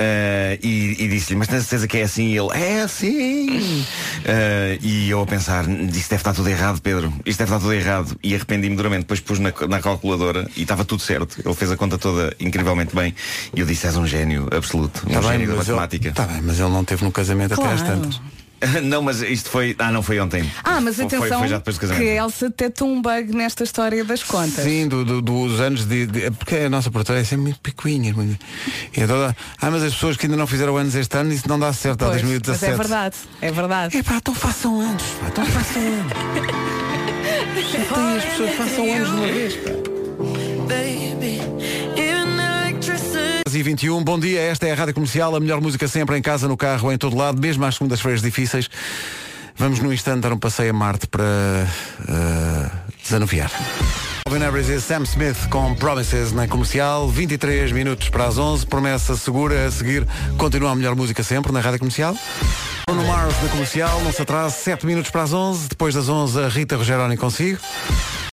e 0.62 0.92
e 0.98 1.08
disse-lhe, 1.08 1.38
mas 1.38 1.48
tens 1.48 1.71
certeza 1.72 1.88
que 1.88 1.98
é 1.98 2.02
assim? 2.02 2.26
E 2.28 2.36
ele, 2.38 2.48
é 2.52 2.82
assim. 2.82 3.84
Eh, 4.24 4.78
e 4.82 5.08
eu 5.10 5.20
a 5.22 5.26
pensar, 5.26 5.64
isto 5.68 6.10
deve 6.10 6.16
estar 6.16 6.34
tudo 6.34 6.48
errado, 6.48 6.80
Pedro. 6.82 7.12
Isto 7.24 7.38
deve 7.38 7.50
estar 7.50 7.58
tudo 7.60 7.72
errado. 7.72 8.16
E 8.22 8.34
arrependi-me 8.34 8.76
duramente. 8.76 9.00
Depois 9.02 9.20
pus 9.20 9.38
na, 9.38 9.52
na 9.68 9.80
calculadora 9.80 10.48
e 10.56 10.62
estava 10.62 10.84
tudo 10.84 11.02
certo. 11.02 11.40
Ele 11.44 11.54
fez 11.54 11.70
a 11.70 11.76
conta 11.76 11.96
toda 11.96 12.34
incrivelmente 12.38 12.94
bem. 12.94 13.14
E 13.54 13.60
eu 13.60 13.66
disse, 13.66 13.86
és 13.86 13.96
um 13.96 14.06
gênio 14.06 14.48
absoluto. 14.54 15.02
Um 15.08 15.12
Tá 15.14 15.20
bem, 15.20 15.30
gênio 15.32 15.48
da 15.48 15.54
mas 15.56 15.68
ele- 15.68 15.76
matemática. 15.78 16.12
tá 16.12 16.26
bem, 16.26 16.42
mas 16.42 16.58
ele 16.60 16.68
não 16.68 16.84
teve 16.84 17.04
no 17.04 17.10
casamento 17.12 17.54
até 17.54 17.72
às 17.72 17.80
Claro. 17.82 18.00
tantas. 18.00 18.20
Não, 18.82 19.02
mas 19.02 19.22
isto 19.22 19.50
foi. 19.50 19.74
Ah, 19.78 19.90
não 19.90 20.02
foi 20.02 20.20
ontem. 20.20 20.48
Ah, 20.64 20.80
mas 20.80 20.96
Foi- 20.96 21.04
atenção 21.06 21.28
Foi, 21.28 21.38
foi 21.38 21.48
já 21.48 21.58
depois 21.58 21.78
do 21.78 21.94
que. 21.94 22.02
Elsa 22.02 22.48
detectou 22.48 22.88
um 22.88 23.02
bug 23.02 23.34
nesta 23.34 23.64
história 23.64 24.04
das 24.04 24.22
contas. 24.22 24.64
Sim, 24.64 24.88
do- 24.88 25.04
do- 25.04 25.20
dos 25.22 25.60
anos 25.60 25.84
de, 25.84 26.06
de- 26.06 26.30
Porque 26.30 26.56
a 26.56 26.70
nossa 26.70 26.90
produtora 26.90 27.20
é 27.20 27.24
sempre 27.24 27.42
muito 27.44 27.60
picuinha. 27.60 28.14
E 28.96 29.00
então, 29.00 29.16
ah, 29.60 29.70
mas 29.70 29.82
as 29.82 29.94
pessoas 29.94 30.16
que 30.16 30.26
ainda 30.26 30.36
não 30.36 30.46
fizeram 30.46 30.76
anos 30.76 30.94
este 30.94 31.16
ano, 31.16 31.32
isso 31.32 31.48
não 31.48 31.58
dá 31.58 31.72
certo, 31.72 31.98
Pois, 32.00 32.12
2017. 32.22 32.62
Mas 32.62 32.72
é 32.72 32.76
verdade, 32.82 33.16
é 33.40 33.50
verdade. 33.52 33.96
Epá, 33.96 34.16
então 34.16 34.34
façam 34.34 34.80
anos, 34.80 35.02
pá, 35.20 35.28
então 35.28 35.44
façam 35.46 35.82
anos. 35.82 36.12
Então 37.74 38.16
as 38.16 38.24
pessoas 38.24 38.50
façam 38.54 38.92
anos 38.94 39.08
de 39.08 39.14
uma 39.16 39.26
vez, 39.26 39.54
pá. 39.56 39.70
E 43.54 43.62
21, 43.62 44.02
bom 44.02 44.18
dia, 44.18 44.40
esta 44.40 44.66
é 44.66 44.72
a 44.72 44.74
Rádio 44.74 44.94
Comercial, 44.94 45.36
a 45.36 45.40
melhor 45.40 45.60
música 45.60 45.86
sempre 45.86 46.16
em 46.16 46.22
casa, 46.22 46.48
no 46.48 46.56
carro, 46.56 46.90
em 46.90 46.96
todo 46.96 47.14
lado, 47.14 47.38
mesmo 47.38 47.62
às 47.66 47.74
segundas-feiras 47.74 48.22
difíceis. 48.22 48.70
Vamos 49.56 49.78
no 49.78 49.92
instante 49.92 50.20
dar 50.20 50.32
um 50.32 50.38
passeio 50.38 50.70
a 50.70 50.72
Marte 50.72 51.06
para 51.06 51.22
uh, 51.22 52.70
desanuviar. 53.02 53.50
Calvin 54.24 54.42
Harris 54.42 54.68
e 54.68 54.80
Sam 54.80 55.02
Smith 55.02 55.48
com 55.50 55.74
Promises 55.74 56.32
na 56.32 56.48
comercial, 56.48 57.08
23 57.08 57.72
minutos 57.72 58.08
para 58.08 58.26
as 58.26 58.38
11, 58.38 58.66
promessa 58.66 59.16
segura 59.16 59.66
a 59.66 59.70
seguir, 59.70 60.06
continua 60.38 60.70
a 60.70 60.74
melhor 60.74 60.96
música 60.96 61.22
sempre 61.22 61.52
na 61.52 61.60
Rádio 61.60 61.80
Comercial. 61.80 62.16
Bruno 62.86 63.04
Mars 63.04 63.34
na 63.42 63.48
comercial, 63.50 64.00
não 64.02 64.12
se 64.12 64.22
atrase, 64.22 64.62
7 64.62 64.86
minutos 64.86 65.10
para 65.10 65.24
as 65.24 65.32
11, 65.32 65.68
depois 65.68 65.94
das 65.94 66.08
11 66.08 66.40
a 66.40 66.48
Rita 66.48 66.76
Rogeroni 66.76 67.18
consigo. 67.18 67.58